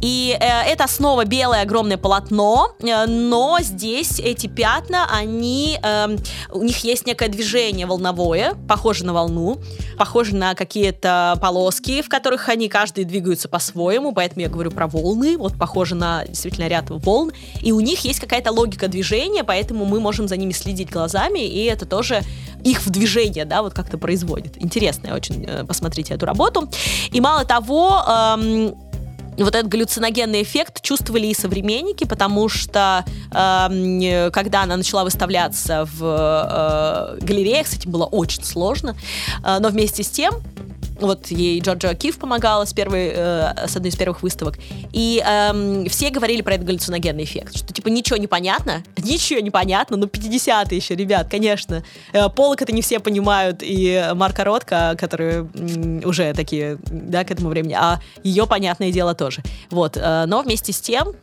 И 0.00 0.36
э, 0.38 0.44
это 0.44 0.86
снова 0.88 1.24
белое 1.24 1.62
огромное 1.62 1.98
полотно, 1.98 2.74
э, 2.80 3.06
но 3.06 3.58
здесь 3.60 4.18
эти 4.18 4.46
пятна, 4.46 5.06
они, 5.10 5.78
э, 5.82 6.16
у 6.52 6.62
них 6.62 6.78
есть 6.84 7.06
некое 7.06 7.28
движение 7.28 7.86
волновое, 7.86 8.54
похоже 8.68 9.04
на 9.04 9.12
волну, 9.12 9.58
похоже 9.98 10.34
на 10.34 10.54
какие-то 10.54 11.38
полоски, 11.40 12.02
в 12.02 12.08
которых 12.08 12.48
они 12.48 12.68
каждый 12.68 13.04
двигаются 13.04 13.48
по-своему, 13.48 14.12
поэтому 14.12 14.42
я 14.42 14.48
говорю 14.48 14.70
про 14.70 14.86
волны, 14.86 15.36
вот 15.36 15.58
похоже 15.58 15.94
на 15.94 16.24
действительно 16.24 16.68
ряд 16.68 16.86
волн, 16.88 17.32
и 17.60 17.72
у 17.72 17.80
них 17.80 18.00
есть 18.00 18.20
какая-то 18.20 18.52
логика 18.52 18.88
движения, 18.88 19.44
поэтому 19.44 19.84
мы 19.84 20.00
можем 20.00 20.28
за 20.28 20.36
ними 20.36 20.52
следить 20.52 20.90
глазами, 20.90 21.40
и 21.40 21.64
это 21.64 21.84
тоже 21.84 22.22
их 22.64 22.82
в 22.82 22.90
движение, 22.90 23.44
да, 23.44 23.62
вот 23.62 23.74
как-то 23.74 23.98
производит. 23.98 24.62
Интересно 24.62 25.14
очень, 25.14 25.44
э, 25.44 25.64
посмотрите 25.64 26.14
эту 26.14 26.26
работу. 26.26 26.68
И 27.12 27.20
мало 27.20 27.44
того, 27.44 28.02
эм, 28.06 28.74
вот 29.44 29.54
этот 29.54 29.68
галлюциногенный 29.68 30.42
эффект 30.42 30.82
чувствовали 30.82 31.26
и 31.26 31.34
современники, 31.34 32.04
потому 32.04 32.48
что 32.48 33.04
э, 33.30 34.30
когда 34.32 34.62
она 34.62 34.76
начала 34.76 35.04
выставляться 35.04 35.86
в 35.92 37.18
э, 37.20 37.24
галереях, 37.24 37.66
с 37.66 37.74
этим 37.74 37.90
было 37.90 38.04
очень 38.04 38.44
сложно, 38.44 38.96
э, 39.44 39.58
но 39.60 39.68
вместе 39.68 40.02
с 40.02 40.08
тем 40.08 40.34
вот 41.00 41.28
ей 41.28 41.60
Джорджо 41.60 41.94
Киф 41.94 42.18
помогала 42.18 42.64
с, 42.64 42.72
первой, 42.72 43.10
э, 43.14 43.66
с 43.66 43.76
одной 43.76 43.90
из 43.90 43.96
первых 43.96 44.22
выставок. 44.22 44.58
И 44.92 45.22
э, 45.24 45.88
все 45.88 46.10
говорили 46.10 46.42
про 46.42 46.54
этот 46.54 46.66
галлюциногенный 46.66 47.24
эффект. 47.24 47.56
Что 47.56 47.72
типа 47.72 47.88
ничего 47.88 48.16
не 48.16 48.26
понятно, 48.26 48.82
ничего 48.96 49.40
не 49.40 49.50
понятно, 49.50 49.96
ну 49.96 50.06
50-е 50.06 50.76
еще, 50.76 50.94
ребят, 50.94 51.28
конечно. 51.30 51.82
Э, 52.12 52.28
Полок 52.28 52.62
это 52.62 52.72
не 52.72 52.82
все 52.82 53.00
понимают, 53.00 53.58
и 53.62 54.10
Марка 54.14 54.44
Ротко, 54.44 54.94
которые 54.98 55.48
м, 55.54 56.02
уже 56.04 56.32
такие, 56.34 56.78
да, 56.86 57.24
к 57.24 57.30
этому 57.30 57.48
времени, 57.48 57.76
а 57.78 58.00
ее, 58.22 58.46
понятное 58.46 58.92
дело, 58.92 59.14
тоже. 59.14 59.42
Вот, 59.70 59.96
э, 59.96 60.24
но 60.26 60.42
вместе 60.42 60.72
с 60.72 60.80
тем 60.80 61.14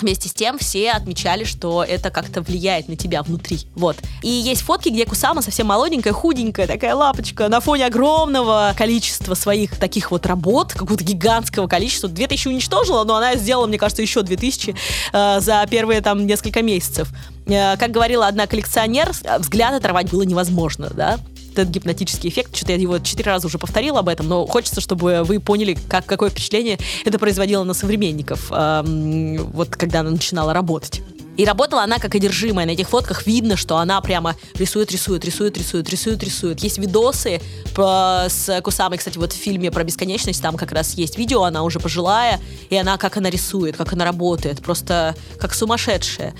Вместе 0.00 0.28
с 0.28 0.34
тем 0.34 0.58
все 0.58 0.90
отмечали, 0.90 1.44
что 1.44 1.82
это 1.82 2.10
как-то 2.10 2.42
влияет 2.42 2.86
на 2.88 2.96
тебя 2.96 3.22
внутри. 3.22 3.60
Вот. 3.74 3.96
И 4.22 4.28
есть 4.28 4.60
фотки, 4.60 4.90
где 4.90 5.06
Кусама 5.06 5.40
совсем 5.40 5.68
молоденькая, 5.68 6.12
худенькая, 6.12 6.66
такая 6.66 6.94
лапочка, 6.94 7.48
на 7.48 7.60
фоне 7.60 7.86
огромного 7.86 8.74
количества 8.76 9.32
своих 9.32 9.76
таких 9.76 10.10
вот 10.10 10.26
работ, 10.26 10.74
какого-то 10.74 11.02
гигантского 11.02 11.66
количества. 11.66 12.10
2000 12.10 12.48
уничтожила, 12.48 13.04
но 13.04 13.16
она 13.16 13.36
сделала, 13.36 13.66
мне 13.66 13.78
кажется, 13.78 14.02
еще 14.02 14.20
2000 14.20 14.74
э, 15.14 15.40
за 15.40 15.66
первые 15.70 16.02
там 16.02 16.26
несколько 16.26 16.62
месяцев. 16.62 17.08
Э, 17.46 17.78
как 17.78 17.90
говорила 17.90 18.26
одна 18.26 18.46
коллекционер, 18.46 19.12
взгляд 19.38 19.72
оторвать 19.72 20.10
было 20.10 20.22
невозможно, 20.22 20.90
да 20.90 21.18
этот 21.58 21.68
гипнотический 21.68 22.30
эффект. 22.30 22.56
Что-то 22.56 22.72
я 22.72 22.78
его 22.78 22.98
четыре 22.98 23.32
раза 23.32 23.46
уже 23.46 23.58
повторила 23.58 24.00
об 24.00 24.08
этом, 24.08 24.28
но 24.28 24.46
хочется, 24.46 24.80
чтобы 24.80 25.22
вы 25.24 25.40
поняли, 25.40 25.76
как, 25.88 26.06
какое 26.06 26.30
впечатление 26.30 26.78
это 27.04 27.18
производило 27.18 27.64
на 27.64 27.74
современников, 27.74 28.50
эм, 28.50 29.38
вот 29.50 29.70
когда 29.70 30.00
она 30.00 30.10
начинала 30.10 30.52
работать. 30.52 31.02
И 31.36 31.44
работала 31.44 31.82
она 31.82 31.98
как 31.98 32.14
одержимая. 32.14 32.66
На 32.66 32.70
этих 32.70 32.88
фотках 32.88 33.26
видно, 33.26 33.56
что 33.56 33.76
она 33.76 34.00
прямо 34.00 34.36
рисует, 34.54 34.90
рисует, 34.90 35.24
рисует, 35.24 35.58
рисует, 35.58 35.88
рисует, 35.90 36.22
рисует. 36.22 36.60
Есть 36.60 36.78
видосы 36.78 37.40
по, 37.74 38.24
с 38.28 38.60
Кусамой, 38.62 38.98
кстати, 38.98 39.18
вот 39.18 39.32
в 39.32 39.36
фильме 39.36 39.70
про 39.70 39.84
бесконечность, 39.84 40.40
там 40.40 40.56
как 40.56 40.72
раз 40.72 40.94
есть 40.94 41.18
видео, 41.18 41.42
она 41.42 41.62
уже 41.62 41.78
пожилая, 41.78 42.40
и 42.70 42.76
она 42.76 42.96
как 42.96 43.16
она 43.18 43.28
рисует, 43.28 43.76
как 43.76 43.92
она 43.92 44.04
работает, 44.04 44.62
просто 44.62 45.14
как 45.38 45.52
сумасшедшая. 45.54 46.34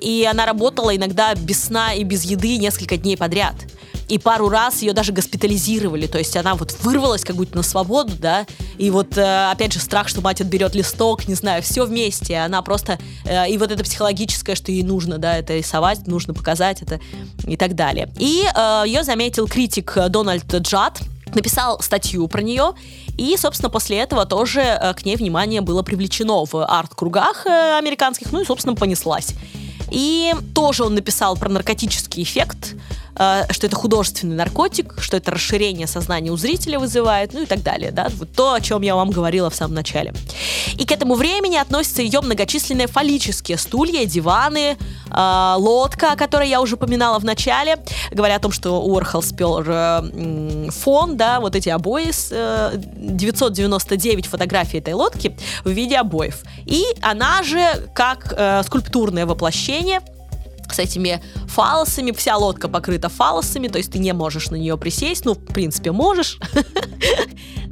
И 0.00 0.28
она 0.30 0.46
работала 0.46 0.94
иногда 0.94 1.34
без 1.34 1.64
сна 1.64 1.94
и 1.94 2.04
без 2.04 2.24
еды 2.24 2.58
несколько 2.58 2.96
дней 2.96 3.16
подряд 3.16 3.54
и 4.10 4.18
пару 4.18 4.48
раз 4.48 4.82
ее 4.82 4.92
даже 4.92 5.12
госпитализировали, 5.12 6.06
то 6.06 6.18
есть 6.18 6.36
она 6.36 6.56
вот 6.56 6.76
вырвалась 6.80 7.22
как 7.22 7.36
будто 7.36 7.56
на 7.56 7.62
свободу, 7.62 8.12
да, 8.18 8.44
и 8.76 8.90
вот 8.90 9.16
э, 9.16 9.50
опять 9.50 9.72
же 9.72 9.78
страх, 9.78 10.08
что 10.08 10.20
мать 10.20 10.40
отберет 10.40 10.74
листок, 10.74 11.28
не 11.28 11.34
знаю, 11.34 11.62
все 11.62 11.86
вместе, 11.86 12.36
она 12.38 12.60
просто, 12.62 12.98
э, 13.24 13.48
и 13.48 13.56
вот 13.56 13.70
это 13.70 13.84
психологическое, 13.84 14.56
что 14.56 14.72
ей 14.72 14.82
нужно, 14.82 15.18
да, 15.18 15.38
это 15.38 15.56
рисовать, 15.56 16.08
нужно 16.08 16.34
показать 16.34 16.82
это 16.82 16.98
и 17.46 17.56
так 17.56 17.76
далее. 17.76 18.12
И 18.18 18.42
э, 18.42 18.82
ее 18.86 19.04
заметил 19.04 19.46
критик 19.46 19.96
Дональд 20.08 20.52
Джад, 20.52 21.00
написал 21.32 21.80
статью 21.80 22.26
про 22.26 22.42
нее, 22.42 22.72
и, 23.16 23.36
собственно, 23.36 23.70
после 23.70 23.98
этого 23.98 24.26
тоже 24.26 24.92
к 24.96 25.04
ней 25.04 25.14
внимание 25.14 25.60
было 25.60 25.82
привлечено 25.82 26.44
в 26.44 26.66
арт-кругах 26.66 27.46
американских, 27.46 28.32
ну 28.32 28.40
и, 28.40 28.44
собственно, 28.44 28.74
понеслась. 28.74 29.34
И 29.90 30.32
тоже 30.54 30.84
он 30.84 30.94
написал 30.94 31.36
про 31.36 31.48
наркотический 31.48 32.22
эффект, 32.22 32.74
что 33.14 33.66
это 33.66 33.76
художественный 33.76 34.36
наркотик, 34.36 34.94
что 34.98 35.16
это 35.16 35.30
расширение 35.30 35.86
сознания 35.86 36.30
у 36.30 36.36
зрителя 36.36 36.78
вызывает, 36.78 37.32
ну 37.34 37.42
и 37.42 37.46
так 37.46 37.62
далее, 37.62 37.90
да, 37.90 38.08
вот 38.16 38.32
то, 38.32 38.54
о 38.54 38.60
чем 38.60 38.82
я 38.82 38.94
вам 38.94 39.10
говорила 39.10 39.50
в 39.50 39.54
самом 39.54 39.74
начале. 39.74 40.12
И 40.78 40.86
к 40.86 40.92
этому 40.92 41.14
времени 41.14 41.56
относятся 41.56 42.02
ее 42.02 42.20
многочисленные 42.20 42.86
фаллические 42.86 43.58
стулья, 43.58 44.04
диваны, 44.04 44.76
э, 45.10 45.54
лодка, 45.56 46.12
о 46.12 46.16
которой 46.16 46.48
я 46.48 46.60
уже 46.60 46.76
упоминала 46.76 47.18
в 47.18 47.24
начале, 47.24 47.78
говоря 48.10 48.36
о 48.36 48.38
том, 48.38 48.52
что 48.52 48.80
Уорхол 48.80 49.22
спер 49.22 49.64
э, 49.66 50.68
фон, 50.70 51.16
да, 51.16 51.40
вот 51.40 51.56
эти 51.56 51.68
обои, 51.68 52.10
с, 52.10 52.28
э, 52.30 52.72
999 52.76 54.26
фотографий 54.26 54.78
этой 54.78 54.94
лодки 54.94 55.36
в 55.64 55.70
виде 55.70 55.98
обоев. 55.98 56.42
И 56.66 56.84
она 57.00 57.42
же, 57.42 57.88
как 57.94 58.34
э, 58.36 58.62
скульптурное 58.64 59.26
воплощение, 59.26 60.00
с 60.74 60.78
этими 60.78 61.22
фалосами, 61.46 62.12
вся 62.12 62.36
лодка 62.36 62.68
покрыта 62.68 63.08
фалосами, 63.08 63.68
то 63.68 63.78
есть 63.78 63.92
ты 63.92 63.98
не 63.98 64.12
можешь 64.12 64.50
на 64.50 64.56
нее 64.56 64.76
присесть, 64.76 65.24
ну, 65.24 65.34
в 65.34 65.44
принципе, 65.46 65.92
можешь. 65.92 66.38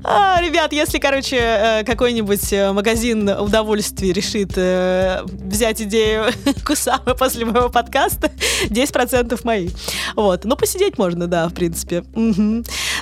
А, 0.05 0.41
ребят, 0.41 0.73
если, 0.73 0.99
короче, 0.99 1.37
э, 1.37 1.85
какой-нибудь 1.85 2.53
э, 2.53 2.73
магазин 2.73 3.29
удовольствий 3.29 4.13
решит 4.13 4.53
э, 4.57 5.23
взять 5.25 5.83
идею 5.83 6.27
Кусамы 6.65 7.15
после 7.17 7.45
моего 7.45 7.69
подкаста, 7.69 8.31
10% 8.71 9.41
мои. 9.43 9.71
Вот. 10.15 10.45
Ну, 10.45 10.57
посидеть 10.57 10.99
можно, 10.99 11.27
да, 11.27 11.49
в 11.49 11.55
принципе. 11.55 12.05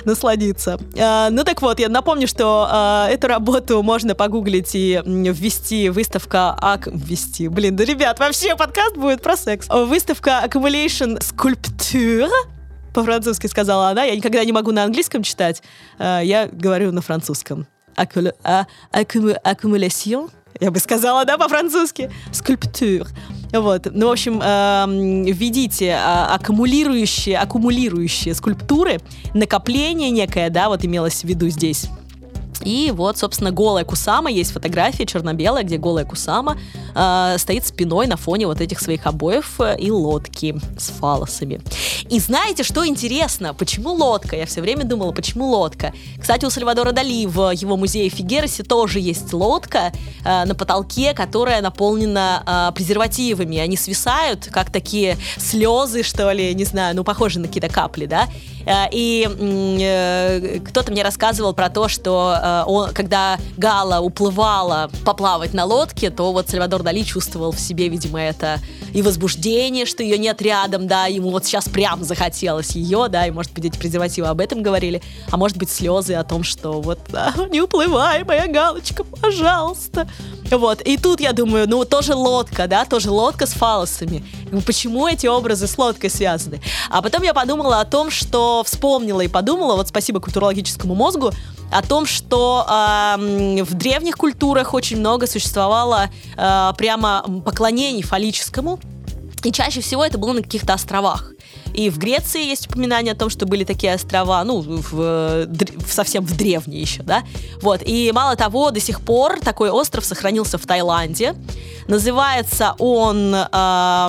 Насладиться. 0.05 0.79
А, 0.99 1.29
ну, 1.29 1.43
так 1.43 1.61
вот, 1.61 1.79
я 1.79 1.87
напомню, 1.87 2.27
что 2.27 2.67
а, 2.69 3.07
эту 3.09 3.27
работу 3.27 3.83
можно 3.83 4.15
погуглить 4.15 4.73
и 4.73 4.99
ввести 5.05 5.89
выставка... 5.89 6.57
Ак... 6.59 6.87
Ввести, 6.87 7.47
блин, 7.47 7.75
да, 7.75 7.85
ребят, 7.85 8.19
вообще 8.19 8.55
подкаст 8.55 8.97
будет 8.97 9.21
про 9.21 9.37
секс. 9.37 9.67
Выставка 9.87 10.41
Accumulation 10.43 11.17
Sculpture 11.19 12.29
по-французски 12.93 13.47
сказала 13.47 13.89
она. 13.89 14.03
Я 14.03 14.15
никогда 14.17 14.43
не 14.43 14.51
могу 14.51 14.73
на 14.73 14.83
английском 14.83 15.23
читать. 15.23 15.63
Э, 15.97 16.19
я 16.23 16.49
говорю 16.51 16.91
на 16.91 17.01
французском. 17.01 17.65
Accumulation. 17.95 20.29
Я 20.59 20.71
бы 20.71 20.79
сказала, 20.79 21.23
да, 21.23 21.37
по-французски. 21.37 22.11
Скульптур. 22.33 23.07
Вот. 23.53 23.87
Ну, 23.89 24.07
в 24.07 24.11
общем, 24.11 24.41
э, 24.43 24.83
аккумулирующие, 26.33 27.37
аккумулирующие 27.37 28.33
скульптуры, 28.33 28.99
накопление 29.33 30.09
некое, 30.09 30.49
да, 30.49 30.67
вот 30.67 30.83
имелось 30.83 31.21
в 31.21 31.23
виду 31.23 31.47
здесь. 31.47 31.87
И 32.67 32.91
вот, 32.91 33.17
собственно, 33.17 33.51
голая 33.51 33.85
Кусама, 33.85 34.29
есть 34.29 34.51
фотография 34.51 35.05
черно-белая, 35.05 35.63
где 35.63 35.77
голая 35.77 36.03
Кусама 36.03 36.57
э, 36.93 37.35
стоит 37.37 37.65
спиной 37.65 38.07
на 38.07 38.17
фоне 38.17 38.45
вот 38.45 38.59
этих 38.59 38.81
своих 38.81 39.07
обоев 39.07 39.61
э, 39.61 39.77
и 39.79 39.89
лодки 39.89 40.53
с 40.77 40.89
фалосами. 40.89 41.61
И 42.09 42.19
знаете, 42.19 42.63
что 42.63 42.85
интересно? 42.85 43.53
Почему 43.53 43.93
лодка? 43.93 44.35
Я 44.35 44.45
все 44.45 44.59
время 44.59 44.83
думала, 44.83 45.13
почему 45.13 45.47
лодка? 45.47 45.93
Кстати, 46.19 46.43
у 46.43 46.49
Сальвадора 46.49 46.91
Дали 46.91 47.25
в 47.25 47.51
его 47.51 47.77
музее 47.77 48.09
Фигеросе 48.09 48.63
тоже 48.63 48.99
есть 48.99 49.31
лодка 49.31 49.93
э, 50.25 50.43
на 50.43 50.53
потолке, 50.53 51.13
которая 51.13 51.61
наполнена 51.61 52.43
э, 52.45 52.75
презервативами. 52.75 53.59
Они 53.59 53.77
свисают, 53.77 54.49
как 54.51 54.73
такие 54.73 55.17
слезы, 55.37 56.03
что 56.03 56.33
ли, 56.33 56.53
не 56.53 56.65
знаю, 56.65 56.97
ну, 56.97 57.05
похожи 57.05 57.39
на 57.39 57.47
какие-то 57.47 57.69
капли, 57.69 58.07
да? 58.07 58.27
Э, 58.67 58.87
и 58.91 59.27
э, 59.81 60.59
кто-то 60.59 60.91
мне 60.91 61.03
рассказывал 61.03 61.53
про 61.53 61.69
то, 61.69 61.87
что 61.87 62.35
э, 62.35 62.63
он, 62.67 62.93
когда 62.93 63.37
Гала 63.55 64.01
уплывала 64.01 64.91
поплавать 65.05 65.53
на 65.53 65.65
лодке, 65.65 66.09
то 66.09 66.33
вот 66.33 66.49
Сальвадор 66.49 66.83
Дали 66.83 67.03
чувствовал 67.03 67.51
в 67.53 67.59
себе, 67.59 67.87
видимо, 67.87 68.19
это 68.19 68.59
и 68.93 69.01
возбуждение, 69.01 69.85
что 69.85 70.03
ее 70.03 70.17
нет 70.17 70.41
рядом, 70.41 70.87
да, 70.87 71.05
ему 71.05 71.29
вот 71.29 71.45
сейчас 71.45 71.69
прям 71.69 72.03
захотелось 72.03 72.71
ее, 72.71 73.07
да, 73.09 73.25
и, 73.25 73.31
может 73.31 73.53
быть, 73.53 73.65
эти 73.65 73.77
презервативы 73.77 74.27
об 74.27 74.41
этом 74.41 74.61
говорили, 74.61 75.01
а 75.31 75.37
может 75.37 75.57
быть, 75.57 75.69
слезы 75.69 76.13
о 76.13 76.23
том, 76.23 76.43
что 76.43 76.81
вот 76.81 76.99
а, 77.13 77.33
не 77.49 77.61
уплывай, 77.61 78.23
моя 78.23 78.47
галочка, 78.47 79.03
пожалуйста. 79.03 80.09
Вот, 80.49 80.81
и 80.81 80.97
тут 80.97 81.19
я 81.19 81.33
думаю, 81.33 81.67
ну, 81.69 81.83
тоже 81.85 82.15
лодка, 82.15 82.67
да, 82.67 82.85
тоже 82.85 83.11
лодка 83.11 83.45
с 83.45 83.51
фалосами. 83.51 84.23
Почему 84.65 85.07
эти 85.07 85.27
образы 85.27 85.67
с 85.67 85.77
лодкой 85.77 86.09
связаны? 86.09 86.61
А 86.89 87.01
потом 87.01 87.23
я 87.23 87.33
подумала 87.33 87.81
о 87.81 87.85
том, 87.85 88.09
что 88.09 88.56
вспомнила 88.63 89.21
и 89.21 89.27
подумала, 89.27 89.75
вот 89.75 89.87
спасибо 89.87 90.19
культурологическому 90.19 90.95
мозгу, 90.95 91.31
о 91.71 91.81
том, 91.81 92.05
что 92.05 92.65
э, 92.67 93.63
в 93.63 93.73
древних 93.73 94.15
культурах 94.15 94.73
очень 94.73 94.97
много 94.97 95.27
существовало 95.27 96.09
э, 96.37 96.73
прямо 96.77 97.23
поклонений 97.45 98.03
фаллическому, 98.03 98.79
и 99.43 99.51
чаще 99.51 99.81
всего 99.81 100.03
это 100.03 100.17
было 100.17 100.33
на 100.33 100.43
каких-то 100.43 100.73
островах. 100.73 101.31
И 101.77 101.91
в 101.91 101.99
Греции 101.99 102.43
есть 102.43 102.65
упоминание 102.65 103.13
о 103.13 103.15
том, 103.15 103.29
что 103.29 103.45
были 103.45 103.63
такие 103.63 103.93
острова, 103.93 104.43
ну, 104.43 104.61
в, 104.61 104.81
в, 104.91 105.47
совсем 105.87 106.25
в 106.25 106.35
древние 106.35 106.81
еще, 106.81 107.03
да. 107.03 107.23
Вот. 107.61 107.83
И 107.85 108.11
мало 108.11 108.35
того, 108.35 108.71
до 108.71 108.79
сих 108.79 108.99
пор 109.01 109.39
такой 109.39 109.69
остров 109.69 110.03
сохранился 110.03 110.57
в 110.57 110.65
Таиланде. 110.65 111.35
Называется 111.87 112.73
он, 112.79 113.35
э, 113.35 114.07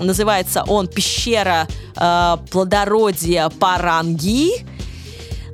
называется 0.00 0.64
он 0.66 0.88
пещера 0.88 1.68
э, 1.96 2.36
плодородия 2.50 3.50
Паранги. 3.50 4.64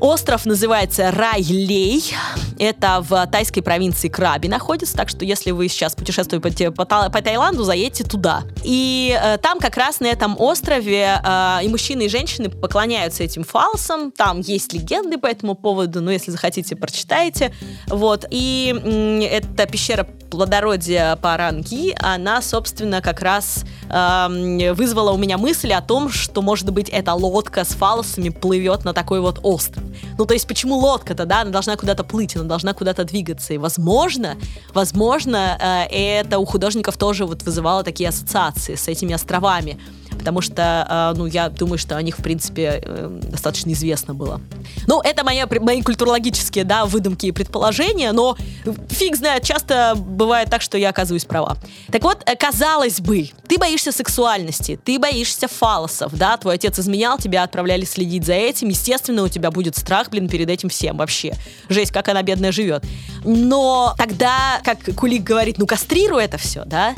Остров 0.01 0.44
называется 0.47 1.11
Райлей. 1.11 2.14
Это 2.59 3.05
в 3.07 3.26
тайской 3.26 3.62
провинции 3.62 4.09
Краби 4.09 4.49
находится, 4.49 4.97
так 4.97 5.09
что 5.09 5.24
если 5.24 5.51
вы 5.51 5.68
сейчас 5.68 5.94
путешествуете 5.94 6.70
по, 6.70 6.84
по, 6.84 7.11
по 7.11 7.22
Таиланду, 7.22 7.64
заедьте 7.64 8.05
туда. 8.05 8.42
И 8.62 9.18
э, 9.20 9.38
там 9.38 9.59
как 9.59 9.76
раз 9.76 10.01
на 10.01 10.07
этом 10.07 10.38
острове 10.40 11.20
э, 11.22 11.59
и 11.64 11.68
мужчины, 11.68 12.03
и 12.03 12.09
женщины 12.09 12.49
поклоняются 12.49 13.24
этим 13.24 13.44
фалсам. 13.44 14.11
Там 14.11 14.40
есть 14.40 14.72
легенды 14.72 15.18
по 15.18 15.26
этому 15.26 15.55
поводу, 15.55 16.01
но 16.01 16.11
если 16.11 16.30
захотите, 16.30 16.76
прочитайте. 16.76 17.55
Вот. 17.88 18.26
И 18.30 18.74
э, 18.74 19.22
эта 19.24 19.66
пещера 19.66 20.05
плодородия 20.05 21.16
Паранги, 21.16 21.94
она, 21.99 22.42
собственно, 22.42 23.01
как 23.01 23.20
раз 23.20 23.64
э, 23.88 24.72
вызвала 24.72 25.12
у 25.12 25.16
меня 25.16 25.38
мысль 25.38 25.72
о 25.72 25.80
том, 25.80 26.11
что, 26.11 26.42
может 26.42 26.70
быть, 26.70 26.88
эта 26.88 27.14
лодка 27.14 27.64
с 27.64 27.68
фалосами 27.68 28.28
плывет 28.28 28.84
на 28.84 28.92
такой 28.92 29.20
вот 29.20 29.40
остров. 29.42 29.86
Ну, 30.19 30.25
то 30.25 30.35
есть, 30.35 30.47
почему 30.47 30.77
лодка-то, 30.77 31.27
да, 31.27 31.43
она 31.43 31.51
должна 31.51 31.77
куда-то 31.77 32.05
плыть, 32.05 32.37
она 32.37 32.45
должна 32.45 32.73
куда-то 32.73 33.05
двигаться. 33.05 33.55
И, 33.55 33.59
возможно, 33.59 34.37
возможно, 34.73 35.59
э, 35.61 36.21
это 36.21 36.39
у 36.39 36.45
художников 36.45 36.97
тоже 36.97 37.27
вот 37.27 37.43
вызывало 37.43 37.83
такие 37.83 38.09
ассоциации 38.09 38.75
с 38.75 38.89
этими 38.89 39.14
островами 39.14 39.79
потому 40.27 40.41
что, 40.41 41.12
э, 41.14 41.16
ну, 41.16 41.27
я 41.27 41.49
думаю, 41.49 41.79
что 41.79 41.97
о 41.97 42.03
них, 42.03 42.18
в 42.18 42.22
принципе, 42.22 42.83
э, 42.83 43.20
достаточно 43.31 43.70
известно 43.70 44.12
было. 44.12 44.41
Ну, 44.89 45.01
это 45.01 45.22
мои, 45.22 45.41
мои 45.61 45.83
культурологические, 45.83 46.64
да, 46.64 46.85
выдумки 46.85 47.27
и 47.27 47.33
предположения, 47.33 48.11
но 48.11 48.37
фиг 48.89 49.14
знает, 49.14 49.45
часто 49.45 49.95
бывает 49.95 50.51
так, 50.51 50.62
что 50.62 50.79
я 50.79 50.89
оказываюсь 50.89 51.24
права. 51.24 51.57
Так 51.93 52.03
вот, 52.03 52.24
э, 52.27 52.35
казалось 52.35 53.01
бы, 53.01 53.31
ты 53.47 53.57
боишься 53.57 53.93
сексуальности, 53.93 54.81
ты 54.85 54.99
боишься 54.99 55.47
фалосов, 55.47 56.12
да, 56.18 56.37
твой 56.39 56.57
отец 56.57 56.77
изменял, 56.81 57.18
тебя 57.18 57.45
отправляли 57.45 57.85
следить 57.85 58.27
за 58.27 58.35
этим, 58.35 58.70
естественно, 58.70 59.22
у 59.22 59.29
тебя 59.29 59.53
будет 59.53 59.77
страх, 59.77 60.11
блин, 60.11 60.29
перед 60.29 60.51
этим 60.51 60.70
всем 60.70 60.97
вообще. 60.97 61.35
Жесть, 61.68 61.93
как 61.93 62.09
она 62.09 62.24
бедная 62.24 62.51
живет. 62.51 62.85
Но 63.24 63.95
тогда, 63.97 64.61
как 64.64 64.79
Кулик 64.97 65.22
говорит, 65.22 65.59
ну, 65.59 65.68
кастрируй 65.68 66.24
это 66.24 66.37
все, 66.37 66.64
да, 66.64 66.97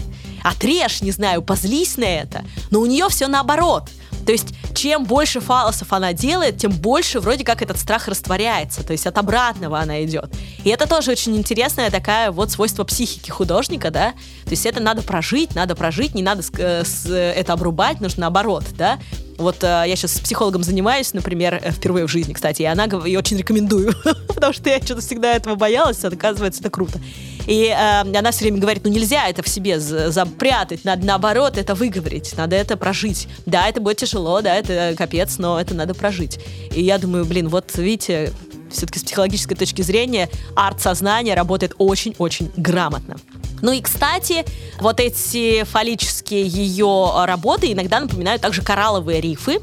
отрежь, 0.48 1.02
не 1.02 1.10
знаю, 1.10 1.42
позлись 1.42 1.96
на 1.96 2.04
это. 2.04 2.44
Но 2.70 2.80
у 2.80 2.86
нее 2.86 3.08
все 3.08 3.28
наоборот. 3.28 3.90
То 4.28 4.32
есть, 4.32 4.48
чем 4.74 5.04
больше 5.04 5.40
фалосов 5.40 5.92
она 5.92 6.12
делает, 6.12 6.58
тем 6.58 6.70
больше 6.70 7.18
вроде 7.18 7.44
как 7.44 7.62
этот 7.62 7.78
страх 7.78 8.08
растворяется. 8.08 8.84
То 8.84 8.92
есть, 8.92 9.06
от 9.06 9.16
обратного 9.16 9.78
она 9.78 10.04
идет. 10.04 10.30
И 10.64 10.68
это 10.68 10.86
тоже 10.86 11.12
очень 11.12 11.34
интересная 11.34 11.90
такая 11.90 12.30
вот 12.30 12.50
свойство 12.50 12.84
психики 12.84 13.30
художника, 13.30 13.90
да. 13.90 14.12
То 14.44 14.50
есть, 14.50 14.66
это 14.66 14.80
надо 14.80 15.02
прожить, 15.02 15.54
надо 15.54 15.74
прожить, 15.74 16.14
не 16.14 16.22
надо 16.22 16.42
э, 16.58 16.84
с, 16.84 17.06
это 17.08 17.54
обрубать, 17.54 18.02
нужно 18.02 18.22
наоборот, 18.22 18.64
да. 18.76 18.98
Вот 19.38 19.62
э, 19.62 19.84
я 19.86 19.94
сейчас 19.94 20.14
с 20.14 20.20
психологом 20.20 20.64
занимаюсь, 20.64 21.14
например, 21.14 21.60
э, 21.62 21.70
впервые 21.70 22.06
в 22.06 22.10
жизни, 22.10 22.32
кстати, 22.32 22.62
и 22.62 22.64
она 22.64 22.86
и 22.86 23.16
очень 23.16 23.38
рекомендую, 23.38 23.94
потому 24.28 24.52
что 24.52 24.68
я 24.68 24.78
что-то 24.78 25.00
всегда 25.00 25.34
этого 25.34 25.54
боялась, 25.54 26.04
а 26.04 26.08
оказывается, 26.08 26.60
это 26.60 26.70
круто. 26.70 27.00
И 27.46 27.66
э, 27.66 28.00
она 28.00 28.32
все 28.32 28.44
время 28.44 28.58
говорит, 28.58 28.84
ну 28.84 28.90
нельзя 28.90 29.28
это 29.28 29.44
в 29.44 29.48
себе 29.48 29.78
запрятать, 29.78 30.84
надо 30.84 31.06
наоборот 31.06 31.56
это 31.56 31.76
выговорить, 31.76 32.36
надо 32.36 32.56
это 32.56 32.76
прожить. 32.76 33.28
Да, 33.46 33.68
это 33.68 33.80
будет 33.80 33.98
тяжело, 33.98 34.40
да, 34.40 34.56
это 34.56 34.94
капец, 34.98 35.38
но 35.38 35.60
это 35.60 35.72
надо 35.72 35.94
прожить. 35.94 36.40
И 36.74 36.82
я 36.82 36.98
думаю, 36.98 37.24
блин, 37.24 37.48
вот 37.48 37.76
видите, 37.76 38.32
все-таки 38.70 38.98
с 38.98 39.04
психологической 39.04 39.56
точки 39.56 39.82
зрения 39.82 40.28
арт-сознание 40.56 41.34
работает 41.34 41.74
очень-очень 41.78 42.50
грамотно. 42.56 43.16
Ну 43.62 43.72
и, 43.72 43.80
кстати, 43.80 44.44
вот 44.80 45.00
эти 45.00 45.64
фаллические 45.64 46.46
ее 46.46 47.12
работы 47.24 47.72
иногда 47.72 48.00
напоминают 48.00 48.40
также 48.40 48.62
коралловые 48.62 49.20
рифы 49.20 49.60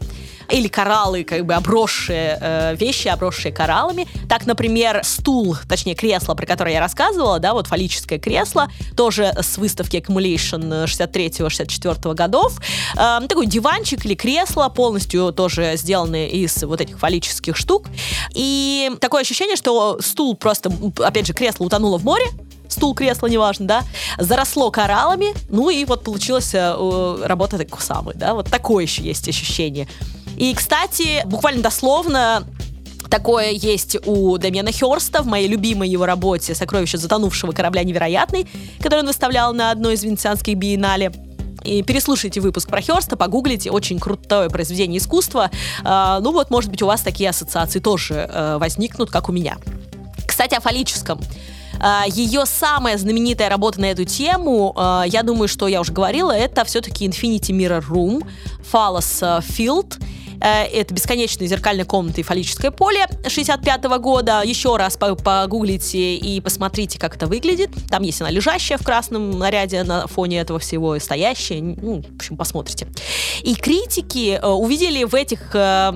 или 0.50 0.68
кораллы, 0.68 1.24
как 1.24 1.46
бы 1.46 1.54
обросшие 1.54 2.38
э, 2.40 2.76
вещи, 2.76 3.08
обросшие 3.08 3.52
кораллами. 3.52 4.08
Так, 4.28 4.46
например, 4.46 5.02
стул, 5.04 5.58
точнее 5.68 5.96
кресло, 5.96 6.34
про 6.36 6.46
которое 6.46 6.74
я 6.74 6.80
рассказывала, 6.80 7.40
да, 7.40 7.54
вот 7.54 7.68
фаллическое 7.68 8.20
кресло, 8.20 8.68
тоже 8.96 9.34
с 9.40 9.58
выставки 9.58 9.98
Accumulation 9.98 10.86
63-64 10.86 12.14
годов. 12.14 12.60
Э, 12.98 13.20
такой 13.28 13.46
диванчик 13.46 14.06
или 14.06 14.16
кресло, 14.16 14.70
полностью 14.70 15.32
тоже 15.32 15.74
сделаны 15.76 16.28
из 16.28 16.64
вот 16.64 16.82
этих 16.82 17.00
фаллических 17.00 17.56
штук. 17.56 17.88
И 18.34 18.92
такое 19.00 19.22
ощущение, 19.22 19.56
что 19.56 20.00
стул 20.02 20.36
просто, 20.36 20.72
опять 21.00 21.28
же, 21.28 21.34
кресло 21.34 21.66
утонуло 21.66 21.98
в 21.98 22.04
море, 22.04 22.26
стул, 22.70 22.94
кресло, 22.94 23.28
неважно, 23.28 23.66
да, 23.66 23.84
заросло 24.18 24.72
кораллами, 24.72 25.34
ну 25.50 25.70
и 25.70 25.86
вот 25.86 26.04
получилась 26.04 26.54
э, 26.54 27.24
работа 27.24 27.58
такой 27.58 27.82
самый, 27.82 28.16
да, 28.16 28.34
вот 28.34 28.50
такое 28.50 28.84
еще 28.84 29.02
есть 29.02 29.28
ощущение. 29.28 29.88
И, 30.38 30.54
кстати, 30.54 31.24
буквально 31.26 31.62
дословно 31.62 32.46
Такое 33.10 33.52
есть 33.52 33.98
у 34.06 34.38
Дамена 34.38 34.72
Херста 34.72 35.22
в 35.22 35.28
моей 35.28 35.48
любимой 35.48 35.88
его 35.88 36.06
работе 36.06 36.56
«Сокровище 36.56 36.98
затонувшего 36.98 37.52
корабля 37.52 37.84
невероятный», 37.84 38.48
который 38.82 39.02
он 39.02 39.06
выставлял 39.06 39.54
на 39.54 39.72
одной 39.72 39.94
из 39.94 40.04
венецианских 40.04 40.58
биеннале. 40.58 41.14
И 41.64 41.82
переслушайте 41.82 42.42
выпуск 42.42 42.68
про 42.68 42.82
Херста, 42.82 43.16
погуглите, 43.16 43.72
очень 43.72 44.00
крутое 44.00 44.50
произведение 44.50 45.00
искусства. 45.00 45.50
Э, 45.84 46.20
ну 46.22 46.32
вот, 46.32 46.52
может 46.52 46.70
быть, 46.70 46.82
у 46.82 46.88
вас 46.88 47.02
такие 47.02 47.30
ассоциации 47.30 47.80
тоже 47.80 48.30
э, 48.30 48.58
возникнут, 48.60 49.10
как 49.10 49.30
у 49.30 49.32
меня. 49.32 49.58
Кстати, 50.28 50.56
о 50.56 50.60
фаллическом. 50.60 51.22
А, 51.80 52.04
Ее 52.08 52.46
самая 52.46 52.98
знаменитая 52.98 53.50
работа 53.50 53.82
на 53.82 53.86
эту 53.86 54.06
тему, 54.06 54.74
а, 54.76 55.04
я 55.06 55.24
думаю, 55.24 55.48
что 55.48 55.68
я 55.68 55.82
уже 55.82 55.92
говорила, 55.92 56.32
это 56.32 56.64
все-таки 56.66 57.08
Infinity 57.08 57.52
Mirror 57.52 57.84
Room, 57.90 58.28
а, 58.74 59.40
Field. 59.40 59.98
Э, 60.46 60.66
это 60.66 60.94
бесконечная 60.94 61.48
зеркальная 61.48 61.86
комната 61.86 62.22
и 62.22 62.24
фаллическое 62.24 62.70
поле 62.70 63.08
65 63.28 63.86
-го 63.86 63.98
года. 64.00 64.44
Еще 64.46 64.78
раз 64.78 64.96
погуглите 64.96 66.16
и 66.16 66.40
посмотрите, 66.40 67.00
как 67.00 67.16
это 67.16 67.26
выглядит. 67.26 67.72
Там 67.90 68.04
есть 68.04 68.22
она 68.22 68.30
лежащая 68.30 68.78
в 68.78 68.84
красном 68.84 69.40
наряде 69.40 69.84
на 69.84 70.06
фоне 70.06 70.42
этого 70.42 70.60
всего, 70.60 71.00
стоящая. 71.00 71.62
Ну, 71.62 72.04
в 72.04 72.16
общем, 72.16 72.38
посмотрите. 72.38 72.88
И 73.42 73.56
критики 73.56 74.40
э, 74.40 74.48
увидели 74.48 75.04
в 75.04 75.16
этих 75.16 75.56
э, 75.56 75.92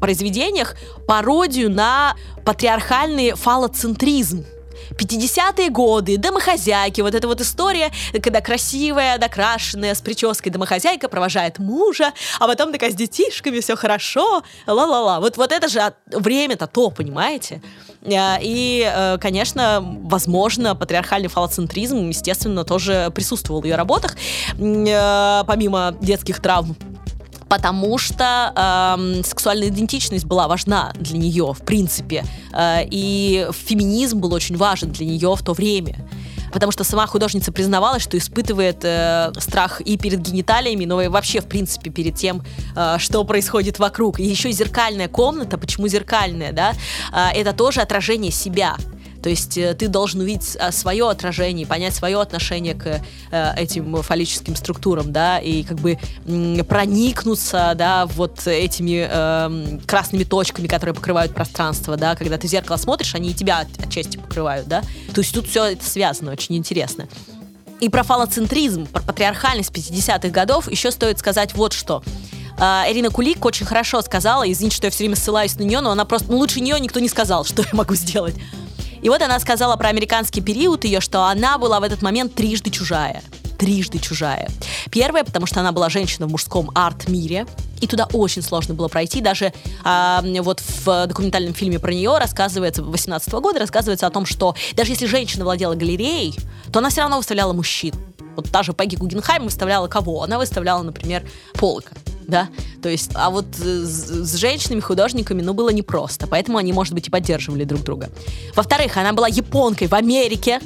произведениях 0.00 0.74
пародию 1.06 1.70
на 1.70 2.16
патриархальный 2.44 3.32
фалоцентризм 3.32 4.44
50-е 4.92 5.70
годы, 5.70 6.16
домохозяйки, 6.16 7.00
вот 7.00 7.14
эта 7.14 7.26
вот 7.26 7.40
история, 7.40 7.90
когда 8.12 8.40
красивая, 8.40 9.18
накрашенная, 9.18 9.94
с 9.94 10.00
прической 10.00 10.50
домохозяйка 10.50 11.08
провожает 11.08 11.58
мужа, 11.58 12.12
а 12.40 12.46
потом 12.46 12.72
такая 12.72 12.90
с 12.90 12.94
детишками, 12.94 13.60
все 13.60 13.76
хорошо, 13.76 14.42
ла-ла-ла. 14.66 15.20
Вот, 15.20 15.36
вот 15.36 15.52
это 15.52 15.68
же 15.68 15.94
время-то 16.06 16.66
то, 16.66 16.90
понимаете? 16.90 17.60
Э, 18.04 18.36
и, 18.40 18.90
э, 18.94 19.18
конечно, 19.18 19.80
возможно, 19.82 20.74
патриархальный 20.74 21.28
фалоцентризм, 21.28 22.08
естественно, 22.08 22.64
тоже 22.64 23.10
присутствовал 23.14 23.62
в 23.62 23.64
ее 23.64 23.76
работах, 23.76 24.16
э, 24.58 25.42
помимо 25.46 25.96
детских 26.00 26.40
травм 26.40 26.76
потому 27.54 27.98
что 27.98 28.52
э, 28.56 29.22
сексуальная 29.22 29.68
идентичность 29.68 30.24
была 30.24 30.48
важна 30.48 30.92
для 30.98 31.18
нее, 31.18 31.52
в 31.52 31.64
принципе, 31.64 32.24
э, 32.52 32.80
и 32.90 33.46
феминизм 33.52 34.18
был 34.18 34.34
очень 34.34 34.56
важен 34.56 34.90
для 34.90 35.06
нее 35.06 35.36
в 35.36 35.42
то 35.42 35.52
время. 35.52 35.94
потому 36.52 36.72
что 36.72 36.84
сама 36.84 37.06
художница 37.06 37.52
признавалась, 37.52 38.02
что 38.02 38.16
испытывает 38.16 38.84
э, 38.84 39.32
страх 39.38 39.80
и 39.80 39.96
перед 39.96 40.20
гениталиями, 40.20 40.84
но 40.84 41.00
и 41.02 41.08
вообще, 41.08 41.40
в 41.40 41.46
принципе, 41.46 41.90
перед 41.90 42.16
тем, 42.16 42.42
э, 42.76 42.96
что 42.98 43.24
происходит 43.24 43.78
вокруг. 43.78 44.18
И 44.18 44.24
еще 44.24 44.50
зеркальная 44.52 45.08
комната, 45.08 45.58
почему 45.58 45.88
зеркальная, 45.88 46.52
да, 46.52 46.72
э, 47.12 47.40
это 47.40 47.52
тоже 47.52 47.82
отражение 47.82 48.32
себя. 48.32 48.76
То 49.24 49.30
есть 49.30 49.56
э, 49.56 49.72
ты 49.72 49.88
должен 49.88 50.20
увидеть 50.20 50.54
а, 50.60 50.70
свое 50.70 51.08
отражение, 51.08 51.66
понять 51.66 51.94
свое 51.94 52.20
отношение 52.20 52.74
к 52.74 53.00
э, 53.30 53.54
этим 53.56 54.02
фаллическим 54.02 54.54
структурам, 54.54 55.12
да, 55.12 55.38
и 55.38 55.62
как 55.62 55.78
бы 55.78 55.98
проникнуться, 56.68 57.72
да, 57.74 58.04
вот 58.04 58.46
этими 58.46 59.08
э, 59.10 59.78
красными 59.86 60.24
точками, 60.24 60.66
которые 60.66 60.94
покрывают 60.94 61.34
пространство, 61.34 61.96
да, 61.96 62.16
когда 62.16 62.36
ты 62.36 62.48
в 62.48 62.50
зеркало 62.50 62.76
смотришь, 62.76 63.14
они 63.14 63.30
и 63.30 63.32
тебя 63.32 63.66
отчасти 63.82 64.18
покрывают, 64.18 64.68
да. 64.68 64.82
То 65.14 65.22
есть 65.22 65.32
тут 65.32 65.48
все 65.48 65.68
это 65.68 65.82
связано, 65.86 66.30
очень 66.30 66.58
интересно. 66.58 67.08
И 67.80 67.88
про 67.88 68.02
фалоцентризм, 68.02 68.84
про 68.84 69.00
патриархальность 69.00 69.70
50-х 69.70 70.28
годов 70.28 70.70
еще 70.70 70.90
стоит 70.90 71.18
сказать 71.18 71.54
вот 71.54 71.72
что. 71.72 72.02
Uh, 72.58 72.92
Ирина 72.92 73.10
Кулик 73.10 73.44
очень 73.44 73.64
хорошо 73.66 74.00
сказала, 74.02 74.48
извините, 74.48 74.76
что 74.76 74.86
я 74.86 74.90
все 74.90 74.98
время 74.98 75.16
ссылаюсь 75.16 75.56
на 75.56 75.62
нее, 75.62 75.80
но 75.80 75.90
она 75.90 76.04
просто, 76.04 76.30
ну 76.30 76.36
лучше 76.36 76.60
нее 76.60 76.78
никто 76.78 77.00
не 77.00 77.08
сказал, 77.08 77.44
что 77.46 77.62
я 77.62 77.68
могу 77.72 77.94
сделать. 77.94 78.36
И 79.04 79.08
вот 79.10 79.20
она 79.20 79.38
сказала 79.38 79.76
про 79.76 79.90
американский 79.90 80.40
период 80.40 80.84
ее, 80.84 81.00
что 81.00 81.24
она 81.24 81.58
была 81.58 81.78
в 81.78 81.82
этот 81.82 82.00
момент 82.00 82.34
трижды 82.34 82.70
чужая 82.70 83.22
трижды 83.58 84.00
чужая. 84.00 84.50
Первое, 84.90 85.22
потому 85.22 85.46
что 85.46 85.60
она 85.60 85.70
была 85.70 85.88
женщина 85.88 86.26
в 86.26 86.30
мужском 86.30 86.72
арт-мире, 86.74 87.46
и 87.80 87.86
туда 87.86 88.08
очень 88.12 88.42
сложно 88.42 88.74
было 88.74 88.88
пройти. 88.88 89.20
Даже 89.20 89.52
а, 89.84 90.22
вот 90.40 90.60
в 90.60 91.06
документальном 91.06 91.54
фильме 91.54 91.78
про 91.78 91.92
нее 91.92 92.18
рассказывается, 92.18 92.82
18 92.82 93.28
-го 93.32 93.40
года 93.40 93.60
рассказывается 93.60 94.08
о 94.08 94.10
том, 94.10 94.26
что 94.26 94.56
даже 94.74 94.90
если 94.92 95.06
женщина 95.06 95.44
владела 95.44 95.76
галереей, 95.76 96.36
то 96.72 96.80
она 96.80 96.90
все 96.90 97.02
равно 97.02 97.16
выставляла 97.16 97.52
мужчин. 97.52 97.94
Вот 98.36 98.50
та 98.50 98.64
же 98.64 98.72
Пегги 98.72 98.96
Гугенхайм 98.96 99.44
выставляла 99.44 99.86
кого? 99.86 100.24
Она 100.24 100.38
выставляла, 100.38 100.82
например, 100.82 101.22
Полка 101.54 101.92
да, 102.26 102.48
то 102.82 102.88
есть, 102.88 103.10
а 103.14 103.30
вот 103.30 103.46
с, 103.54 103.62
с 103.62 104.34
женщинами-художниками, 104.36 105.42
ну, 105.42 105.54
было 105.54 105.70
непросто, 105.70 106.26
поэтому 106.26 106.58
они, 106.58 106.72
может 106.72 106.94
быть, 106.94 107.08
и 107.08 107.10
поддерживали 107.10 107.64
друг 107.64 107.82
друга. 107.82 108.10
Во-вторых, 108.54 108.96
она 108.96 109.12
была 109.12 109.28
японкой 109.28 109.88
в 109.88 109.94
Америке, 109.94 110.60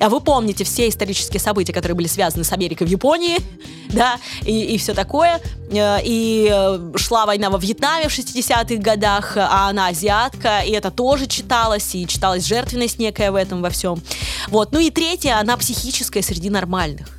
а 0.00 0.08
вы 0.08 0.20
помните 0.20 0.64
все 0.64 0.88
исторические 0.88 1.40
события, 1.40 1.72
которые 1.72 1.96
были 1.96 2.08
связаны 2.08 2.44
с 2.44 2.52
Америкой 2.52 2.86
в 2.86 2.90
Японии, 2.90 3.38
да, 3.88 4.18
и, 4.42 4.74
и 4.74 4.78
все 4.78 4.92
такое. 4.92 5.40
Э, 5.70 5.98
и 6.02 6.48
э, 6.52 6.92
шла 6.96 7.26
война 7.26 7.50
во 7.50 7.58
Вьетнаме 7.58 8.08
в 8.08 8.12
60-х 8.12 8.76
годах, 8.76 9.36
а 9.36 9.68
она 9.68 9.88
азиатка, 9.88 10.60
и 10.60 10.72
это 10.72 10.90
тоже 10.90 11.26
читалось, 11.26 11.94
и 11.94 12.06
читалась 12.06 12.44
жертвенность 12.44 12.98
некая 12.98 13.30
в 13.30 13.36
этом 13.36 13.62
во 13.62 13.70
всем. 13.70 14.00
Вот. 14.48 14.72
Ну 14.72 14.80
и 14.80 14.90
третье, 14.90 15.38
она 15.38 15.56
психическая 15.56 16.22
среди 16.22 16.50
нормальных. 16.50 17.13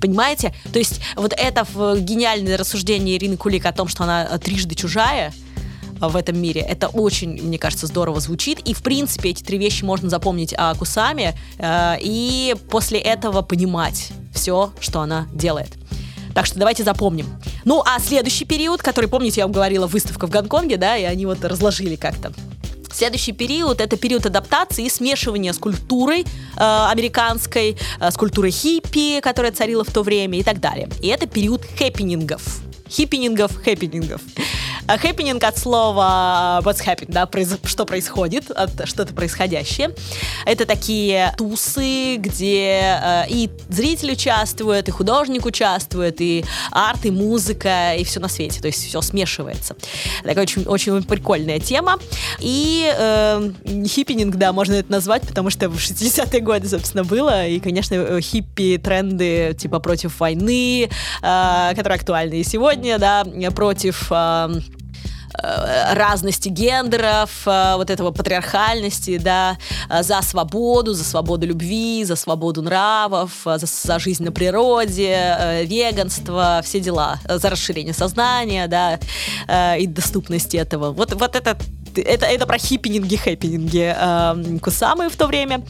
Понимаете? 0.00 0.54
То 0.72 0.78
есть 0.78 1.00
вот 1.16 1.32
это 1.36 1.66
гениальное 1.98 2.56
рассуждение 2.56 3.16
Ирины 3.16 3.36
Кулик 3.36 3.66
о 3.66 3.72
том, 3.72 3.88
что 3.88 4.04
она 4.04 4.26
э, 4.30 4.38
трижды 4.38 4.74
чужая, 4.74 5.32
э, 6.00 6.06
в 6.06 6.16
этом 6.16 6.40
мире. 6.40 6.60
Это 6.60 6.88
очень, 6.88 7.42
мне 7.42 7.58
кажется, 7.58 7.86
здорово 7.86 8.20
звучит. 8.20 8.60
И, 8.60 8.74
в 8.74 8.82
принципе, 8.82 9.30
эти 9.30 9.42
три 9.42 9.58
вещи 9.58 9.84
можно 9.84 10.08
запомнить 10.08 10.54
о 10.56 10.74
Кусаме 10.74 11.34
э, 11.58 11.96
и 12.00 12.54
после 12.70 12.98
этого 12.98 13.42
понимать 13.42 14.10
все, 14.32 14.72
что 14.80 15.00
она 15.00 15.26
делает. 15.32 15.70
Так 16.34 16.46
что 16.46 16.58
давайте 16.58 16.84
запомним. 16.84 17.26
Ну, 17.64 17.82
а 17.84 17.98
следующий 17.98 18.44
период, 18.44 18.80
который, 18.80 19.08
помните, 19.10 19.40
я 19.40 19.46
вам 19.46 19.52
говорила, 19.52 19.88
выставка 19.88 20.26
в 20.26 20.30
Гонконге, 20.30 20.76
да, 20.76 20.96
и 20.96 21.02
они 21.02 21.26
вот 21.26 21.44
разложили 21.44 21.96
как-то. 21.96 22.32
Следующий 22.92 23.32
период 23.32 23.80
это 23.80 23.96
период 23.96 24.26
адаптации 24.26 24.86
и 24.86 24.90
смешивания 24.90 25.52
с 25.52 25.58
культурой 25.58 26.22
э, 26.22 26.26
американской, 26.56 27.76
э, 28.00 28.10
с 28.10 28.16
культурой 28.16 28.50
хиппи, 28.50 29.20
которая 29.20 29.52
царила 29.52 29.84
в 29.84 29.92
то 29.92 30.02
время 30.02 30.38
и 30.38 30.42
так 30.42 30.60
далее. 30.60 30.88
И 31.02 31.08
это 31.08 31.26
период 31.26 31.62
хэппинингов. 31.78 32.42
Хиппенингов, 32.88 33.54
хэппенингов. 33.62 34.22
Хэппенинг 34.86 35.42
от 35.44 35.58
слова 35.58 36.60
what's 36.62 36.84
happening, 36.84 37.12
да, 37.12 37.28
что 37.64 37.84
происходит, 37.84 38.50
от 38.50 38.70
что-то 38.88 39.12
происходящее. 39.12 39.94
Это 40.46 40.66
такие 40.66 41.34
тусы, 41.36 42.16
где 42.16 42.98
э, 43.02 43.24
и 43.28 43.50
зритель 43.68 44.12
участвует, 44.12 44.88
и 44.88 44.90
художник 44.90 45.44
участвует, 45.46 46.20
и 46.20 46.44
арт, 46.70 47.04
и 47.04 47.10
музыка, 47.10 47.94
и 47.94 48.04
все 48.04 48.20
на 48.20 48.28
свете. 48.28 48.60
То 48.60 48.66
есть 48.68 48.86
все 48.86 49.00
смешивается. 49.02 49.76
Такая 50.22 50.42
очень, 50.42 50.64
очень 50.64 51.02
прикольная 51.02 51.60
тема. 51.60 51.98
И 52.38 52.90
э, 52.96 53.50
хиппенинг, 53.86 54.36
да, 54.36 54.52
можно 54.52 54.74
это 54.74 54.90
назвать, 54.90 55.22
потому 55.26 55.50
что 55.50 55.68
в 55.68 55.76
60-е 55.76 56.40
годы, 56.40 56.68
собственно, 56.68 57.04
было. 57.04 57.46
И, 57.46 57.60
конечно, 57.60 57.94
э, 57.94 58.20
хиппи-тренды 58.20 59.54
типа 59.58 59.80
против 59.80 60.18
войны, 60.20 60.88
э, 61.22 61.70
которые 61.74 61.96
актуальны 61.96 62.40
и 62.40 62.44
сегодня, 62.44 62.98
да, 62.98 63.24
против... 63.54 64.06
Э, 64.10 64.38
Э, 64.38 64.60
разности 65.42 66.48
гендеров, 66.48 67.46
э, 67.46 67.74
вот 67.76 67.90
этого 67.90 68.10
патриархальности, 68.10 69.18
да, 69.18 69.56
э, 69.88 70.02
за 70.02 70.22
свободу, 70.22 70.92
за 70.92 71.04
свободу 71.04 71.46
любви, 71.46 72.04
за 72.04 72.16
свободу 72.16 72.62
нравов, 72.62 73.32
за, 73.44 73.66
за 73.66 73.98
жизнь 73.98 74.24
на 74.24 74.32
природе, 74.32 75.64
веганство, 75.64 76.60
все 76.64 76.80
дела, 76.80 77.18
за 77.28 77.50
расширение 77.50 77.94
сознания, 77.94 78.66
да, 78.68 78.98
и 79.76 79.86
доступности 79.86 80.56
этого. 80.56 80.92
Вот, 80.92 81.14
вот 81.14 81.36
это, 81.36 81.56
это, 81.94 82.26
это 82.26 82.46
про 82.46 82.58
хиппининги, 82.58 83.16
хэппининги 83.16 83.94
э, 83.96 84.58
Кусамы 84.60 85.08
в 85.08 85.16
то 85.16 85.26
время. 85.26 85.62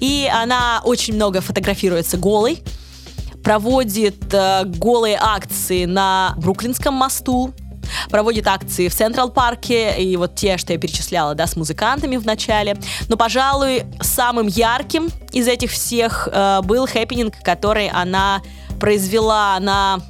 И 0.00 0.30
она 0.32 0.80
очень 0.84 1.14
много 1.14 1.40
фотографируется 1.40 2.16
голой, 2.16 2.62
проводит 3.44 4.32
э, 4.32 4.64
голые 4.64 5.18
акции 5.20 5.84
на 5.84 6.34
Бруклинском 6.38 6.94
мосту, 6.94 7.52
проводит 8.10 8.46
акции 8.46 8.88
в 8.88 8.94
Централ 8.94 9.30
Парке, 9.30 9.96
и 10.02 10.16
вот 10.16 10.34
те, 10.34 10.58
что 10.58 10.72
я 10.72 10.78
перечисляла, 10.78 11.34
да, 11.34 11.46
с 11.46 11.56
музыкантами 11.56 12.16
в 12.16 12.26
начале. 12.26 12.76
Но, 13.08 13.16
пожалуй, 13.16 13.84
самым 14.00 14.46
ярким 14.46 15.08
из 15.32 15.48
этих 15.48 15.70
всех 15.70 16.28
э, 16.30 16.60
был 16.62 16.86
хэппенинг, 16.86 17.34
который 17.42 17.88
она 17.88 18.42
произвела 18.78 19.58
на 19.60 20.00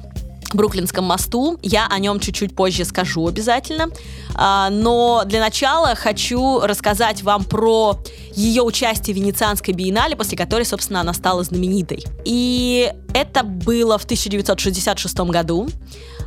Бруклинском 0.53 1.05
мосту. 1.05 1.57
Я 1.61 1.87
о 1.87 1.99
нем 1.99 2.19
чуть-чуть 2.19 2.55
позже 2.55 2.85
скажу 2.85 3.27
обязательно. 3.27 3.87
А, 4.35 4.69
но 4.69 5.23
для 5.25 5.39
начала 5.39 5.95
хочу 5.95 6.59
рассказать 6.61 7.23
вам 7.23 7.43
про 7.43 7.99
ее 8.33 8.61
участие 8.61 9.13
в 9.15 9.17
Венецианской 9.17 9.73
биеннале, 9.73 10.15
после 10.15 10.37
которой, 10.37 10.65
собственно, 10.65 11.01
она 11.01 11.13
стала 11.13 11.43
знаменитой. 11.43 12.05
И 12.25 12.91
это 13.13 13.43
было 13.43 13.97
в 13.97 14.05
1966 14.05 15.17
году. 15.19 15.69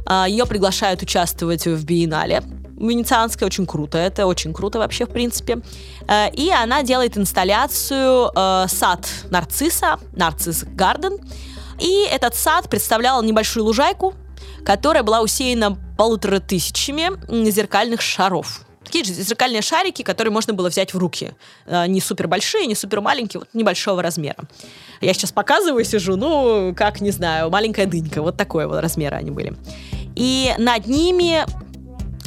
А, 0.07 0.27
Ее 0.29 0.47
приглашают 0.47 1.03
участвовать 1.03 1.67
в 1.67 1.85
биеннале. 1.85 2.43
Венецианская 2.79 3.47
очень 3.47 3.67
круто, 3.67 3.99
это 3.99 4.27
очень 4.27 4.53
круто 4.53 4.79
вообще, 4.79 5.07
в 5.07 5.11
принципе. 5.11 5.61
А, 6.07 6.29
и 6.29 6.51
она 6.51 6.83
делает 6.83 7.17
инсталляцию 7.17 8.31
а, 8.35 8.67
«Сад 8.69 9.09
нарцисса», 9.31 9.99
«Нарцисс 10.13 10.65
Гарден». 10.65 11.19
И 11.81 12.07
этот 12.11 12.35
сад 12.35 12.69
представлял 12.69 13.23
небольшую 13.23 13.65
лужайку, 13.65 14.15
которая 14.65 15.03
была 15.03 15.21
усеяна 15.21 15.77
полутора 15.97 16.41
тысячами 16.41 17.11
зеркальных 17.51 18.01
шаров 18.01 18.64
такие 18.85 19.05
же 19.05 19.13
зеркальные 19.13 19.63
шарики, 19.63 20.03
которые 20.03 20.33
можно 20.33 20.53
было 20.53 20.69
взять 20.69 20.95
в 20.95 20.99
руки. 20.99 21.33
Не 21.67 22.01
супер 22.01 22.29
большие, 22.29 22.67
не 22.67 22.75
супер 22.75 23.01
маленькие, 23.01 23.41
вот 23.41 23.49
небольшого 23.55 24.03
размера. 24.03 24.39
Я 25.01 25.13
сейчас 25.15 25.33
показываю, 25.33 25.85
сижу, 25.85 26.17
ну, 26.17 26.75
как, 26.77 27.01
не 27.01 27.11
знаю, 27.11 27.51
маленькая 27.51 27.87
дынька, 27.87 28.23
вот 28.23 28.37
такой 28.37 28.67
вот 28.67 28.81
размера 28.81 29.17
они 29.17 29.31
были. 29.31 29.57
И 30.15 30.55
над 30.59 30.87
ними 30.87 31.45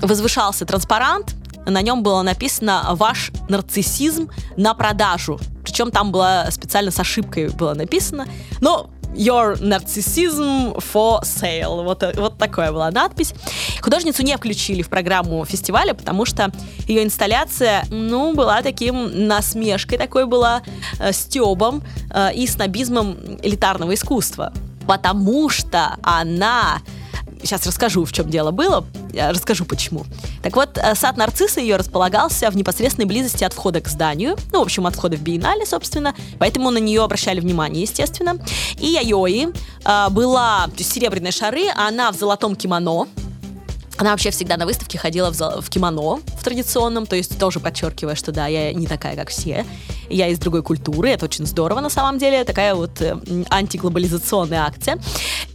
возвышался 0.01 0.65
транспарант, 0.65 1.35
на 1.65 1.81
нем 1.81 2.01
было 2.01 2.21
написано 2.21 2.83
«Ваш 2.91 3.31
нарциссизм 3.49 4.29
на 4.55 4.73
продажу». 4.73 5.39
Причем 5.63 5.91
там 5.91 6.11
было 6.11 6.47
специально 6.49 6.91
с 6.91 6.99
ошибкой 6.99 7.49
было 7.49 7.73
написано. 7.73 8.25
Но 8.61 8.89
Your 9.17 9.59
Narcissism 9.59 10.77
for 10.77 11.21
Sale. 11.23 11.83
Вот, 11.83 12.03
вот 12.15 12.37
такая 12.37 12.71
была 12.71 12.91
надпись. 12.91 13.33
Художницу 13.81 14.23
не 14.23 14.35
включили 14.37 14.81
в 14.81 14.89
программу 14.89 15.43
фестиваля, 15.45 15.93
потому 15.93 16.25
что 16.25 16.51
ее 16.87 17.03
инсталляция, 17.03 17.85
ну, 17.89 18.33
была 18.33 18.61
таким 18.61 19.27
насмешкой, 19.27 19.97
такой 19.97 20.25
была 20.25 20.61
э, 20.99 21.11
стебом 21.11 21.83
э, 22.13 22.33
и 22.33 22.47
снобизмом 22.47 23.17
элитарного 23.41 23.93
искусства. 23.93 24.53
Потому 24.87 25.49
что 25.49 25.97
она 26.01 26.79
Сейчас 27.41 27.65
расскажу, 27.65 28.05
в 28.05 28.11
чем 28.11 28.29
дело 28.29 28.51
было. 28.51 28.85
Я 29.13 29.31
расскажу, 29.31 29.65
почему. 29.65 30.05
Так 30.43 30.55
вот, 30.55 30.77
э, 30.77 30.95
сад 30.95 31.17
нарцисса 31.17 31.59
ее 31.59 31.75
располагался 31.75 32.49
в 32.49 32.55
непосредственной 32.55 33.07
близости 33.07 33.43
от 33.43 33.53
входа 33.53 33.81
к 33.81 33.87
зданию. 33.87 34.35
Ну, 34.51 34.59
в 34.59 34.63
общем, 34.63 34.85
от 34.87 34.95
входа 34.95 35.17
в 35.17 35.21
биеннале, 35.21 35.65
собственно. 35.65 36.15
Поэтому 36.39 36.71
на 36.71 36.77
нее 36.77 37.03
обращали 37.03 37.39
внимание, 37.39 37.83
естественно. 37.83 38.37
И 38.79 38.87
Яйои 38.87 39.49
э, 39.85 40.09
была 40.09 40.69
серебряные 40.77 41.31
шары, 41.31 41.67
а 41.75 41.87
она 41.87 42.11
в 42.11 42.15
золотом 42.15 42.55
кимоно. 42.55 43.07
Она 43.97 44.11
вообще 44.11 44.29
всегда 44.29 44.57
на 44.57 44.65
выставке 44.65 44.97
ходила 44.97 45.31
в, 45.31 45.61
в 45.61 45.69
кимоно, 45.69 46.17
в 46.17 46.43
традиционном, 46.43 47.07
то 47.07 47.15
есть 47.15 47.39
тоже 47.39 47.59
подчеркивая, 47.59 48.15
что 48.15 48.31
да, 48.31 48.47
я 48.47 48.71
не 48.73 48.85
такая, 48.85 49.15
как 49.15 49.29
все. 49.29 49.65
я 50.09 50.27
из 50.27 50.39
другой 50.39 50.61
культуры, 50.61 51.09
это 51.09 51.25
очень 51.25 51.45
здорово 51.45 51.79
на 51.79 51.89
самом 51.89 52.19
деле, 52.19 52.43
такая 52.43 52.75
вот 52.75 53.01
э, 53.01 53.17
антиглобализационная 53.49 54.61
акция. 54.61 54.99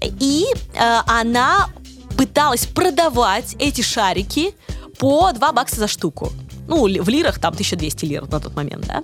И 0.03 0.47
э, 0.75 0.99
она 1.07 1.69
пыталась 2.17 2.67
продавать 2.67 3.55
эти 3.59 3.81
шарики 3.81 4.55
по 4.99 5.33
2 5.33 5.53
бакса 5.53 5.77
за 5.77 5.89
штуку 5.89 6.33
ну, 6.69 6.83
в 6.85 7.09
лирах 7.09 7.39
там 7.39 7.53
1200 7.53 8.05
лир 8.05 8.29
на 8.29 8.41
тот 8.41 8.55
момент, 8.55 8.87
да. 8.87 9.03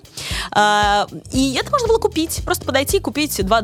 А, 0.53 1.07
и 1.33 1.55
это 1.55 1.71
можно 1.71 1.89
было 1.89 1.99
купить, 1.99 2.41
просто 2.45 2.65
подойти 2.65 2.99
и 2.99 3.01
купить 3.01 3.45
2, 3.45 3.61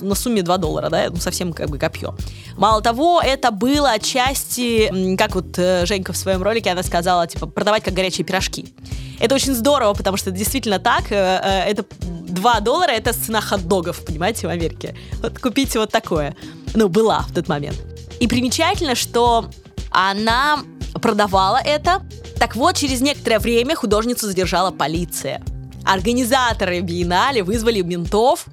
на 0.00 0.14
сумме 0.14 0.42
2 0.42 0.56
доллара, 0.58 0.90
да, 0.90 1.06
ну, 1.10 1.16
совсем 1.16 1.52
как 1.52 1.70
бы 1.70 1.78
копье. 1.78 2.14
Мало 2.56 2.82
того, 2.82 3.20
это 3.24 3.50
было 3.50 3.92
отчасти, 3.92 5.16
как 5.16 5.34
вот 5.34 5.58
э, 5.58 5.86
Женька 5.86 6.12
в 6.12 6.16
своем 6.16 6.42
ролике, 6.42 6.70
она 6.70 6.82
сказала, 6.82 7.26
типа, 7.26 7.46
продавать 7.46 7.84
как 7.84 7.94
горячие 7.94 8.24
пирожки. 8.24 8.74
Это 9.20 9.34
очень 9.34 9.54
здорово, 9.54 9.94
потому 9.94 10.16
что 10.16 10.30
действительно 10.30 10.78
так, 10.78 11.10
э, 11.10 11.40
э, 11.42 11.70
это 11.70 11.84
2 12.00 12.60
доллара, 12.60 12.90
это 12.90 13.12
цена 13.12 13.40
хот-догов, 13.40 14.04
понимаете, 14.04 14.46
в 14.46 14.50
Америке. 14.50 14.96
Вот 15.22 15.38
купите 15.38 15.78
вот 15.78 15.90
такое. 15.90 16.34
Ну, 16.74 16.88
была 16.88 17.20
в 17.20 17.32
тот 17.32 17.48
момент. 17.48 17.80
И 18.20 18.26
примечательно, 18.26 18.94
что 18.94 19.50
она 19.90 20.58
продавала 21.00 21.60
это 21.64 22.02
так 22.38 22.56
вот, 22.56 22.76
через 22.76 23.00
некоторое 23.00 23.38
время 23.38 23.74
художницу 23.74 24.26
задержала 24.26 24.70
полиция. 24.70 25.42
Организаторы 25.84 26.80
биеннале 26.80 27.42
вызвали 27.42 27.80
ментов, 27.80 28.46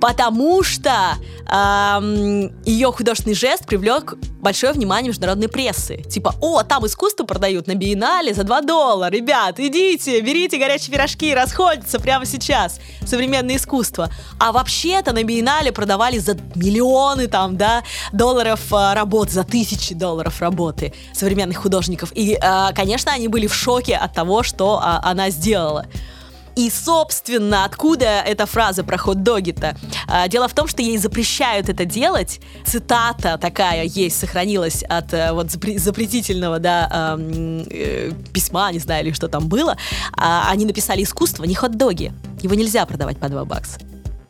потому 0.00 0.62
что 0.62 0.90
эм, 1.46 2.52
ее 2.64 2.92
художественный 2.92 3.34
жест 3.34 3.66
привлек 3.66 4.14
большое 4.40 4.72
внимание 4.72 5.08
международной 5.08 5.48
прессы. 5.48 6.02
Типа, 6.02 6.34
о, 6.40 6.62
там 6.62 6.86
искусство 6.86 7.24
продают 7.24 7.66
на 7.66 7.74
биеннале 7.74 8.34
за 8.34 8.44
2 8.44 8.60
доллара. 8.60 9.10
Ребят, 9.10 9.58
идите, 9.58 10.20
берите 10.20 10.58
горячие 10.58 10.92
пирожки, 10.92 11.34
расходятся 11.34 11.98
прямо 11.98 12.26
сейчас. 12.26 12.78
Современное 13.06 13.56
искусство. 13.56 14.10
А 14.38 14.52
вообще-то 14.52 15.12
на 15.12 15.24
биеннале 15.24 15.72
продавали 15.72 16.18
за 16.18 16.36
миллионы 16.54 17.26
там, 17.26 17.56
да, 17.56 17.82
долларов 18.12 18.60
э, 18.72 18.94
работы, 18.94 19.32
за 19.32 19.44
тысячи 19.44 19.94
долларов 19.94 20.40
работы 20.40 20.92
современных 21.12 21.58
художников. 21.58 22.12
И, 22.14 22.34
э, 22.40 22.72
конечно, 22.74 23.12
они 23.12 23.28
были 23.28 23.46
в 23.46 23.54
шоке 23.54 23.96
от 23.96 24.12
того, 24.12 24.42
что 24.42 24.80
э, 24.82 25.00
она 25.02 25.30
сделала. 25.30 25.86
И, 26.56 26.70
собственно, 26.70 27.64
откуда 27.64 28.20
эта 28.20 28.46
фраза 28.46 28.84
про 28.84 28.96
хот-доги-то? 28.96 29.76
А, 30.06 30.28
дело 30.28 30.48
в 30.48 30.54
том, 30.54 30.68
что 30.68 30.82
ей 30.82 30.98
запрещают 30.98 31.68
это 31.68 31.84
делать. 31.84 32.40
Цитата 32.64 33.38
такая 33.38 33.84
есть, 33.84 34.18
сохранилась 34.18 34.82
от 34.84 35.12
э, 35.12 35.32
вот 35.32 35.50
запретительного, 35.50 36.58
да, 36.58 37.16
э, 37.18 38.12
письма, 38.32 38.70
не 38.72 38.78
знаю, 38.78 39.04
или 39.04 39.12
что 39.12 39.28
там 39.28 39.48
было. 39.48 39.76
А, 40.16 40.50
они 40.50 40.64
написали 40.64 41.02
искусство, 41.02 41.44
не 41.44 41.54
хот-доги. 41.54 42.12
Его 42.42 42.54
нельзя 42.54 42.86
продавать 42.86 43.18
по 43.18 43.28
2 43.28 43.44
бакса. 43.44 43.78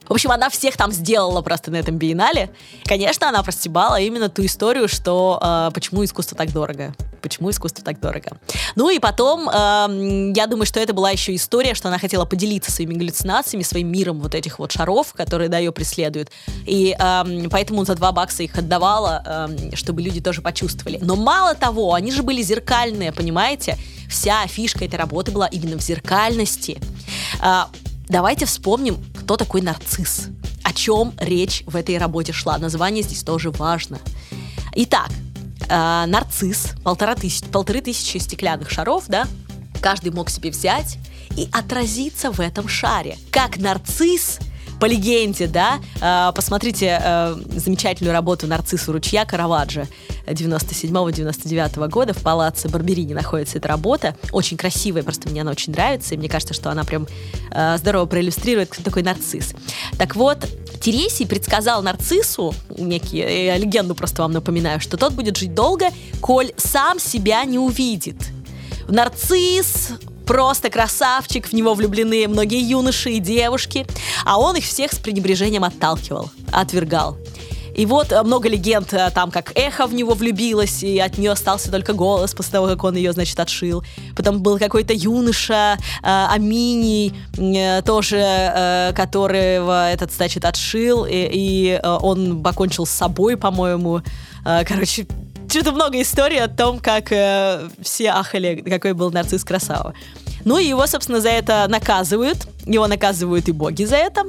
В 0.09 0.13
общем, 0.13 0.31
она 0.31 0.51
всех 0.51 0.77
там 0.77 0.93
сделала 0.93 1.41
просто 1.43 1.71
на 1.71 1.77
этом 1.77 1.97
биеннале. 1.97 2.51
Конечно, 2.85 3.29
она 3.29 3.43
простебала 3.43 4.01
именно 4.01 4.29
ту 4.29 4.45
историю, 4.45 4.89
что 4.89 5.39
э, 5.41 5.71
почему 5.73 6.05
искусство 6.05 6.37
так 6.37 6.53
дорого. 6.53 6.95
Почему 7.23 7.51
искусство 7.51 7.83
так 7.83 8.01
дорого. 8.01 8.37
Ну 8.77 8.91
и 8.91 8.99
потом, 8.99 9.49
э, 9.49 10.33
я 10.37 10.47
думаю, 10.47 10.67
что 10.67 10.79
это 10.79 10.93
была 10.93 11.11
еще 11.11 11.35
история, 11.35 11.75
что 11.75 11.89
она 11.89 11.99
хотела 11.99 12.27
поделиться 12.27 12.71
своими 12.71 12.95
галлюцинациями, 12.95 13.63
своим 13.63 13.91
миром 13.91 14.21
вот 14.21 14.35
этих 14.35 14.59
вот 14.59 14.73
шаров, 14.73 15.15
которые, 15.15 15.49
да, 15.49 15.59
ее 15.59 15.73
преследуют. 15.73 16.31
И 16.67 16.95
э, 16.99 17.49
поэтому 17.51 17.85
за 17.85 17.95
два 17.95 18.13
бакса 18.13 18.43
их 18.43 18.57
отдавала, 18.57 19.49
э, 19.51 19.75
чтобы 19.75 20.03
люди 20.03 20.21
тоже 20.21 20.43
почувствовали. 20.43 20.99
Но 21.01 21.17
мало 21.17 21.55
того, 21.55 21.95
они 21.95 22.13
же 22.13 22.23
были 22.23 22.43
зеркальные, 22.43 23.13
понимаете? 23.13 23.79
Вся 24.11 24.47
фишка 24.47 24.85
этой 24.85 24.97
работы 24.97 25.33
была 25.33 25.47
именно 25.47 25.79
в 25.79 25.83
зеркальности. 25.83 26.79
Э, 27.43 27.65
давайте 28.15 28.47
вспомним, 28.47 29.03
кто 29.13 29.37
такой 29.37 29.61
нарцисс. 29.61 30.29
О 30.63 30.73
чем 30.73 31.15
речь 31.19 31.65
в 31.67 31.75
этой 31.75 31.99
работе 31.99 32.33
шла. 32.33 32.59
Название 32.59 33.03
здесь 33.03 33.25
тоже 33.25 33.51
важно. 33.51 33.99
Итак, 34.77 35.11
э, 35.69 36.05
нарцисс, 36.07 36.75
полтора 36.85 37.17
тысяч, 37.17 37.43
полторы 37.49 37.81
тысячи 37.81 38.19
стеклянных 38.19 38.71
шаров, 38.71 39.07
да, 39.09 39.27
каждый 39.81 40.13
мог 40.13 40.31
себе 40.31 40.51
взять 40.51 40.97
и 41.37 41.49
отразиться 41.51 42.31
в 42.31 42.39
этом 42.39 42.69
шаре. 42.69 43.19
Как 43.33 43.57
нарцисс 43.57 44.39
по 44.85 44.87
легенде, 44.87 45.47
да, 45.47 45.81
э, 45.99 46.31
посмотрите 46.37 47.01
э, 47.03 47.37
замечательную 47.57 48.13
работу 48.13 48.47
«Нарциссу 48.47 48.93
ручья» 48.93 49.25
Караваджо 49.25 49.87
97-99 50.27 51.89
года 51.89 52.13
в 52.13 52.19
палаце 52.19 52.69
Барберини 52.69 53.15
находится 53.15 53.57
эта 53.57 53.67
работа. 53.69 54.15
Очень 54.31 54.59
красивая, 54.59 55.03
просто 55.03 55.31
мне 55.31 55.41
она 55.41 55.53
очень 55.53 55.73
нравится, 55.73 56.13
и 56.15 56.19
мне 56.19 56.29
кажется, 56.29 56.53
что 56.53 56.71
она 56.71 56.85
прям 56.85 57.07
э, 57.51 57.79
здорово 57.79 58.05
проиллюстрирует, 58.05 58.69
кто 58.69 58.83
такой 58.83 59.03
нарцисс. 59.03 59.55
Так 59.97 60.17
вот, 60.17 60.47
Тересий 60.83 61.27
предсказал 61.27 61.83
нарциссу, 61.83 62.55
некий, 62.77 63.21
э, 63.21 63.57
легенду 63.57 63.95
просто 63.95 64.21
вам 64.21 64.33
напоминаю, 64.33 64.81
что 64.81 64.99
тот 64.99 65.15
будет 65.15 65.39
жить 65.39 65.55
долго, 65.55 65.87
коль 66.21 66.53
сам 66.59 67.01
себя 67.01 67.43
не 67.47 67.59
увидит. 67.59 68.17
Нарцисс 68.89 69.93
просто 70.27 70.71
красавчик, 70.71 71.49
в 71.49 71.53
него 71.53 71.75
влюблены 71.75 72.27
многие 72.29 72.63
юноши 72.63 73.13
и 73.13 73.19
девушки, 73.19 73.87
а 74.25 74.39
он 74.39 74.57
их 74.57 74.65
всех 74.65 74.93
с 74.93 74.99
пренебрежением 74.99 75.65
отталкивал, 75.65 76.31
отвергал. 76.53 77.17
И 77.75 77.87
вот 77.87 78.13
э, 78.13 78.23
много 78.23 78.49
легенд, 78.49 78.93
э, 78.93 79.11
там, 79.11 79.31
как 79.31 79.53
эхо 79.57 79.87
в 79.87 79.95
него 79.95 80.15
влюбилась, 80.15 80.83
и 80.83 80.99
от 80.99 81.19
нее 81.19 81.33
остался 81.33 81.71
только 81.71 81.93
голос 81.93 82.33
после 82.35 82.53
того, 82.53 82.69
как 82.69 82.85
он 82.85 82.95
ее, 82.97 83.13
значит, 83.13 83.39
отшил. 83.41 83.83
Потом 84.17 84.41
был 84.43 84.59
какой-то 84.59 84.93
юноша, 84.93 85.77
э, 86.03 86.27
Аминий, 86.31 87.15
э, 87.37 87.83
тоже, 87.83 88.19
э, 88.19 88.93
которого 88.95 89.91
этот, 89.91 90.13
значит, 90.13 90.45
отшил, 90.45 91.05
и, 91.05 91.29
и 91.33 91.81
э, 91.83 91.99
он 92.01 92.43
покончил 92.43 92.87
с 92.87 92.91
собой, 92.91 93.37
по-моему. 93.37 94.03
Короче, 94.45 95.07
что-то 95.49 95.73
много 95.73 96.01
историй 96.01 96.43
о 96.43 96.49
том, 96.49 96.79
как 96.79 97.13
э, 97.13 97.69
все 97.81 98.11
ахали, 98.11 98.63
какой 98.67 98.93
был 98.93 99.11
нарцисс 99.11 99.45
красава. 99.45 99.95
Ну 100.45 100.59
и 100.59 100.67
его, 100.67 100.87
собственно, 100.87 101.21
за 101.21 101.31
это 101.31 101.67
наказывают. 101.69 102.47
Его 102.67 102.87
наказывают 102.87 103.49
и 103.49 103.53
боги 103.53 103.85
за 103.85 103.97
это. 103.97 104.25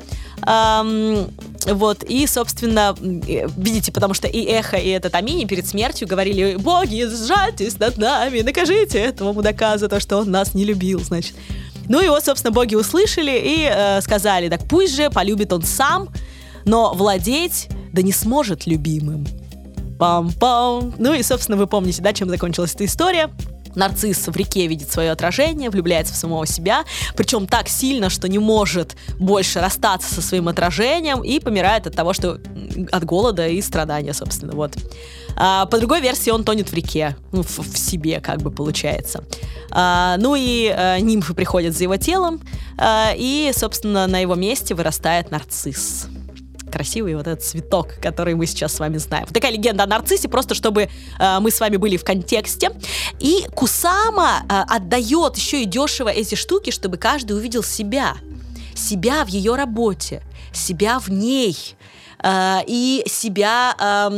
Эм, 0.47 1.29
вот, 1.65 2.03
и, 2.03 2.25
собственно, 2.27 2.95
видите, 2.99 3.91
потому 3.91 4.13
что 4.13 4.27
и 4.27 4.45
Эхо, 4.45 4.77
и 4.77 4.89
этот 4.89 5.13
Амини 5.15 5.45
перед 5.45 5.67
смертью 5.67 6.07
говорили, 6.07 6.55
боги, 6.55 7.05
сжальтесь 7.05 7.79
над 7.79 7.97
нами, 7.97 8.41
накажите 8.41 8.99
этого 8.99 9.33
мудака 9.33 9.77
за 9.77 9.89
то, 9.89 9.99
что 9.99 10.17
он 10.17 10.31
нас 10.31 10.53
не 10.53 10.63
любил, 10.63 11.01
значит. 11.01 11.35
Ну, 11.87 11.99
его, 11.99 12.19
собственно, 12.19 12.51
боги 12.51 12.75
услышали 12.75 13.31
и 13.31 13.69
э, 13.69 14.01
сказали, 14.01 14.49
так 14.49 14.67
пусть 14.67 14.95
же 14.95 15.09
полюбит 15.09 15.53
он 15.53 15.63
сам, 15.63 16.09
но 16.65 16.93
владеть 16.93 17.67
да 17.91 18.01
не 18.01 18.11
сможет 18.11 18.65
любимым. 18.65 19.25
Пам-пам. 19.97 20.93
Ну 20.97 21.13
и, 21.13 21.23
собственно, 21.23 21.57
вы 21.57 21.67
помните, 21.67 22.01
да, 22.01 22.13
чем 22.13 22.29
закончилась 22.29 22.73
эта 22.73 22.85
история. 22.85 23.29
Нарцисс 23.75 24.27
в 24.27 24.35
реке 24.35 24.67
видит 24.67 24.89
свое 24.89 25.11
отражение, 25.11 25.69
влюбляется 25.69 26.13
в 26.13 26.17
самого 26.17 26.47
себя, 26.47 26.85
причем 27.15 27.45
так 27.45 27.67
сильно, 27.67 28.09
что 28.09 28.27
не 28.29 28.39
может 28.39 28.95
больше 29.19 29.59
расстаться 29.59 30.13
со 30.13 30.21
своим 30.21 30.47
отражением 30.47 31.21
и 31.23 31.39
помирает 31.39 31.85
от 31.85 31.93
того, 31.95 32.13
что 32.13 32.39
от 32.91 33.03
голода 33.03 33.47
и 33.47 33.61
страдания, 33.61 34.13
собственно, 34.13 34.53
вот. 34.53 34.73
А, 35.37 35.65
по 35.65 35.77
другой 35.77 35.99
версии 35.99 36.29
он 36.29 36.45
тонет 36.45 36.69
в 36.69 36.73
реке, 36.73 37.17
ну, 37.33 37.43
в, 37.43 37.59
в 37.59 37.77
себе, 37.77 38.21
как 38.21 38.41
бы 38.41 38.51
получается. 38.51 39.25
А, 39.71 40.15
ну 40.17 40.35
и 40.35 40.67
а, 40.67 40.97
нимфы 40.99 41.33
приходят 41.33 41.75
за 41.75 41.83
его 41.83 41.97
телом, 41.97 42.39
а, 42.77 43.11
и, 43.15 43.51
собственно, 43.53 44.07
на 44.07 44.19
его 44.19 44.35
месте 44.35 44.73
вырастает 44.73 45.31
нарцисс 45.31 46.07
красивый 46.75 47.15
вот 47.15 47.25
этот 47.25 47.41
цветок, 47.41 47.95
который 48.01 48.35
мы 48.35 48.45
сейчас 48.47 48.73
с 48.73 48.79
вами 48.79 48.97
знаем. 48.97 49.27
Такая 49.27 49.51
легенда 49.51 49.85
о 49.85 49.87
нарциссе, 49.87 50.27
просто 50.27 50.55
чтобы 50.55 50.89
э, 51.19 51.39
мы 51.39 51.49
с 51.49 51.61
вами 51.61 51.77
были 51.77 51.95
в 51.95 52.03
контексте. 52.03 52.69
И 53.21 53.45
Кусама 53.55 54.43
э, 54.49 54.63
отдает 54.67 55.37
еще 55.37 55.61
и 55.61 55.65
дешево 55.65 56.09
эти 56.09 56.35
штуки, 56.35 56.71
чтобы 56.71 56.97
каждый 56.97 57.37
увидел 57.37 57.63
себя. 57.63 58.15
Себя 58.75 59.23
в 59.23 59.29
ее 59.29 59.55
работе, 59.55 60.21
себя 60.51 60.99
в 60.99 61.09
ней 61.09 61.77
э, 62.21 62.57
и 62.67 63.05
себя 63.07 63.73
э, 63.79 64.09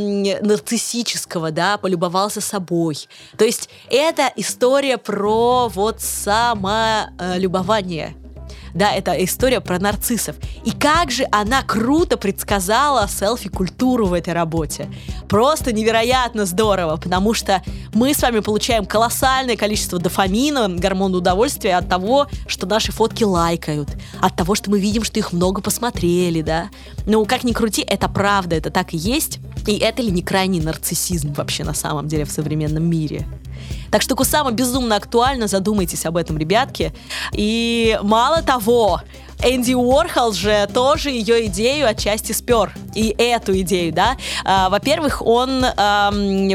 нарциссического, 0.42 1.52
да, 1.52 1.78
полюбовался 1.78 2.40
собой. 2.40 3.06
То 3.36 3.44
есть 3.44 3.70
это 3.88 4.32
история 4.34 4.98
про 4.98 5.68
вот 5.68 6.00
самолюбование, 6.00 8.16
да, 8.74 8.92
это 8.92 9.12
история 9.24 9.60
про 9.60 9.78
нарциссов. 9.78 10.36
И 10.64 10.70
как 10.70 11.10
же 11.10 11.26
она 11.30 11.62
круто 11.62 12.16
предсказала 12.16 13.08
селфи-культуру 13.08 14.06
в 14.06 14.12
этой 14.12 14.32
работе. 14.32 14.90
Просто 15.28 15.72
невероятно 15.72 16.46
здорово, 16.46 16.96
потому 16.96 17.34
что 17.34 17.62
мы 17.94 18.14
с 18.14 18.22
вами 18.22 18.40
получаем 18.40 18.86
колоссальное 18.86 19.56
количество 19.56 19.98
дофамина, 19.98 20.68
гормона 20.68 21.18
удовольствия 21.18 21.76
от 21.76 21.88
того, 21.88 22.26
что 22.46 22.66
наши 22.66 22.92
фотки 22.92 23.24
лайкают, 23.24 23.88
от 24.20 24.36
того, 24.36 24.54
что 24.54 24.70
мы 24.70 24.80
видим, 24.80 25.04
что 25.04 25.18
их 25.18 25.32
много 25.32 25.60
посмотрели, 25.60 26.42
да. 26.42 26.68
Ну, 27.06 27.24
как 27.24 27.44
ни 27.44 27.52
крути, 27.52 27.82
это 27.82 28.08
правда, 28.08 28.56
это 28.56 28.70
так 28.70 28.94
и 28.94 28.96
есть. 28.96 29.38
И 29.66 29.78
это 29.78 30.02
ли 30.02 30.10
не 30.10 30.22
крайний 30.22 30.60
нарциссизм 30.60 31.32
вообще 31.34 31.64
на 31.64 31.74
самом 31.74 32.08
деле 32.08 32.24
в 32.24 32.30
современном 32.30 32.84
мире? 32.84 33.26
Так 33.90 34.02
что 34.02 34.14
Кусама 34.14 34.50
безумно 34.52 34.96
актуально, 34.96 35.46
задумайтесь 35.46 36.04
об 36.06 36.16
этом, 36.16 36.38
ребятки. 36.38 36.92
И 37.32 37.98
мало 38.02 38.42
того, 38.42 39.00
Энди 39.42 39.72
Уорхол 39.72 40.32
же 40.32 40.68
тоже 40.72 41.10
ее 41.10 41.46
идею 41.46 41.88
отчасти 41.88 42.32
спер. 42.32 42.72
И 42.94 43.14
эту 43.16 43.58
идею, 43.60 43.92
да. 43.92 44.16
А, 44.44 44.68
во-первых, 44.68 45.22
он 45.24 45.64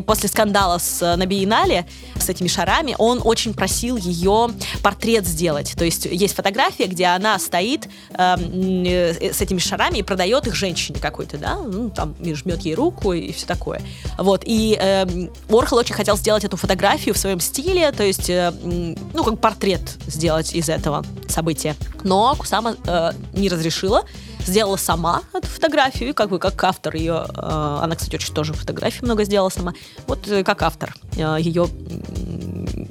после 0.06 0.30
скандала 0.30 0.78
с, 0.78 1.16
на 1.16 1.26
Биеннале 1.26 1.86
с 2.24 2.30
этими 2.30 2.48
шарами, 2.48 2.96
он 2.98 3.22
очень 3.24 3.54
просил 3.54 3.98
ее 3.98 4.50
портрет 4.82 5.26
сделать. 5.26 5.74
То 5.78 5.86
есть 5.86 6.06
есть 6.06 6.36
фотография, 6.36 6.86
где 6.86 7.06
она 7.06 7.40
стоит 7.40 7.88
а, 8.14 8.38
с 8.38 9.42
этими 9.42 9.60
шарами 9.60 10.00
и 10.00 10.04
продает 10.04 10.48
их 10.48 10.56
женщине 10.56 11.00
какой-то, 11.00 11.38
да, 11.38 11.58
ну, 11.58 11.90
там 11.90 12.16
жмет 12.24 12.62
ей 12.62 12.76
руку 12.76 13.14
и 13.14 13.32
все 13.32 13.46
такое. 13.46 13.82
Вот. 14.18 14.44
И 14.46 14.78
э, 14.80 15.06
Уорхол 15.50 15.80
очень 15.80 15.96
хотел 15.96 16.18
сделать 16.18 16.44
эту 16.44 16.58
фотографию 16.58 17.14
в 17.16 17.18
своем 17.18 17.40
стиле, 17.40 17.92
то 17.92 18.04
есть, 18.04 18.30
э, 18.30 18.52
ну, 18.64 19.24
как 19.24 19.40
портрет 19.40 19.82
сделать 20.08 20.54
из 20.54 20.70
этого 20.70 21.06
события. 21.28 21.76
Но 22.04 22.36
Кусама 22.38 22.76
э, 22.86 23.12
не 23.34 23.50
разрешила, 23.50 24.04
сделала 24.46 24.78
сама 24.78 25.24
эту 25.34 25.48
фотографию, 25.48 26.10
и 26.10 26.14
как 26.14 26.30
бы 26.30 26.40
как 26.40 26.62
автор 26.64 26.96
ее, 26.96 27.26
э, 27.28 27.80
она, 27.82 27.96
кстати, 27.96 28.16
очень 28.16 28.34
тоже 28.34 28.54
фотографий 28.54 29.04
много 29.04 29.24
сделала 29.24 29.50
сама, 29.50 29.74
вот 30.08 30.28
э, 30.28 30.44
как 30.44 30.62
автор 30.62 30.94
э, 31.16 31.38
ее 31.40 31.68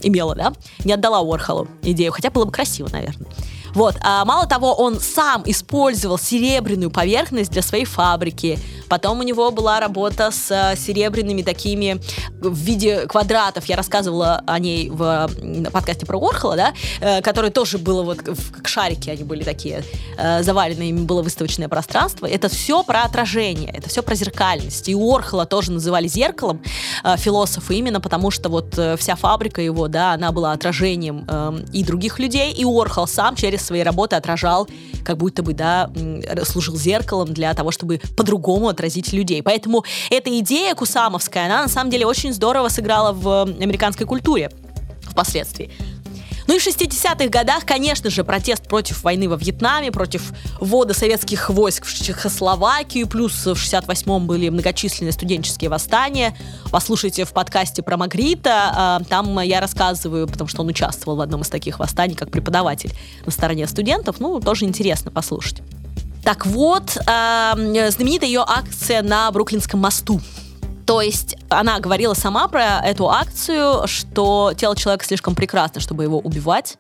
имела, 0.03 0.34
да, 0.34 0.53
не 0.84 0.92
отдала 0.92 1.20
Уорхолу 1.20 1.68
идею, 1.82 2.12
хотя 2.12 2.30
было 2.30 2.44
бы 2.44 2.53
красиво, 2.53 2.88
наверное. 2.90 3.26
Вот. 3.75 3.97
А 4.01 4.25
мало 4.25 4.47
того, 4.47 4.75
он 4.75 5.01
сам 5.01 5.43
использовал 5.47 6.18
серебряную 6.18 6.91
поверхность 6.91 7.51
для 7.51 7.62
своей 7.62 7.85
фабрики. 7.85 8.59
Потом 8.89 9.20
у 9.20 9.23
него 9.23 9.51
была 9.51 9.81
работа 9.81 10.31
с 10.31 10.51
э, 10.51 10.77
серебряными 10.77 11.41
такими 11.41 11.99
в 12.41 12.55
виде 12.55 13.07
квадратов. 13.07 13.64
Я 13.64 13.77
рассказывала 13.77 14.43
о 14.47 14.59
ней 14.59 14.91
в 14.91 15.31
подкасте 15.73 16.05
про 16.05 16.18
Орхола, 16.18 16.57
да, 16.57 16.75
э, 17.01 17.23
который 17.23 17.51
тоже 17.51 17.79
было 17.79 18.03
вот 18.03 18.18
как 18.18 18.68
шарики, 18.68 19.09
они 19.09 19.25
были 19.25 19.45
такие 19.45 19.83
э, 20.18 20.43
заваленные, 20.43 20.91
ими 20.91 21.05
было 21.05 21.23
выставочное 21.23 21.68
пространство. 21.68 22.27
Это 22.27 22.51
все 22.51 22.83
про 22.83 23.05
отражение, 23.05 23.70
это 23.70 23.89
все 23.89 24.03
про 24.03 24.14
зеркальность. 24.14 24.89
И 24.91 24.95
Орхола 24.95 25.47
тоже 25.47 25.73
называли 25.73 26.07
зеркалом 26.07 26.62
философы 27.16 27.77
именно 27.77 28.01
потому, 28.01 28.31
что 28.31 28.51
вот 28.51 28.79
вся 28.99 29.16
фабрика 29.16 29.62
его, 29.62 29.89
да, 29.89 30.12
она 30.12 30.33
была 30.33 30.53
отражением 30.53 31.25
эм, 31.29 31.64
и 31.73 31.83
других 31.83 32.18
людей, 32.18 32.53
и 32.53 32.64
Орхол 32.64 33.07
сам 33.07 33.37
через 33.37 33.62
своей 33.63 33.83
работы 33.83 34.17
отражал, 34.17 34.69
как 35.05 35.17
будто 35.17 35.43
бы, 35.43 35.55
да, 35.55 35.91
служил 36.45 36.77
зеркалом 36.77 37.33
для 37.33 37.55
того, 37.55 37.71
чтобы 37.71 38.01
по-другому 38.17 38.69
отразить 38.69 39.13
людей. 39.13 39.43
Поэтому 39.43 39.85
эта 40.11 40.39
идея 40.41 40.75
кусамовская, 40.75 41.47
она 41.47 41.63
на 41.63 41.69
самом 41.69 41.91
деле 41.91 42.07
очень 42.07 42.33
здорово 42.33 42.69
сыграла 42.69 43.13
в 43.13 43.43
американской 43.43 44.07
культуре 44.07 44.51
впоследствии. 45.03 45.71
Ну 46.47 46.57
и 46.57 46.59
в 46.59 46.66
60-х 46.66 47.28
годах, 47.28 47.64
конечно 47.64 48.11
же, 48.11 48.24
протест 48.24 48.66
против 48.68 49.03
войны 49.05 49.28
во 49.28 49.36
Вьетнаме, 49.36 49.93
против 49.93 50.32
ввода 50.61 50.95
советских 50.95 51.51
войск 51.51 51.84
в 51.84 51.95
Чехословакию, 51.95 53.07
плюс 53.07 53.32
в 53.47 53.53
68-м 53.53 54.26
были 54.26 54.49
многочисленные 54.49 55.12
студенческие 55.12 55.70
восстания. 55.70 56.36
Послушайте 56.70 57.24
в 57.24 57.32
подкасте 57.32 57.82
про 57.82 57.97
Магрита, 57.97 58.72
а, 58.74 59.01
там 59.09 59.38
я 59.40 59.61
рассказываю, 59.61 60.26
потому 60.26 60.49
что 60.49 60.62
он 60.62 60.68
участвовал 60.68 61.18
в 61.18 61.20
одном 61.20 61.43
из 61.43 61.49
таких 61.49 61.78
восстаний 61.78 62.14
как 62.14 62.30
преподаватель 62.30 62.93
на 63.24 63.32
стороне 63.32 63.66
студентов, 63.66 64.16
ну, 64.18 64.40
тоже 64.40 64.64
интересно 64.64 65.11
послушать. 65.11 65.62
Так 66.24 66.47
вот, 66.47 66.97
а, 67.07 67.55
знаменитая 67.55 68.28
ее 68.28 68.45
акция 68.47 69.03
на 69.03 69.30
Бруклинском 69.30 69.80
мосту. 69.80 70.20
То 70.87 71.01
есть 71.01 71.37
она 71.49 71.80
говорила 71.80 72.14
сама 72.14 72.49
про 72.49 72.80
эту 72.80 73.09
акцию, 73.09 73.87
что 73.87 74.53
тело 74.57 74.76
человека 74.76 75.05
слишком 75.05 75.35
прекрасно, 75.35 75.80
чтобы 75.80 76.03
его 76.03 76.18
убивать. 76.18 76.78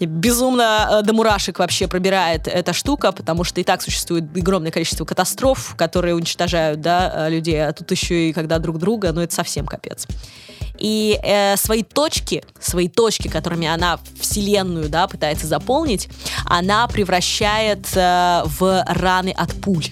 Безумно 0.00 0.88
э, 0.90 1.02
до 1.02 1.12
мурашек 1.12 1.58
вообще 1.60 1.86
пробирает 1.86 2.48
эта 2.48 2.72
штука, 2.72 3.12
потому 3.12 3.44
что 3.44 3.60
и 3.60 3.64
так 3.64 3.82
существует 3.82 4.24
огромное 4.36 4.72
количество 4.72 5.04
катастроф, 5.04 5.74
которые 5.76 6.14
уничтожают 6.16 6.80
да, 6.80 7.26
э, 7.26 7.30
людей, 7.30 7.64
а 7.64 7.72
тут 7.72 7.90
еще 7.90 8.28
и 8.28 8.32
когда 8.32 8.58
друг 8.58 8.78
друга, 8.78 9.12
ну 9.12 9.20
это 9.20 9.32
совсем 9.32 9.66
капец. 9.66 10.08
И 10.78 11.20
э, 11.22 11.56
свои 11.56 11.84
точки, 11.84 12.42
свои 12.58 12.88
точки, 12.88 13.28
которыми 13.28 13.68
она 13.68 14.00
вселенную 14.18 14.88
да, 14.88 15.06
пытается 15.06 15.46
заполнить, 15.46 16.08
она 16.46 16.88
превращает 16.88 17.86
э, 17.94 18.42
в 18.44 18.84
раны 18.88 19.30
от 19.36 19.52
пуль 19.52 19.86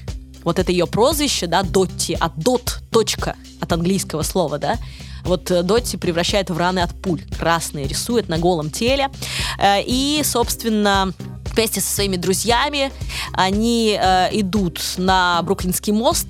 вот 0.44 0.58
это 0.58 0.72
ее 0.72 0.86
прозвище, 0.86 1.46
да, 1.46 1.62
Дотти, 1.62 2.16
от 2.18 2.36
дот, 2.38 2.80
точка, 2.90 3.36
от 3.60 3.72
английского 3.72 4.22
слова, 4.22 4.58
да, 4.58 4.78
вот 5.24 5.50
э, 5.50 5.62
Дотти 5.62 5.96
превращает 5.96 6.50
в 6.50 6.58
раны 6.58 6.80
от 6.80 6.90
пуль. 7.00 7.22
Красные 7.38 7.86
рисует 7.86 8.28
на 8.28 8.38
голом 8.38 8.70
теле. 8.70 9.10
Э, 9.58 9.82
и, 9.84 10.22
собственно, 10.24 11.12
вместе 11.52 11.80
со 11.80 11.94
своими 11.94 12.16
друзьями 12.16 12.92
они 13.32 13.98
э, 14.00 14.28
идут 14.32 14.80
на 14.96 15.42
Бруклинский 15.42 15.92
мост. 15.92 16.28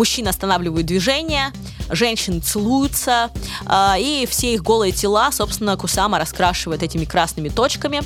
Мужчины 0.00 0.28
останавливают 0.28 0.86
движение, 0.86 1.52
женщины 1.90 2.40
целуются, 2.40 3.30
э, 3.66 3.96
и 3.98 4.26
все 4.30 4.54
их 4.54 4.62
голые 4.62 4.92
тела, 4.92 5.30
собственно, 5.30 5.76
Кусама 5.76 6.18
раскрашивает 6.18 6.82
этими 6.82 7.04
красными 7.04 7.50
точками, 7.50 8.00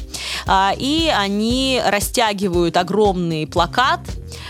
э, 0.44 0.70
и 0.76 1.08
они 1.16 1.80
растягивают 1.86 2.76
огромный 2.76 3.46
плакат, 3.46 4.00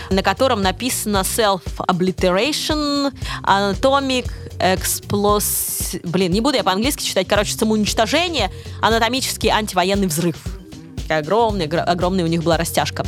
на 0.09 0.23
котором 0.23 0.63
написано 0.63 1.17
self-obliteration, 1.19 3.13
anatomic 3.43 4.27
explosive... 4.57 6.01
Блин, 6.03 6.31
не 6.31 6.41
буду 6.41 6.57
я 6.57 6.63
по-английски 6.63 7.03
читать. 7.03 7.27
Короче, 7.27 7.53
самоуничтожение, 7.53 8.51
анатомический 8.81 9.51
антивоенный 9.51 10.07
взрыв 10.07 10.37
огромный, 11.13 11.65
огромная 11.65 12.23
у 12.23 12.27
них 12.27 12.43
была 12.43 12.57
растяжка 12.57 13.05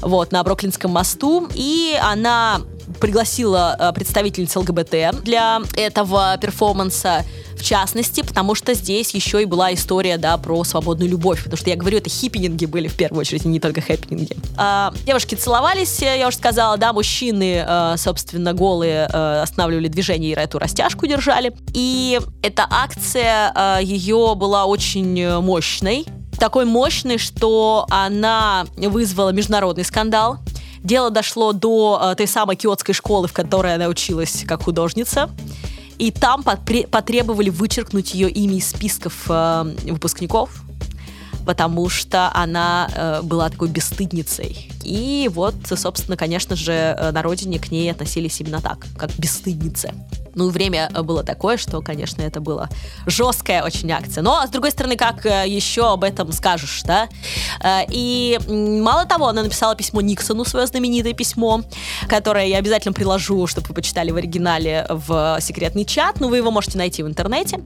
вот, 0.00 0.32
на 0.32 0.42
Бруклинском 0.42 0.90
мосту, 0.90 1.48
и 1.54 1.96
она 2.02 2.60
пригласила 3.00 3.76
э, 3.78 3.92
представительниц 3.92 4.54
ЛГБТ 4.56 5.22
для 5.22 5.62
этого 5.76 6.36
перформанса, 6.40 7.24
в 7.56 7.62
частности, 7.62 8.22
потому 8.22 8.54
что 8.54 8.74
здесь 8.74 9.14
еще 9.14 9.42
и 9.42 9.44
была 9.46 9.72
история, 9.72 10.18
да, 10.18 10.36
про 10.36 10.64
свободную 10.64 11.10
любовь, 11.10 11.38
потому 11.38 11.56
что 11.56 11.70
я 11.70 11.76
говорю, 11.76 11.98
это 11.98 12.10
хиппининги 12.10 12.66
были 12.66 12.88
в 12.88 12.94
первую 12.94 13.20
очередь, 13.20 13.44
не 13.44 13.60
только 13.60 13.80
хэппининги. 13.80 14.36
А, 14.56 14.92
девушки 15.06 15.34
целовались, 15.34 16.00
я 16.00 16.28
уже 16.28 16.36
сказала, 16.36 16.76
да, 16.76 16.92
мужчины, 16.92 17.64
э, 17.66 17.94
собственно, 17.96 18.52
голые 18.52 19.08
э, 19.10 19.40
останавливали 19.42 19.88
движение 19.88 20.32
и 20.32 20.34
эту 20.34 20.58
растяжку 20.58 21.06
держали. 21.06 21.54
И 21.72 22.20
эта 22.42 22.66
акция, 22.68 23.80
ее 23.80 24.34
была 24.36 24.66
очень 24.66 25.38
мощной, 25.40 26.04
такой 26.38 26.64
мощной, 26.64 27.18
что 27.18 27.86
она 27.90 28.66
вызвала 28.76 29.30
международный 29.30 29.84
скандал. 29.84 30.38
Дело 30.82 31.10
дошло 31.10 31.52
до 31.52 32.00
э, 32.02 32.14
той 32.16 32.26
самой 32.26 32.56
киотской 32.56 32.94
школы, 32.94 33.26
в 33.26 33.32
которой 33.32 33.74
она 33.74 33.86
училась 33.86 34.44
как 34.46 34.64
художница. 34.64 35.30
И 35.98 36.10
там 36.10 36.42
потребовали 36.42 37.50
вычеркнуть 37.50 38.14
ее 38.14 38.28
имя 38.28 38.56
из 38.56 38.68
списков 38.68 39.24
э, 39.28 39.74
выпускников, 39.84 40.62
потому 41.46 41.88
что 41.88 42.30
она 42.34 42.88
э, 42.94 43.22
была 43.22 43.48
такой 43.48 43.68
бесстыдницей. 43.68 44.70
И 44.82 45.30
вот, 45.32 45.54
собственно, 45.76 46.16
конечно 46.16 46.56
же, 46.56 46.72
э, 46.72 47.10
на 47.12 47.22
родине 47.22 47.58
к 47.58 47.70
ней 47.70 47.90
относились 47.90 48.40
именно 48.40 48.60
так, 48.60 48.86
как 48.98 49.10
бесстыдница. 49.18 49.94
Ну, 50.34 50.48
время 50.50 50.90
э, 50.92 51.02
было 51.02 51.22
такое, 51.22 51.56
что, 51.56 51.80
конечно, 51.80 52.22
это 52.22 52.40
была 52.40 52.68
жесткая 53.06 53.64
очень 53.64 53.90
акция. 53.92 54.22
Но, 54.22 54.44
с 54.46 54.50
другой 54.50 54.70
стороны, 54.70 54.96
как 54.96 55.24
э, 55.26 55.44
еще 55.46 55.92
об 55.92 56.04
этом 56.04 56.32
скажешь, 56.32 56.82
да? 56.84 57.08
Э, 57.62 57.80
и 57.88 58.38
мало 58.48 59.06
того, 59.06 59.28
она 59.28 59.42
написала 59.42 59.74
письмо 59.74 60.00
Никсону, 60.00 60.44
свое 60.44 60.66
знаменитое 60.66 61.12
письмо, 61.12 61.62
которое 62.08 62.46
я 62.46 62.58
обязательно 62.58 62.92
приложу, 62.92 63.46
чтобы 63.46 63.68
вы 63.68 63.74
почитали 63.74 64.10
в 64.10 64.16
оригинале 64.16 64.86
в 64.88 65.38
секретный 65.40 65.84
чат, 65.84 66.20
но 66.20 66.26
ну, 66.26 66.30
вы 66.30 66.38
его 66.38 66.50
можете 66.50 66.78
найти 66.78 67.02
в 67.02 67.06
интернете. 67.06 67.60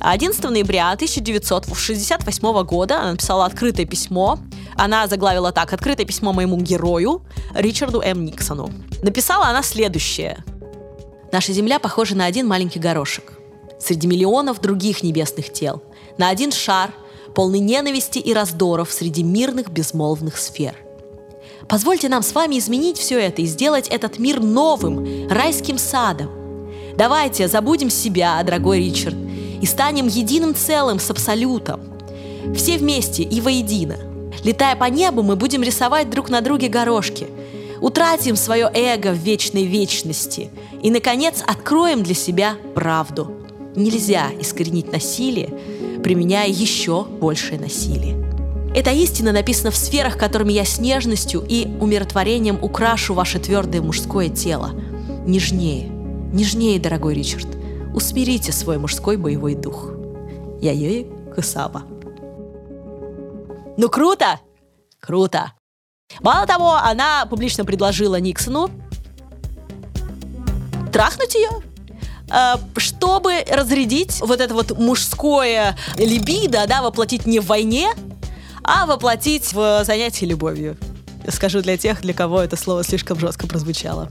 11 0.00 0.42
ноября 0.44 0.90
1968 0.92 2.62
года 2.64 3.00
она 3.00 3.12
написала 3.12 3.46
открытое 3.46 3.86
письмо, 3.86 4.38
она 4.76 5.06
заглавила 5.06 5.52
так 5.52 5.72
«Открытое 5.72 6.04
письмо 6.04 6.32
моему 6.32 6.56
герою 6.58 7.22
Ричарду 7.54 8.00
М. 8.00 8.24
Никсону». 8.24 8.70
Написала 9.02 9.46
она 9.46 9.62
следующее. 9.62 10.44
Наша 11.34 11.52
Земля 11.52 11.80
похожа 11.80 12.14
на 12.14 12.26
один 12.26 12.46
маленький 12.46 12.78
горошек. 12.78 13.32
Среди 13.80 14.06
миллионов 14.06 14.60
других 14.60 15.02
небесных 15.02 15.52
тел. 15.52 15.82
На 16.16 16.28
один 16.28 16.52
шар, 16.52 16.92
полный 17.34 17.58
ненависти 17.58 18.20
и 18.20 18.32
раздоров 18.32 18.92
среди 18.92 19.24
мирных 19.24 19.68
безмолвных 19.68 20.38
сфер. 20.38 20.76
Позвольте 21.68 22.08
нам 22.08 22.22
с 22.22 22.32
вами 22.36 22.60
изменить 22.60 22.98
все 22.98 23.18
это 23.18 23.42
и 23.42 23.46
сделать 23.46 23.88
этот 23.88 24.20
мир 24.20 24.40
новым, 24.40 25.28
райским 25.28 25.76
садом. 25.76 26.30
Давайте 26.96 27.48
забудем 27.48 27.90
себя, 27.90 28.40
дорогой 28.44 28.78
Ричард, 28.78 29.16
и 29.60 29.66
станем 29.66 30.06
единым 30.06 30.54
целым 30.54 31.00
с 31.00 31.10
Абсолютом. 31.10 31.80
Все 32.54 32.78
вместе 32.78 33.24
и 33.24 33.40
воедино. 33.40 33.96
Летая 34.44 34.76
по 34.76 34.84
небу, 34.84 35.24
мы 35.24 35.34
будем 35.34 35.64
рисовать 35.64 36.10
друг 36.10 36.30
на 36.30 36.42
друге 36.42 36.68
горошки– 36.68 37.26
Утратим 37.84 38.34
свое 38.34 38.70
эго 38.72 39.12
в 39.12 39.18
вечной 39.18 39.66
вечности 39.66 40.48
и, 40.82 40.90
наконец, 40.90 41.44
откроем 41.46 42.02
для 42.02 42.14
себя 42.14 42.56
правду. 42.74 43.30
Нельзя 43.76 44.30
искоренить 44.40 44.90
насилие, 44.90 46.00
применяя 46.02 46.48
еще 46.48 47.04
большее 47.04 47.60
насилие. 47.60 48.16
Эта 48.74 48.90
истина 48.90 49.32
написана 49.32 49.70
в 49.70 49.76
сферах, 49.76 50.16
которыми 50.16 50.54
я 50.54 50.64
с 50.64 50.78
нежностью 50.78 51.44
и 51.46 51.66
умиротворением 51.78 52.58
украшу 52.64 53.12
ваше 53.12 53.38
твердое 53.38 53.82
мужское 53.82 54.30
тело. 54.30 54.70
Нежнее, 55.26 55.86
нежнее, 56.32 56.80
дорогой 56.80 57.12
Ричард, 57.12 57.48
усмирите 57.94 58.50
свой 58.50 58.78
мужской 58.78 59.18
боевой 59.18 59.56
дух. 59.56 59.90
Яйои 60.62 61.06
Кусаба. 61.34 61.82
Ну 63.76 63.90
круто! 63.90 64.40
Круто! 65.00 65.52
Мало 66.20 66.46
того, 66.46 66.74
она 66.76 67.26
публично 67.26 67.64
предложила 67.64 68.20
Никсону 68.20 68.70
трахнуть 70.92 71.34
ее, 71.34 71.50
э, 72.30 72.54
чтобы 72.76 73.44
разрядить 73.50 74.20
вот 74.20 74.40
это 74.40 74.54
вот 74.54 74.78
мужское 74.78 75.76
либидо, 75.96 76.66
да, 76.68 76.82
воплотить 76.82 77.26
не 77.26 77.40
в 77.40 77.46
войне, 77.46 77.92
а 78.62 78.86
воплотить 78.86 79.52
в 79.52 79.84
занятии 79.84 80.24
любовью. 80.24 80.76
Скажу 81.28 81.62
для 81.62 81.76
тех, 81.76 82.00
для 82.02 82.14
кого 82.14 82.40
это 82.40 82.56
слово 82.56 82.84
слишком 82.84 83.18
жестко 83.18 83.46
прозвучало. 83.46 84.10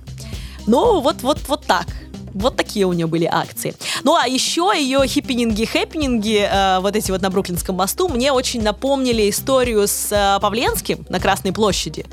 Ну, 0.65 0.99
вот, 0.99 1.21
вот, 1.21 1.39
вот 1.47 1.65
так. 1.65 1.85
Вот 2.33 2.55
такие 2.55 2.85
у 2.85 2.93
нее 2.93 3.07
были 3.07 3.25
акции. 3.25 3.75
Ну 4.03 4.15
а 4.15 4.27
еще 4.27 4.71
ее 4.75 5.05
хиппининги-хэппининги, 5.05 6.47
э, 6.49 6.79
вот 6.79 6.95
эти 6.95 7.11
вот 7.11 7.21
на 7.21 7.29
Бруклинском 7.29 7.75
мосту, 7.75 8.09
мне 8.09 8.31
очень 8.31 8.61
напомнили 8.61 9.29
историю 9.29 9.87
с 9.87 10.11
э, 10.11 10.39
Павленским 10.41 11.05
на 11.09 11.19
Красной 11.19 11.51
площади. 11.51 12.05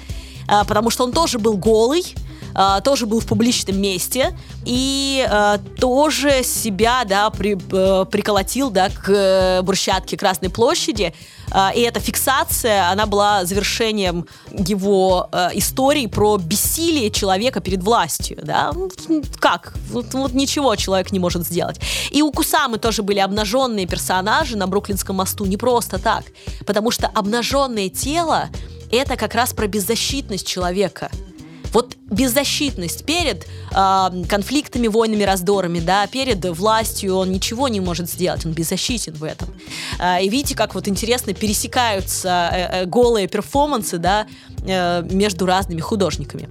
Э, 0.48 0.64
потому 0.66 0.90
что 0.90 1.04
он 1.04 1.12
тоже 1.12 1.38
был 1.38 1.56
голый, 1.56 2.04
э, 2.54 2.80
тоже 2.84 3.06
был 3.06 3.20
в 3.20 3.26
публичном 3.26 3.80
месте 3.80 4.36
и 4.64 5.26
э, 5.28 5.58
тоже 5.78 6.42
себя, 6.42 7.04
да, 7.04 7.30
при, 7.30 7.56
э, 7.56 8.04
приколотил, 8.06 8.70
да, 8.70 8.88
к 8.88 9.08
э, 9.08 9.62
брусчатке 9.62 10.16
Красной 10.16 10.50
площади. 10.50 11.14
Э, 11.52 11.68
и 11.74 11.80
эта 11.80 12.00
фиксация, 12.00 12.90
она 12.90 13.06
была 13.06 13.44
завершением 13.44 14.26
его 14.50 15.28
э, 15.32 15.50
истории 15.54 16.06
про 16.06 16.36
бессилие 16.38 17.10
человека 17.10 17.60
перед 17.60 17.82
властью, 17.82 18.38
да. 18.42 18.72
Ну, 18.74 18.90
как? 19.38 19.74
Вот, 19.90 20.12
вот 20.14 20.32
ничего 20.32 20.76
человек 20.76 21.12
не 21.12 21.18
может 21.18 21.46
сделать. 21.46 21.80
И 22.10 22.22
у 22.22 22.32
Кусамы 22.32 22.78
тоже 22.78 23.02
были 23.02 23.18
обнаженные 23.18 23.86
персонажи 23.86 24.56
на 24.56 24.66
Бруклинском 24.66 25.16
мосту 25.16 25.44
не 25.46 25.56
просто 25.56 25.98
так, 25.98 26.24
потому 26.66 26.90
что 26.90 27.08
обнаженное 27.08 27.88
тело 27.88 28.48
это 28.90 29.16
как 29.16 29.34
раз 29.34 29.52
про 29.52 29.66
беззащитность 29.66 30.46
человека. 30.46 31.10
Вот 31.72 31.96
беззащитность 32.10 33.04
перед 33.04 33.46
э, 33.70 34.08
конфликтами, 34.28 34.88
войнами, 34.88 35.22
раздорами, 35.22 35.80
да, 35.80 36.06
перед 36.06 36.44
властью 36.44 37.16
он 37.16 37.30
ничего 37.30 37.68
не 37.68 37.80
может 37.80 38.10
сделать, 38.10 38.44
он 38.44 38.52
беззащитен 38.52 39.14
в 39.14 39.24
этом. 39.24 39.48
Э, 39.98 40.22
и 40.22 40.28
видите, 40.28 40.56
как 40.56 40.74
вот 40.74 40.88
интересно 40.88 41.32
пересекаются 41.32 42.50
э, 42.52 42.82
э, 42.82 42.84
голые 42.86 43.28
перформансы, 43.28 43.98
да, 43.98 44.26
э, 44.66 45.02
между 45.10 45.46
разными 45.46 45.80
художниками. 45.80 46.48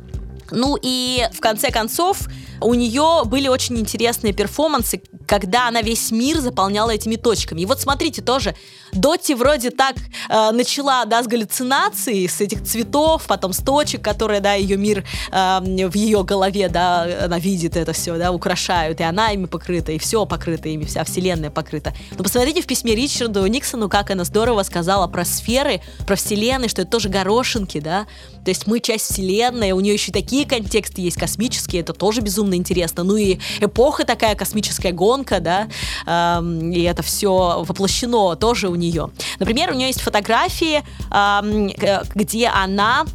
Ну 0.51 0.77
и 0.81 1.27
в 1.33 1.39
конце 1.39 1.69
концов 1.69 2.27
у 2.61 2.73
нее 2.73 3.23
были 3.25 3.47
очень 3.47 3.77
интересные 3.77 4.33
перформансы, 4.33 5.01
когда 5.27 5.67
она 5.67 5.81
весь 5.81 6.11
мир 6.11 6.39
заполняла 6.39 6.91
этими 6.91 7.15
точками. 7.15 7.61
И 7.61 7.65
вот 7.65 7.79
смотрите 7.79 8.21
тоже, 8.21 8.55
Доти 8.93 9.35
вроде 9.35 9.69
так 9.69 9.95
э, 10.29 10.51
начала, 10.51 11.05
да, 11.05 11.23
с 11.23 11.27
галлюцинаций, 11.27 12.27
с 12.27 12.41
этих 12.41 12.63
цветов, 12.63 13.25
потом 13.27 13.53
с 13.53 13.57
точек, 13.57 14.01
которые, 14.01 14.41
да, 14.41 14.53
ее 14.53 14.77
мир 14.77 15.05
э, 15.31 15.87
в 15.87 15.95
ее 15.95 16.23
голове, 16.23 16.69
да, 16.69 17.07
она 17.25 17.39
видит 17.39 17.77
это 17.77 17.93
все, 17.93 18.17
да, 18.17 18.31
украшают, 18.31 18.99
и 18.99 19.03
она 19.03 19.31
ими 19.31 19.45
покрыта, 19.45 19.91
и 19.91 19.99
все 19.99 20.25
покрыто 20.25 20.69
ими, 20.69 20.85
вся 20.85 21.03
вселенная 21.03 21.49
покрыта. 21.49 21.93
Но 22.17 22.23
посмотрите 22.23 22.61
в 22.61 22.67
письме 22.67 22.95
Ричарду 22.95 23.45
Никсону, 23.45 23.89
как 23.89 24.11
она 24.11 24.23
здорово 24.23 24.63
сказала 24.63 25.07
про 25.07 25.25
сферы, 25.25 25.81
про 26.05 26.15
вселенные, 26.15 26.69
что 26.69 26.81
это 26.81 26.91
тоже 26.91 27.09
горошинки, 27.09 27.79
да, 27.79 28.07
то 28.43 28.51
есть 28.51 28.67
мы 28.67 28.79
часть 28.79 29.11
вселенной, 29.11 29.71
у 29.71 29.79
нее 29.79 29.93
еще 29.93 30.11
такие 30.11 30.45
контексты 30.45 31.01
есть 31.01 31.17
космические, 31.17 31.81
это 31.81 31.93
тоже 31.93 32.21
безумно 32.21 32.55
интересно. 32.55 33.03
Ну 33.03 33.15
и 33.15 33.37
эпоха 33.59 34.05
такая, 34.05 34.35
космическая 34.35 34.91
гонка, 34.91 35.39
да, 35.39 35.67
эм, 36.07 36.71
и 36.71 36.81
это 36.81 37.03
все 37.03 37.63
воплощено 37.63 38.35
тоже 38.35 38.69
у 38.69 38.75
нее. 38.79 39.11
Например, 39.39 39.71
у 39.71 39.75
нее 39.75 39.87
есть 39.87 40.01
фотографии, 40.01 40.83
эм, 41.11 41.71
где 42.15 42.47
она 42.47 43.05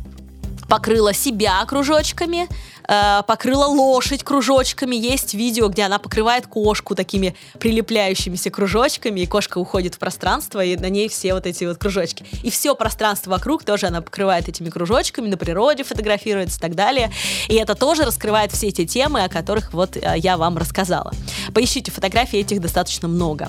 покрыла 0.69 1.13
себя 1.13 1.65
кружочками, 1.67 2.49
э, 2.89 3.23
покрыла 3.27 3.67
лошадь 3.67 4.25
кружочками. 4.25 4.97
Есть 4.97 5.35
видео, 5.35 5.69
где 5.69 5.83
она 5.83 5.99
покрывает 5.99 6.47
кошку 6.47 6.95
такими 6.95 7.35
прилепляющимися 7.59 8.51
кружочками, 8.51 9.21
и 9.21 9.27
кошка 9.27 9.59
уходит 9.59 9.95
в 9.95 9.99
пространство, 9.99 10.65
и 10.65 10.77
на 10.77 10.89
ней 10.89 11.09
все 11.09 11.35
вот 11.35 11.47
эти 11.47 11.65
вот 11.65 11.79
кружочки. 11.79 12.25
И 12.43 12.51
все 12.51 12.75
пространство 12.75 13.31
вокруг 13.31 13.65
тоже 13.65 13.87
она 13.87 14.01
покрывает 14.01 14.49
этими 14.49 14.71
кружочками, 14.71 15.29
на 15.29 15.37
природе 15.37 15.85
фотографируется 15.85 16.59
и 16.59 16.61
так 16.61 16.75
далее. 16.75 17.11
И 17.49 17.55
это 17.55 17.75
тоже 17.75 18.05
раскрывает 18.05 18.53
все 18.53 18.69
эти 18.69 18.87
темы, 18.87 19.25
о 19.25 19.29
которых 19.29 19.73
вот 19.73 19.97
э, 19.97 20.15
я 20.17 20.37
вам 20.37 20.59
рассказала. 20.59 21.13
Поищите 21.55 21.91
фотографии, 21.91 22.39
этих 22.39 22.61
достаточно 22.61 23.09
много. 23.09 23.49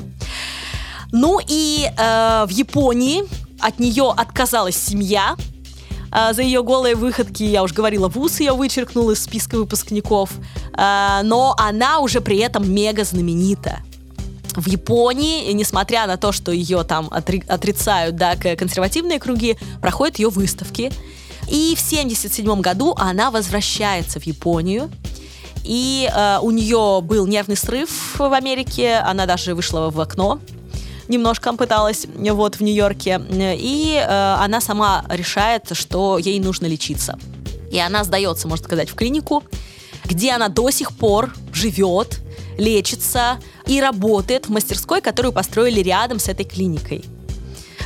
Ну 1.17 1.39
и 1.47 1.89
э, 1.89 2.45
в 2.45 2.49
Японии 2.49 3.23
от 3.61 3.79
нее 3.79 4.13
отказалась 4.15 4.75
семья, 4.75 5.37
а, 6.11 6.33
за 6.33 6.41
ее 6.41 6.61
голые 6.61 6.95
выходки, 6.95 7.41
я 7.43 7.63
уже 7.63 7.73
говорила, 7.73 8.09
вуз 8.09 8.41
ее 8.41 8.51
вычеркнул 8.51 9.09
из 9.11 9.23
списка 9.23 9.55
выпускников, 9.57 10.31
а, 10.73 11.23
но 11.23 11.55
она 11.57 11.99
уже 11.99 12.19
при 12.19 12.39
этом 12.39 12.69
мега 12.69 13.05
знаменита. 13.05 13.79
В 14.57 14.67
Японии, 14.67 15.49
несмотря 15.53 16.05
на 16.05 16.17
то, 16.17 16.33
что 16.33 16.51
ее 16.51 16.83
там 16.83 17.09
отрицают, 17.09 18.17
да, 18.17 18.35
консервативные 18.35 19.17
круги, 19.17 19.57
проходят 19.81 20.19
ее 20.19 20.27
выставки. 20.27 20.91
И 21.47 21.75
в 21.77 21.85
1977 21.85 22.59
году 22.59 22.93
она 22.97 23.31
возвращается 23.31 24.19
в 24.19 24.23
Японию. 24.23 24.91
И 25.63 26.09
э, 26.13 26.39
у 26.41 26.51
нее 26.51 26.99
был 27.01 27.25
нервный 27.25 27.55
срыв 27.55 28.19
в 28.19 28.33
Америке, 28.33 28.97
она 28.97 29.25
даже 29.25 29.55
вышла 29.55 29.89
в 29.89 29.99
окно 30.01 30.41
немножко 31.07 31.53
пыталась 31.53 32.07
вот 32.15 32.55
в 32.55 32.61
Нью-Йорке, 32.61 33.21
и 33.29 33.95
э, 33.95 34.35
она 34.39 34.61
сама 34.61 35.05
решает, 35.09 35.69
что 35.73 36.17
ей 36.17 36.39
нужно 36.39 36.65
лечиться. 36.65 37.17
И 37.71 37.79
она 37.79 38.03
сдается, 38.03 38.47
можно 38.47 38.65
сказать, 38.65 38.89
в 38.89 38.95
клинику, 38.95 39.43
где 40.05 40.31
она 40.31 40.49
до 40.49 40.69
сих 40.69 40.95
пор 40.95 41.33
живет, 41.53 42.21
лечится 42.57 43.39
и 43.65 43.81
работает 43.81 44.47
в 44.47 44.49
мастерской, 44.49 45.01
которую 45.01 45.33
построили 45.33 45.81
рядом 45.81 46.19
с 46.19 46.29
этой 46.29 46.45
клиникой. 46.45 47.03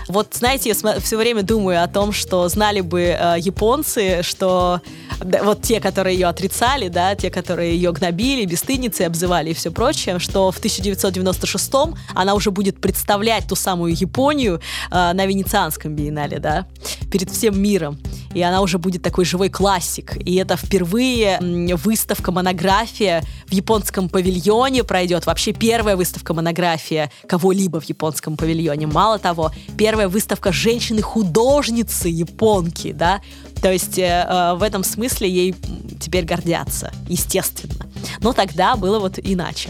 Вот, 0.10 0.34
знаете, 0.34 0.70
я 0.70 1.00
все 1.00 1.18
время 1.18 1.44
думаю 1.44 1.84
о 1.84 1.88
том, 1.88 2.12
что 2.12 2.50
знали 2.50 2.82
бы 2.82 3.02
э, 3.02 3.36
японцы, 3.38 4.24
что 4.24 4.82
да, 5.24 5.44
вот 5.44 5.62
те, 5.62 5.80
которые 5.80 6.18
ее 6.18 6.26
отрицали, 6.26 6.88
да, 6.88 7.14
те, 7.14 7.30
которые 7.30 7.76
ее 7.76 7.92
гнобили, 7.92 8.46
бесстыдницей 8.46 9.06
обзывали 9.06 9.52
и 9.52 9.54
все 9.54 9.70
прочее, 9.70 10.18
что 10.18 10.52
в 10.52 10.60
1996-м 10.60 11.96
она 12.16 12.34
уже 12.34 12.50
будет 12.50 12.82
представлять 12.82 13.48
ту 13.48 13.56
самую 13.56 13.96
Японию 13.96 14.60
э, 14.90 15.14
на 15.14 15.26
Венецианском 15.28 15.96
биеннале, 15.96 16.40
да, 16.40 16.66
перед 17.12 17.30
всем 17.30 17.62
миром. 17.62 18.00
И 18.34 18.42
она 18.42 18.62
уже 18.62 18.78
будет 18.78 19.02
такой 19.02 19.26
живой 19.26 19.50
классик. 19.50 20.18
И 20.26 20.36
это 20.36 20.56
впервые 20.56 21.40
выставка-монография 21.76 23.24
в 23.48 23.54
японском 23.54 24.10
павильоне 24.10 24.84
пройдет. 24.84 25.26
Вообще 25.26 25.52
первая 25.52 25.96
выставка-монография 25.96 27.12
кого-либо 27.28 27.80
в 27.80 27.86
японском 27.86 28.38
павильоне. 28.38 28.88
Мало 28.88 29.20
того, 29.20 29.52
первая 29.78 30.08
выставка 30.08 30.52
женщины-художницы 30.52 32.08
японки, 32.10 32.92
да, 32.92 33.22
то 33.62 33.72
есть 33.72 33.98
э, 33.98 34.26
э, 34.28 34.54
в 34.56 34.64
этом 34.64 34.84
смысле 34.84 35.30
ей 35.30 35.56
теперь 36.00 36.26
гордятся, 36.26 36.92
естественно. 37.08 37.86
Но 38.22 38.34
тогда 38.34 38.76
было 38.76 39.00
вот 39.00 39.20
иначе. 39.22 39.70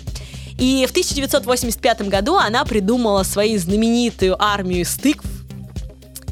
И 0.60 0.86
в 0.86 0.92
1985 0.92 2.02
году 2.10 2.36
она 2.36 2.66
придумала 2.66 3.24
свою 3.24 3.58
знаменитую 3.60 4.42
армию 4.42 4.82
из 4.82 4.94
тыкв. 4.96 5.26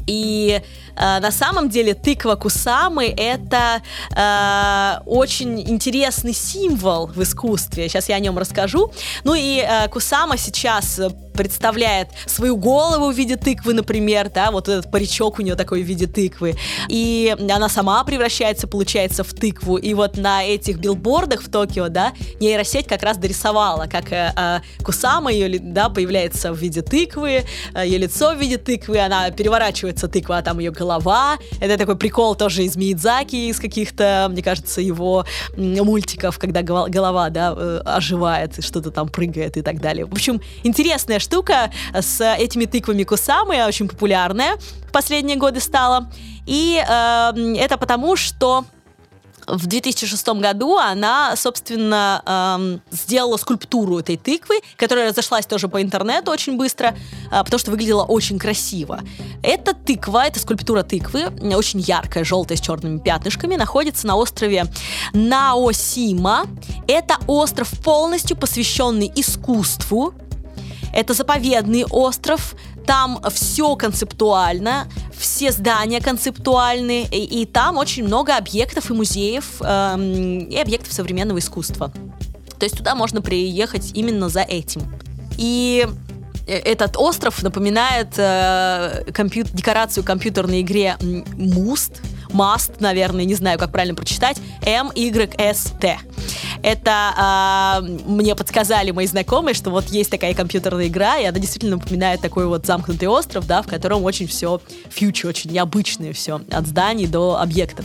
И 0.06 0.60
э, 0.98 1.20
на 1.20 1.30
самом 1.30 1.68
деле 1.68 1.94
тыква 1.94 2.34
Кусамы 2.34 3.06
это 3.06 3.82
э, 4.14 5.02
очень 5.06 5.60
интересный 5.60 6.34
символ 6.34 7.06
в 7.06 7.22
искусстве. 7.22 7.88
Сейчас 7.88 8.08
я 8.08 8.16
о 8.16 8.20
нем 8.20 8.38
расскажу. 8.38 8.92
Ну 9.24 9.34
и 9.34 9.58
э, 9.58 9.88
Кусама 9.88 10.36
сейчас 10.36 11.00
представляет 11.38 12.08
свою 12.26 12.56
голову 12.56 13.12
в 13.12 13.16
виде 13.16 13.36
тыквы, 13.36 13.72
например, 13.72 14.28
да, 14.28 14.50
вот 14.50 14.68
этот 14.68 14.90
паричок 14.90 15.38
у 15.38 15.42
нее 15.42 15.54
такой 15.54 15.82
в 15.82 15.86
виде 15.86 16.08
тыквы. 16.08 16.56
И 16.88 17.34
она 17.38 17.68
сама 17.68 18.02
превращается, 18.02 18.66
получается, 18.66 19.22
в 19.22 19.32
тыкву. 19.32 19.76
И 19.76 19.94
вот 19.94 20.16
на 20.16 20.44
этих 20.44 20.78
билбордах 20.78 21.42
в 21.42 21.48
Токио, 21.48 21.88
да, 21.88 22.12
нейросеть 22.40 22.88
как 22.88 23.04
раз 23.04 23.18
дорисовала, 23.18 23.86
как 23.86 24.12
э, 24.12 24.32
э, 24.36 24.60
Кусама 24.82 25.30
ее, 25.30 25.60
да, 25.60 25.88
появляется 25.88 26.52
в 26.52 26.56
виде 26.58 26.82
тыквы, 26.82 27.44
э, 27.74 27.86
ее 27.86 27.98
лицо 27.98 28.34
в 28.34 28.40
виде 28.40 28.58
тыквы, 28.58 28.98
она 28.98 29.30
переворачивается 29.30 30.08
тыква, 30.08 30.38
а 30.38 30.42
там 30.42 30.58
ее 30.58 30.72
голова. 30.72 30.87
Это 31.60 31.76
такой 31.76 31.96
прикол 31.96 32.34
тоже 32.34 32.64
из 32.64 32.76
Миядзаки, 32.76 33.48
из 33.48 33.58
каких-то, 33.58 34.28
мне 34.30 34.42
кажется, 34.42 34.80
его 34.80 35.24
мультиков, 35.56 36.38
когда 36.38 36.62
голова, 36.62 37.30
да, 37.30 37.54
э, 37.56 37.80
оживает, 37.84 38.64
что-то 38.64 38.90
там 38.90 39.08
прыгает 39.08 39.56
и 39.56 39.62
так 39.62 39.80
далее. 39.80 40.06
В 40.06 40.12
общем, 40.12 40.40
интересная 40.62 41.18
штука 41.18 41.70
с 41.92 42.20
этими 42.20 42.64
тыквами 42.64 43.04
Кусамы, 43.04 43.64
очень 43.66 43.88
популярная 43.88 44.56
в 44.88 44.92
последние 44.92 45.36
годы 45.36 45.60
стала. 45.60 46.10
И 46.46 46.82
э, 46.82 47.54
это 47.58 47.76
потому, 47.76 48.16
что 48.16 48.64
в 49.48 49.66
2006 49.66 50.28
году 50.40 50.76
она, 50.76 51.34
собственно, 51.36 52.22
эм, 52.26 52.82
сделала 52.90 53.36
скульптуру 53.36 53.98
этой 53.98 54.16
тыквы, 54.16 54.60
которая 54.76 55.08
разошлась 55.08 55.46
тоже 55.46 55.68
по 55.68 55.80
интернету 55.82 56.30
очень 56.30 56.56
быстро, 56.56 56.94
э, 57.30 57.42
потому 57.44 57.58
что 57.58 57.70
выглядела 57.70 58.04
очень 58.04 58.38
красиво. 58.38 59.00
Эта 59.42 59.74
тыква, 59.74 60.26
эта 60.26 60.38
скульптура 60.38 60.82
тыквы, 60.82 61.26
очень 61.54 61.80
яркая, 61.80 62.24
желтая, 62.24 62.58
с 62.58 62.60
черными 62.60 62.98
пятнышками, 62.98 63.56
находится 63.56 64.06
на 64.06 64.16
острове 64.16 64.66
Наосима. 65.14 66.46
Это 66.86 67.16
остров 67.26 67.70
полностью 67.82 68.36
посвященный 68.36 69.10
искусству, 69.14 70.14
это 70.92 71.14
заповедный 71.14 71.84
остров, 71.84 72.54
там 72.88 73.20
все 73.30 73.76
концептуально, 73.76 74.88
все 75.14 75.52
здания 75.52 76.00
концептуальны, 76.00 77.04
и, 77.04 77.42
и 77.42 77.44
там 77.44 77.76
очень 77.76 78.02
много 78.02 78.34
объектов 78.34 78.90
и 78.90 78.94
музеев, 78.94 79.60
эм, 79.60 80.38
и 80.48 80.56
объектов 80.56 80.94
современного 80.94 81.38
искусства. 81.38 81.92
То 82.58 82.64
есть 82.64 82.78
туда 82.78 82.94
можно 82.94 83.20
приехать 83.20 83.90
именно 83.92 84.30
за 84.30 84.40
этим. 84.40 84.90
И 85.36 85.86
э, 86.46 86.52
этот 86.60 86.96
остров 86.96 87.42
напоминает 87.42 88.14
э, 88.16 89.04
компью 89.14 89.44
декорацию 89.44 90.02
компьютерной 90.02 90.62
игре 90.62 90.96
Must, 91.00 92.00
Must, 92.28 92.76
наверное, 92.80 93.24
не 93.24 93.34
знаю, 93.34 93.58
как 93.58 93.72
правильно 93.72 93.94
прочитать, 93.94 94.38
M-Y-S-T. 94.62 95.98
Это 96.62 97.80
э, 97.82 97.88
мне 98.06 98.34
подсказали 98.34 98.90
мои 98.90 99.06
знакомые, 99.06 99.54
что 99.54 99.70
вот 99.70 99.86
есть 99.86 100.10
такая 100.10 100.34
компьютерная 100.34 100.88
игра, 100.88 101.18
и 101.18 101.24
она 101.24 101.38
действительно 101.38 101.76
напоминает 101.76 102.20
такой 102.20 102.46
вот 102.46 102.66
замкнутый 102.66 103.08
остров, 103.08 103.46
да, 103.46 103.62
в 103.62 103.66
котором 103.66 104.02
очень 104.04 104.26
все 104.26 104.60
фьючер, 104.90 105.28
очень 105.28 105.50
необычное 105.52 106.12
все, 106.12 106.40
от 106.50 106.66
зданий 106.66 107.06
до 107.06 107.40
объектов. 107.40 107.84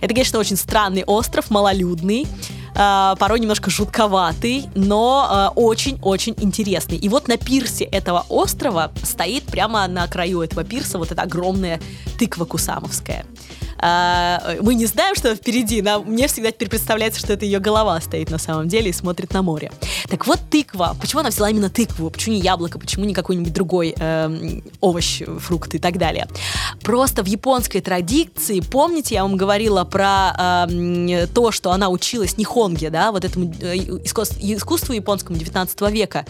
Это, 0.00 0.14
конечно, 0.14 0.38
очень 0.38 0.56
странный 0.56 1.04
остров, 1.04 1.50
малолюдный, 1.50 2.26
э, 2.74 3.14
порой 3.18 3.40
немножко 3.40 3.70
жутковатый, 3.70 4.66
но 4.74 5.52
очень-очень 5.54 6.34
э, 6.34 6.42
интересный. 6.42 6.96
И 6.96 7.08
вот 7.08 7.28
на 7.28 7.36
пирсе 7.36 7.84
этого 7.84 8.24
острова 8.28 8.92
стоит 9.02 9.44
прямо 9.44 9.86
на 9.88 10.06
краю 10.06 10.42
этого 10.42 10.64
пирса 10.64 10.98
вот 10.98 11.12
эта 11.12 11.22
огромная 11.22 11.80
тыква 12.18 12.44
кусамовская. 12.44 13.26
А, 13.78 14.56
мы 14.60 14.74
не 14.74 14.86
знаем, 14.86 15.14
что 15.14 15.34
впереди, 15.34 15.82
нам, 15.82 16.04
мне 16.06 16.28
всегда 16.28 16.50
теперь 16.50 16.68
представляется, 16.68 17.20
что 17.20 17.32
это 17.32 17.44
ее 17.44 17.58
голова 17.58 18.00
стоит 18.00 18.30
на 18.30 18.38
самом 18.38 18.68
деле 18.68 18.90
и 18.90 18.92
смотрит 18.92 19.32
на 19.32 19.42
море. 19.42 19.72
Так 20.08 20.26
вот, 20.26 20.40
тыква. 20.50 20.96
Почему 21.00 21.20
она 21.20 21.30
взяла 21.30 21.50
именно 21.50 21.70
тыкву? 21.70 22.10
Почему 22.10 22.34
не 22.34 22.40
яблоко? 22.40 22.78
Почему 22.78 23.04
не 23.04 23.14
какой-нибудь 23.14 23.52
другой 23.52 23.94
э, 23.98 24.60
овощ, 24.80 25.22
фрукт 25.40 25.74
и 25.74 25.78
так 25.78 25.98
далее? 25.98 26.28
Просто 26.82 27.22
в 27.22 27.26
японской 27.26 27.80
традиции, 27.80 28.60
помните, 28.60 29.16
я 29.16 29.22
вам 29.22 29.36
говорила 29.36 29.84
про 29.84 30.66
э, 30.68 31.26
то, 31.34 31.50
что 31.50 31.72
она 31.72 31.88
училась 31.88 32.38
нихонге, 32.38 32.90
да, 32.90 33.12
вот 33.12 33.24
этому 33.24 33.52
э, 33.60 33.76
искусству 33.76 34.92
японскому 34.92 35.38
19 35.38 35.80
века. 35.92 36.26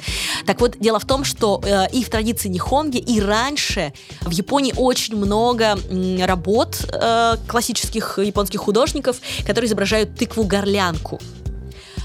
Так 0.46 0.60
вот, 0.60 0.76
дело 0.78 0.98
в 0.98 1.04
том, 1.04 1.24
что 1.24 1.60
э, 1.64 1.90
и 1.92 2.02
в 2.02 2.10
традиции 2.10 2.48
нихонге, 2.48 2.98
и 2.98 3.20
раньше 3.20 3.92
в 4.22 4.30
Японии 4.30 4.74
очень 4.76 5.16
много 5.16 5.76
э, 5.76 6.24
работ 6.24 6.84
э, 6.92 7.35
классических 7.46 8.18
японских 8.18 8.60
художников, 8.60 9.18
которые 9.46 9.68
изображают 9.68 10.10
тыкву-горлянку. 10.20 11.20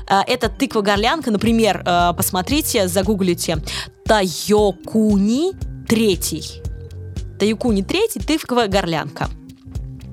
А, 0.07 0.23
это 0.27 0.47
тыква-горлянка, 0.47 1.31
например, 1.31 1.83
а, 1.85 2.11
посмотрите, 2.13 2.87
загуглите 2.89 3.59
Тайокуни 4.05 5.53
третий. 5.87 6.61
Тайокуни 7.39 7.81
третий, 7.81 8.19
тыква-горлянка. 8.19 9.29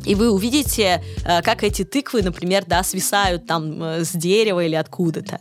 И 0.07 0.15
вы 0.15 0.31
увидите, 0.31 1.03
а, 1.25 1.43
как 1.43 1.65
эти 1.65 1.85
тыквы, 1.85 2.23
например, 2.23 2.65
да, 2.67 2.85
свисают 2.85 3.47
там 3.47 3.83
э, 3.83 4.05
с 4.05 4.13
дерева 4.13 4.65
или 4.65 4.77
откуда-то. 4.77 5.41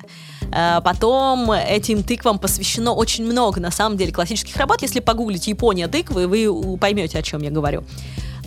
Потом 0.82 1.52
этим 1.52 2.04
тыквам 2.04 2.40
посвящено 2.40 2.94
очень 2.94 3.26
много, 3.26 3.60
на 3.60 3.70
самом 3.70 3.98
деле, 3.98 4.14
классических 4.14 4.56
работ. 4.56 4.82
Если 4.82 5.02
погуглить 5.02 5.46
Япония 5.48 5.90
тыквы, 5.90 6.26
вы 6.26 6.78
поймете, 6.78 7.20
о 7.20 7.22
чем 7.22 7.42
я 7.42 7.52
говорю. 7.52 7.84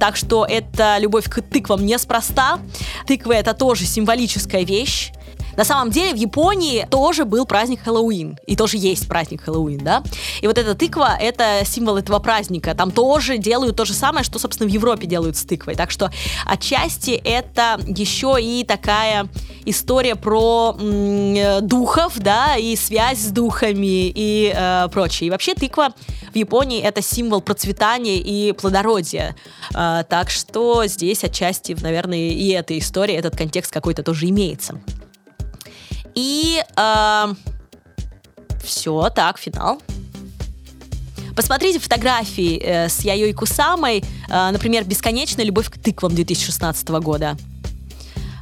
Так 0.01 0.17
что 0.17 0.47
это 0.49 0.97
любовь 0.99 1.29
к 1.29 1.43
тыквам 1.43 1.85
неспроста. 1.85 2.59
Тыквы 3.07 3.35
это 3.35 3.53
тоже 3.53 3.85
символическая 3.85 4.65
вещь. 4.65 5.13
На 5.57 5.65
самом 5.65 5.91
деле 5.91 6.13
в 6.13 6.17
Японии 6.17 6.87
тоже 6.91 7.25
был 7.25 7.47
праздник 7.47 7.83
Хэллоуин. 7.83 8.39
И 8.47 8.57
тоже 8.57 8.77
есть 8.77 9.09
праздник 9.09 9.43
Хэллоуин, 9.43 9.79
да? 9.79 10.03
И 10.41 10.47
вот 10.47 10.59
эта 10.59 10.75
тыква— 10.75 11.17
это 11.21 11.63
символ 11.65 11.97
этого 11.97 12.19
праздника. 12.19 12.75
Там 12.75 12.91
тоже 12.91 13.39
делают 13.39 13.77
то 13.77 13.85
же 13.85 13.93
самое, 13.93 14.25
что, 14.25 14.39
собственно, 14.39 14.69
в 14.69 14.73
Европе 14.73 15.07
делают 15.07 15.37
с 15.37 15.45
тыквой. 15.45 15.75
Так 15.75 15.91
что 15.91 16.11
отчасти 16.47 17.11
это 17.11 17.81
еще 17.87 18.37
и 18.41 18.65
такая 18.65 19.29
история 19.65 20.17
про 20.17 20.77
м- 20.79 21.67
духов, 21.67 22.19
да, 22.19 22.57
и 22.57 22.77
связь 22.77 23.19
с 23.19 23.31
духами 23.31 24.09
и 24.09 24.53
э, 24.55 24.89
прочее. 24.93 25.29
И 25.29 25.31
вообще 25.31 25.55
тыква 25.55 25.93
в 26.33 26.37
Японии 26.37 26.81
это 26.81 27.03
символ 27.03 27.41
процветания 27.41 28.19
и 28.19 28.53
плодородия. 28.53 29.37
Э, 29.75 30.05
так 30.09 30.31
что 30.31 30.87
здесь 30.87 31.25
отчасти, 31.25 31.77
наверное, 31.81 32.31
и 32.31 32.49
эта 32.49 32.79
история, 32.79 33.17
этот 33.17 33.37
контекст 33.37 33.73
какой-то 33.73 34.03
тоже 34.03 34.29
имеется. 34.29 34.81
И 36.15 36.63
э, 36.77 37.35
все, 38.63 39.11
так, 39.11 39.39
финал. 39.39 39.81
Посмотрите 41.37 41.79
фотографии 41.79 42.61
э, 42.63 42.89
с 42.89 43.01
Яйой 43.01 43.33
Кусамой, 43.33 44.05
э, 44.29 44.51
например, 44.51 44.85
«Бесконечная 44.85 45.45
любовь 45.45 45.71
к 45.71 45.79
тыквам» 45.79 46.15
2016 46.15 46.89
года. 46.89 47.37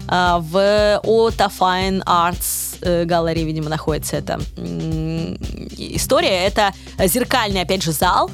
Э, 0.09 0.39
в 0.41 1.01
Ота 1.05 1.51
Fine 1.59 2.03
Arts 2.05 2.79
э, 2.81 3.05
галереи, 3.05 3.45
видимо, 3.45 3.69
находится 3.69 4.17
эта 4.17 4.41
э, 4.57 5.37
история. 5.77 6.47
Это 6.47 6.73
зеркальный, 6.99 7.61
опять 7.61 7.83
же, 7.83 7.93
зал, 7.93 8.31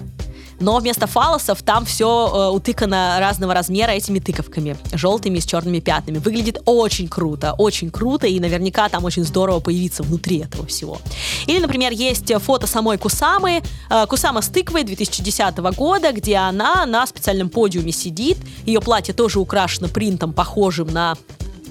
но 0.61 0.79
вместо 0.79 1.07
фалосов 1.07 1.63
там 1.63 1.85
все 1.85 2.31
э, 2.33 2.55
утыкано 2.55 3.17
разного 3.21 3.55
размера 3.55 3.91
этими 3.91 4.19
тыковками, 4.19 4.77
желтыми 4.93 5.39
с 5.39 5.47
черными 5.47 5.81
пятнами. 5.81 6.19
Выглядит 6.19 6.63
очень 6.65 7.09
круто, 7.09 7.55
очень 7.59 7.91
круто, 7.91 8.27
и 8.27 8.39
наверняка 8.41 8.89
там 8.89 9.05
очень 9.05 9.25
здорово 9.25 9.61
появиться 9.61 10.03
внутри 10.03 10.39
этого 10.39 10.67
всего. 10.67 10.99
Или, 11.47 11.61
например, 11.61 11.93
есть 11.93 12.33
фото 12.43 12.67
самой 12.67 12.99
Кусамы, 12.99 13.63
э, 13.91 14.07
Кусама 14.07 14.43
с 14.43 14.49
тыквой 14.49 14.85
2010 14.85 15.59
года, 15.77 16.13
где 16.13 16.37
она 16.37 16.87
на 16.87 17.07
специальном 17.07 17.49
подиуме 17.49 17.93
сидит, 17.93 18.39
ее 18.65 18.81
платье 18.81 19.15
тоже 19.15 19.41
украшено 19.41 19.89
принтом, 19.89 20.33
похожим 20.33 20.89
на 20.89 21.17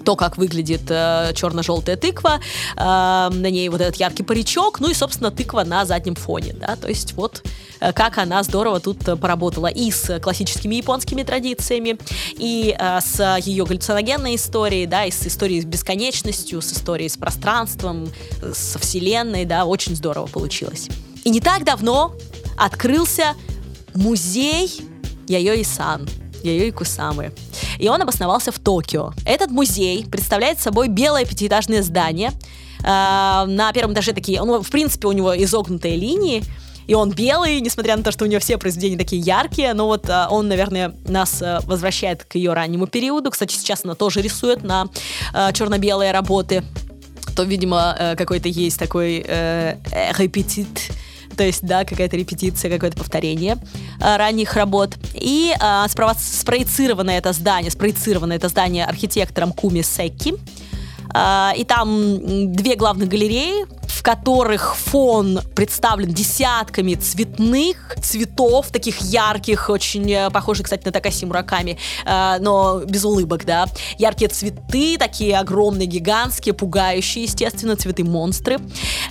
то, 0.04 0.16
как 0.16 0.38
выглядит 0.38 0.84
э, 0.90 1.32
черно-желтая 1.36 1.96
тыква, 1.98 2.40
э, 2.76 2.80
на 2.80 3.50
ней 3.50 3.70
вот 3.70 3.82
этот 3.82 3.96
яркий 3.96 4.24
паричок, 4.24 4.80
ну 4.80 4.90
и, 4.90 4.94
собственно, 4.94 5.32
тыква 5.32 5.64
на 5.64 5.86
заднем 5.86 6.16
фоне, 6.16 6.54
да, 6.54 6.76
то 6.76 6.88
есть 6.88 7.14
вот 7.14 7.44
э, 7.80 7.94
как 7.94 8.18
она 8.18 8.44
здорово 8.44 8.80
тут 8.80 9.08
э, 9.08 9.16
поработала 9.16 9.68
и 9.68 9.92
с 9.92 10.20
классическими 10.20 10.76
японскими 10.76 11.24
традициями, 11.24 11.98
и 12.38 12.76
э, 12.78 13.00
с 13.02 13.38
ее 13.40 13.66
галлюциногенной 13.66 14.36
историей, 14.36 14.86
да, 14.86 15.06
и 15.06 15.12
с 15.12 15.26
историей 15.26 15.62
с 15.62 15.66
бесконечностью, 15.66 16.62
с 16.62 16.74
историей 16.74 17.10
с 17.10 17.18
пространством, 17.18 18.10
со 18.54 18.80
вселенной, 18.80 19.46
да, 19.46 19.66
очень 19.66 19.96
здорово 19.96 20.28
получилось. 20.28 20.90
И 21.24 21.30
не 21.30 21.40
так 21.40 21.64
давно 21.64 22.14
открылся 22.58 23.34
музей 23.94 24.70
Яйои-сан, 25.28 26.08
Яйои 26.44 26.72
Кусамы. 26.72 27.32
И 27.80 27.88
он 27.88 28.02
обосновался 28.02 28.52
в 28.52 28.60
Токио. 28.60 29.14
Этот 29.26 29.52
музей 29.52 30.06
представляет 30.06 30.60
собой 30.60 30.88
белое 30.88 31.26
пятиэтажное 31.26 31.82
здание. 31.82 32.32
Э, 32.84 33.46
на 33.48 33.72
первом 33.74 33.94
этаже 33.94 34.14
такие, 34.14 34.42
ну, 34.44 34.62
в 34.62 34.70
принципе, 34.70 35.08
у 35.08 35.12
него 35.12 35.36
изогнутые 35.36 35.96
линии, 35.96 36.44
и 36.88 36.94
он 36.94 37.12
белый, 37.12 37.62
несмотря 37.62 37.96
на 37.96 38.04
то, 38.04 38.12
что 38.12 38.26
у 38.26 38.28
него 38.28 38.40
все 38.40 38.58
произведения 38.58 38.98
такие 38.98 39.22
яркие, 39.22 39.74
но 39.74 39.88
вот 39.88 40.10
а, 40.10 40.28
он, 40.30 40.48
наверное, 40.48 40.94
нас 41.08 41.42
а, 41.42 41.62
возвращает 41.66 42.26
к 42.26 42.36
ее 42.36 42.54
раннему 42.54 42.88
периоду. 42.88 43.32
Кстати, 43.32 43.54
сейчас 43.54 43.86
она 43.86 43.96
тоже 43.96 44.22
рисует 44.22 44.64
на 44.64 44.90
а, 45.34 45.52
черно-белые 45.54 46.12
работы. 46.12 46.64
То, 47.36 47.44
видимо, 47.44 48.16
какой-то 48.16 48.48
есть 48.48 48.78
такой 48.78 49.24
э, 49.26 49.78
репетит 50.20 50.92
то 51.36 51.44
есть, 51.44 51.64
да, 51.64 51.86
какая-то 51.86 52.18
репетиция, 52.18 52.72
какое-то 52.72 52.98
повторение 52.98 53.58
э, 54.00 54.18
ранних 54.18 54.56
работ. 54.56 54.96
И 55.14 55.54
э, 55.60 55.86
спроецировано 55.88 57.12
это 57.12 57.34
здание, 57.34 57.72
спроецировано 57.72 58.34
это 58.34 58.50
здание 58.50 58.86
архитектором 58.86 59.52
Куми 59.52 59.82
Секки. 59.82 60.34
Э, 61.14 61.52
и 61.56 61.64
там 61.64 62.54
две 62.54 62.76
главных 62.76 63.10
галереи, 63.10 63.66
в 63.94 64.02
которых 64.02 64.76
фон 64.76 65.40
представлен 65.56 66.10
десятками 66.10 66.96
цветных 66.96 67.96
цветов, 68.02 68.70
таких 68.72 69.02
ярких, 69.02 69.70
очень 69.70 70.12
э, 70.12 70.30
похожих, 70.32 70.66
кстати, 70.66 70.84
на 70.86 70.92
Такаси 70.92 71.26
Мураками, 71.26 71.78
э, 72.06 72.38
но 72.40 72.82
без 72.86 73.06
улыбок, 73.06 73.46
да. 73.46 73.68
Яркие 74.00 74.30
цветы, 74.30 74.98
такие 74.98 75.38
огромные, 75.38 75.86
гигантские, 75.86 76.54
пугающие, 76.54 77.26
естественно, 77.26 77.76
цветы-монстры. 77.76 78.58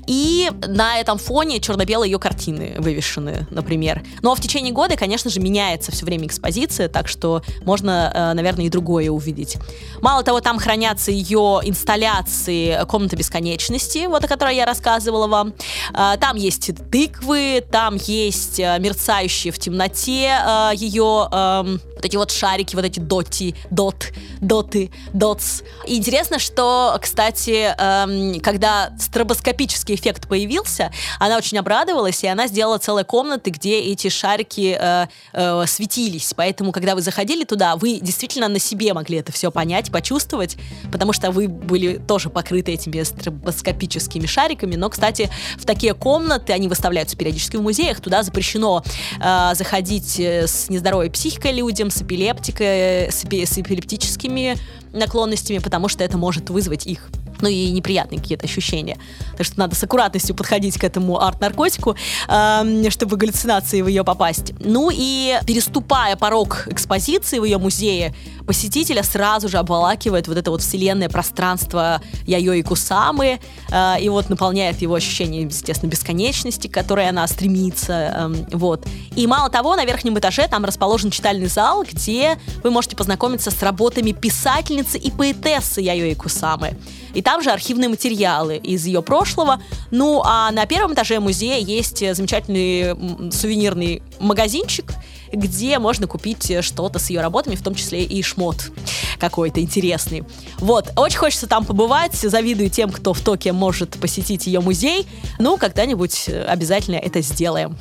И 0.07 0.51
на 0.67 0.99
этом 0.99 1.19
фоне 1.19 1.61
черно-белые 1.61 2.11
ее 2.11 2.19
картины 2.19 2.75
вывешены, 2.79 3.47
например. 3.51 4.03
Но 4.21 4.35
в 4.35 4.41
течение 4.41 4.73
года, 4.73 4.97
конечно 4.97 5.31
же, 5.31 5.41
меняется 5.41 5.93
все 5.93 6.05
время 6.05 6.27
экспозиция, 6.27 6.89
так 6.89 7.07
что 7.07 7.43
можно, 7.65 8.11
э, 8.13 8.33
наверное, 8.35 8.67
и 8.67 8.69
другое 8.69 9.11
увидеть. 9.11 9.59
Мало 10.01 10.25
того, 10.25 10.41
там 10.41 10.59
хранятся 10.59 11.13
ее 11.13 11.61
инсталляции 11.63 12.85
«Комната 12.89 13.17
бесконечности», 13.17 14.07
вот 14.07 14.25
о 14.25 14.29
которой 14.29 14.57
я 14.57 14.72
рассказывала, 14.73 15.27
вам. 15.27 15.55
А, 15.93 16.17
там 16.17 16.37
есть 16.37 16.71
тыквы, 16.91 17.65
там 17.71 17.97
есть 17.97 18.59
э, 18.59 18.79
мерцающие 18.79 19.53
в 19.53 19.59
темноте 19.59 20.29
э, 20.29 20.71
ее 20.75 21.29
эм, 21.31 21.81
вот 21.95 22.05
эти 22.05 22.17
вот 22.17 22.31
шарики, 22.31 22.75
вот 22.75 22.85
эти 22.85 23.01
доти, 23.01 23.55
дот, 23.71 24.13
доты, 24.41 24.91
дотс. 25.13 25.63
И 25.87 25.97
интересно, 25.97 26.39
что, 26.39 26.99
кстати, 27.01 27.75
эм, 27.77 28.41
когда 28.41 28.93
стробоскопический 28.99 29.95
эффект 29.95 30.27
появился, 30.27 30.91
она 31.19 31.37
очень 31.37 31.59
обрадовалась, 31.59 32.25
и 32.25 32.27
она 32.27 32.47
сделала 32.47 32.79
целые 32.79 33.05
комнаты, 33.05 33.51
где 33.51 33.79
эти 33.79 34.09
шарики 34.09 34.79
э, 34.81 35.67
светились. 35.67 36.33
Поэтому, 36.35 36.73
когда 36.73 36.95
вы 36.95 37.03
заходили 37.03 37.45
туда, 37.45 37.77
вы 37.77 38.01
действительно 38.01 38.49
на 38.49 38.59
себе 38.59 38.95
могли 38.95 39.19
это 39.19 39.33
все 39.33 39.51
понять, 39.51 39.93
почувствовать, 39.93 40.57
потому 40.91 41.13
что 41.13 41.31
вы 41.31 41.49
были 41.49 41.99
тоже 41.99 42.31
покрыты 42.31 42.73
этими 42.73 43.03
стробоскопическими 43.03 44.27
шариками. 44.27 44.62
Но, 44.67 44.89
кстати, 44.91 45.31
в 45.57 45.65
такие 45.65 45.95
комнаты, 45.95 46.53
они 46.53 46.69
выставляются 46.69 47.17
периодически 47.17 47.57
в 47.57 47.63
музеях, 47.63 48.01
туда 48.01 48.23
запрещено 48.23 48.83
э, 49.21 49.55
заходить 49.55 50.19
э, 50.19 50.47
с 50.47 50.69
нездоровой 50.69 51.11
психикой 51.11 51.53
людям, 51.53 51.91
с 51.91 52.03
эпилептикой, 52.03 53.11
с, 53.11 53.25
эпи, 53.25 53.45
с 53.45 53.59
эпилептическими 53.59 54.57
наклонностями, 54.93 55.59
потому 55.59 55.89
что 55.89 56.05
это 56.05 56.19
может 56.19 56.51
вызвать 56.51 56.87
их 56.87 57.09
ну 57.43 57.49
и 57.49 57.71
неприятные 57.71 58.21
какие-то 58.21 58.45
ощущения. 58.45 58.97
Так 59.37 59.45
что 59.45 59.59
надо 59.59 59.75
с 59.75 59.83
аккуратностью 59.83 60.35
подходить 60.35 60.79
к 60.79 60.85
этому 60.85 61.21
арт-наркотику, 61.21 61.97
э, 62.29 62.91
чтобы 62.91 63.17
галлюцинации 63.17 63.83
в 63.83 63.89
ее 63.89 64.05
попасть. 64.05 64.55
Ну 64.61 64.91
и 64.93 65.39
переступая 65.47 66.17
порог 66.17 66.69
экспозиции 66.69 67.39
в 67.39 67.45
ее 67.45 67.59
музее, 67.59 68.15
посетителя 68.47 69.03
сразу 69.03 69.49
же 69.49 69.59
обволакивает 69.59 70.29
вот 70.29 70.37
это 70.37 70.51
вот 70.51 70.63
вселенное 70.63 71.09
пространство 71.09 72.01
Яйо 72.27 72.53
и 72.53 72.63
Кусамы, 72.63 73.41
э, 73.71 74.01
и 74.01 74.09
вот 74.09 74.29
наполняет 74.29 74.83
его 74.83 74.95
ощущением, 74.95 75.49
естественно, 75.49 75.91
бесконечности, 75.91 76.69
к 76.69 76.75
которой 76.75 77.09
она 77.09 77.27
стремится, 77.27 77.93
э, 77.93 78.57
вот. 78.57 78.87
И 79.17 79.27
мало 79.27 79.51
того, 79.51 79.77
на 79.77 79.85
верхнем 79.85 80.19
этаже 80.19 80.49
там 80.49 80.65
расположен 80.65 81.11
читальный 81.11 81.47
зал, 81.47 81.85
где 81.85 82.39
вы 82.63 82.71
можете 82.71 82.97
познакомиться 82.97 83.51
с 83.51 83.63
работами 83.63 84.13
писательницы 84.13 84.99
и 84.99 85.11
поэтессы 85.11 85.81
Яйо 85.81 86.07
и 86.07 86.15
Кусамы. 86.15 86.77
И 87.15 87.23
там 87.23 87.43
же 87.43 87.51
архивные 87.51 87.89
материалы 87.89 88.57
из 88.57 88.87
ее 88.87 89.03
прошлого. 89.03 89.61
Ну, 89.91 90.23
а 90.25 90.51
на 90.51 90.67
первом 90.67 90.95
этаже 90.95 91.21
музея 91.21 91.59
есть 91.59 91.99
замечательный 92.15 93.31
сувенирный 93.31 94.03
магазинчик, 94.19 94.93
где 95.33 95.79
можно 95.79 96.07
купить 96.07 96.53
что-то 96.65 96.99
с 96.99 97.11
ее 97.11 97.21
работами, 97.21 97.55
в 97.55 97.63
том 97.63 97.75
числе 97.75 98.05
и 98.05 98.23
шмот 98.23 98.71
какой-то 99.19 99.61
интересный. 99.61 100.25
Вот, 100.59 100.93
очень 100.97 101.19
хочется 101.19 101.47
там 101.47 101.65
побывать, 101.65 102.15
завидую 102.15 102.71
тем, 102.71 102.91
кто 102.91 103.13
в 103.13 103.21
Токио 103.21 103.53
может 103.53 103.91
посетить 104.01 104.47
ее 104.47 104.61
музей. 104.61 105.07
Ну, 105.39 105.57
когда-нибудь 105.57 106.29
обязательно 106.29 106.97
это 106.97 107.21
сделаем. 107.21 107.77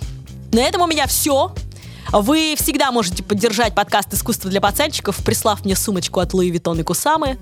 На 0.51 0.61
этом 0.61 0.81
у 0.81 0.87
меня 0.87 1.07
все. 1.07 1.53
Вы 2.11 2.55
всегда 2.57 2.91
можете 2.91 3.23
поддержать 3.23 3.73
подкаст 3.73 4.13
«Искусство 4.13 4.49
для 4.49 4.59
пацанчиков», 4.59 5.15
прислав 5.23 5.63
мне 5.63 5.77
сумочку 5.77 6.19
от 6.19 6.33
Луи 6.33 6.51
Виттон 6.51 6.77
и 6.81 6.83
Кусамы. 6.83 7.37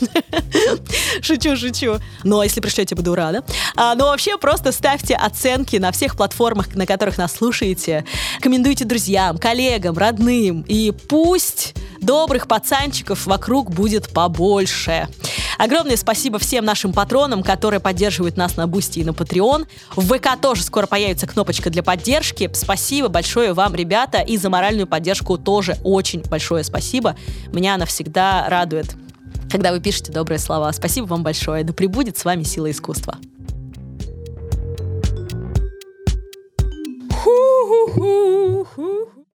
Шучу, 1.22 1.56
шучу. 1.56 1.96
Но 2.22 2.42
если 2.42 2.60
пришлете, 2.60 2.94
буду 2.94 3.14
рада. 3.14 3.44
А, 3.76 3.94
но 3.94 4.06
вообще 4.06 4.36
просто 4.38 4.72
ставьте 4.72 5.14
оценки 5.14 5.76
на 5.76 5.92
всех 5.92 6.16
платформах, 6.16 6.74
на 6.74 6.86
которых 6.86 7.18
нас 7.18 7.32
слушаете. 7.32 8.04
Рекомендуйте 8.40 8.84
друзьям, 8.84 9.38
коллегам, 9.38 9.96
родным. 9.96 10.64
И 10.68 10.92
пусть 11.08 11.74
добрых 12.00 12.46
пацанчиков 12.48 13.26
вокруг 13.26 13.70
будет 13.70 14.08
побольше. 14.08 15.08
Огромное 15.58 15.98
спасибо 15.98 16.38
всем 16.38 16.64
нашим 16.64 16.94
патронам, 16.94 17.42
которые 17.42 17.80
поддерживают 17.80 18.38
нас 18.38 18.56
на 18.56 18.66
Бусти 18.66 19.00
и 19.00 19.04
на 19.04 19.10
Patreon. 19.10 19.66
В 19.94 20.16
ВК 20.16 20.40
тоже 20.40 20.62
скоро 20.62 20.86
появится 20.86 21.26
кнопочка 21.26 21.68
для 21.68 21.82
поддержки. 21.82 22.50
Спасибо 22.54 23.08
большое 23.08 23.52
вам, 23.52 23.74
ребята, 24.10 24.20
и 24.20 24.36
за 24.36 24.50
моральную 24.50 24.86
поддержку 24.86 25.38
тоже 25.38 25.78
очень 25.84 26.22
большое 26.22 26.64
спасибо. 26.64 27.16
Меня 27.52 27.74
она 27.74 27.86
всегда 27.86 28.48
радует 28.48 28.96
когда 29.50 29.72
вы 29.72 29.80
пишете 29.80 30.12
добрые 30.12 30.38
слова. 30.38 30.70
Спасибо 30.72 31.06
вам 31.06 31.24
большое. 31.24 31.64
Да 31.64 31.72
пребудет 31.72 32.16
с 32.16 32.24
вами 32.24 32.44
сила 32.44 32.70
искусства. 32.70 33.18
Ху-ху-ху-ху-ху. 37.10 39.09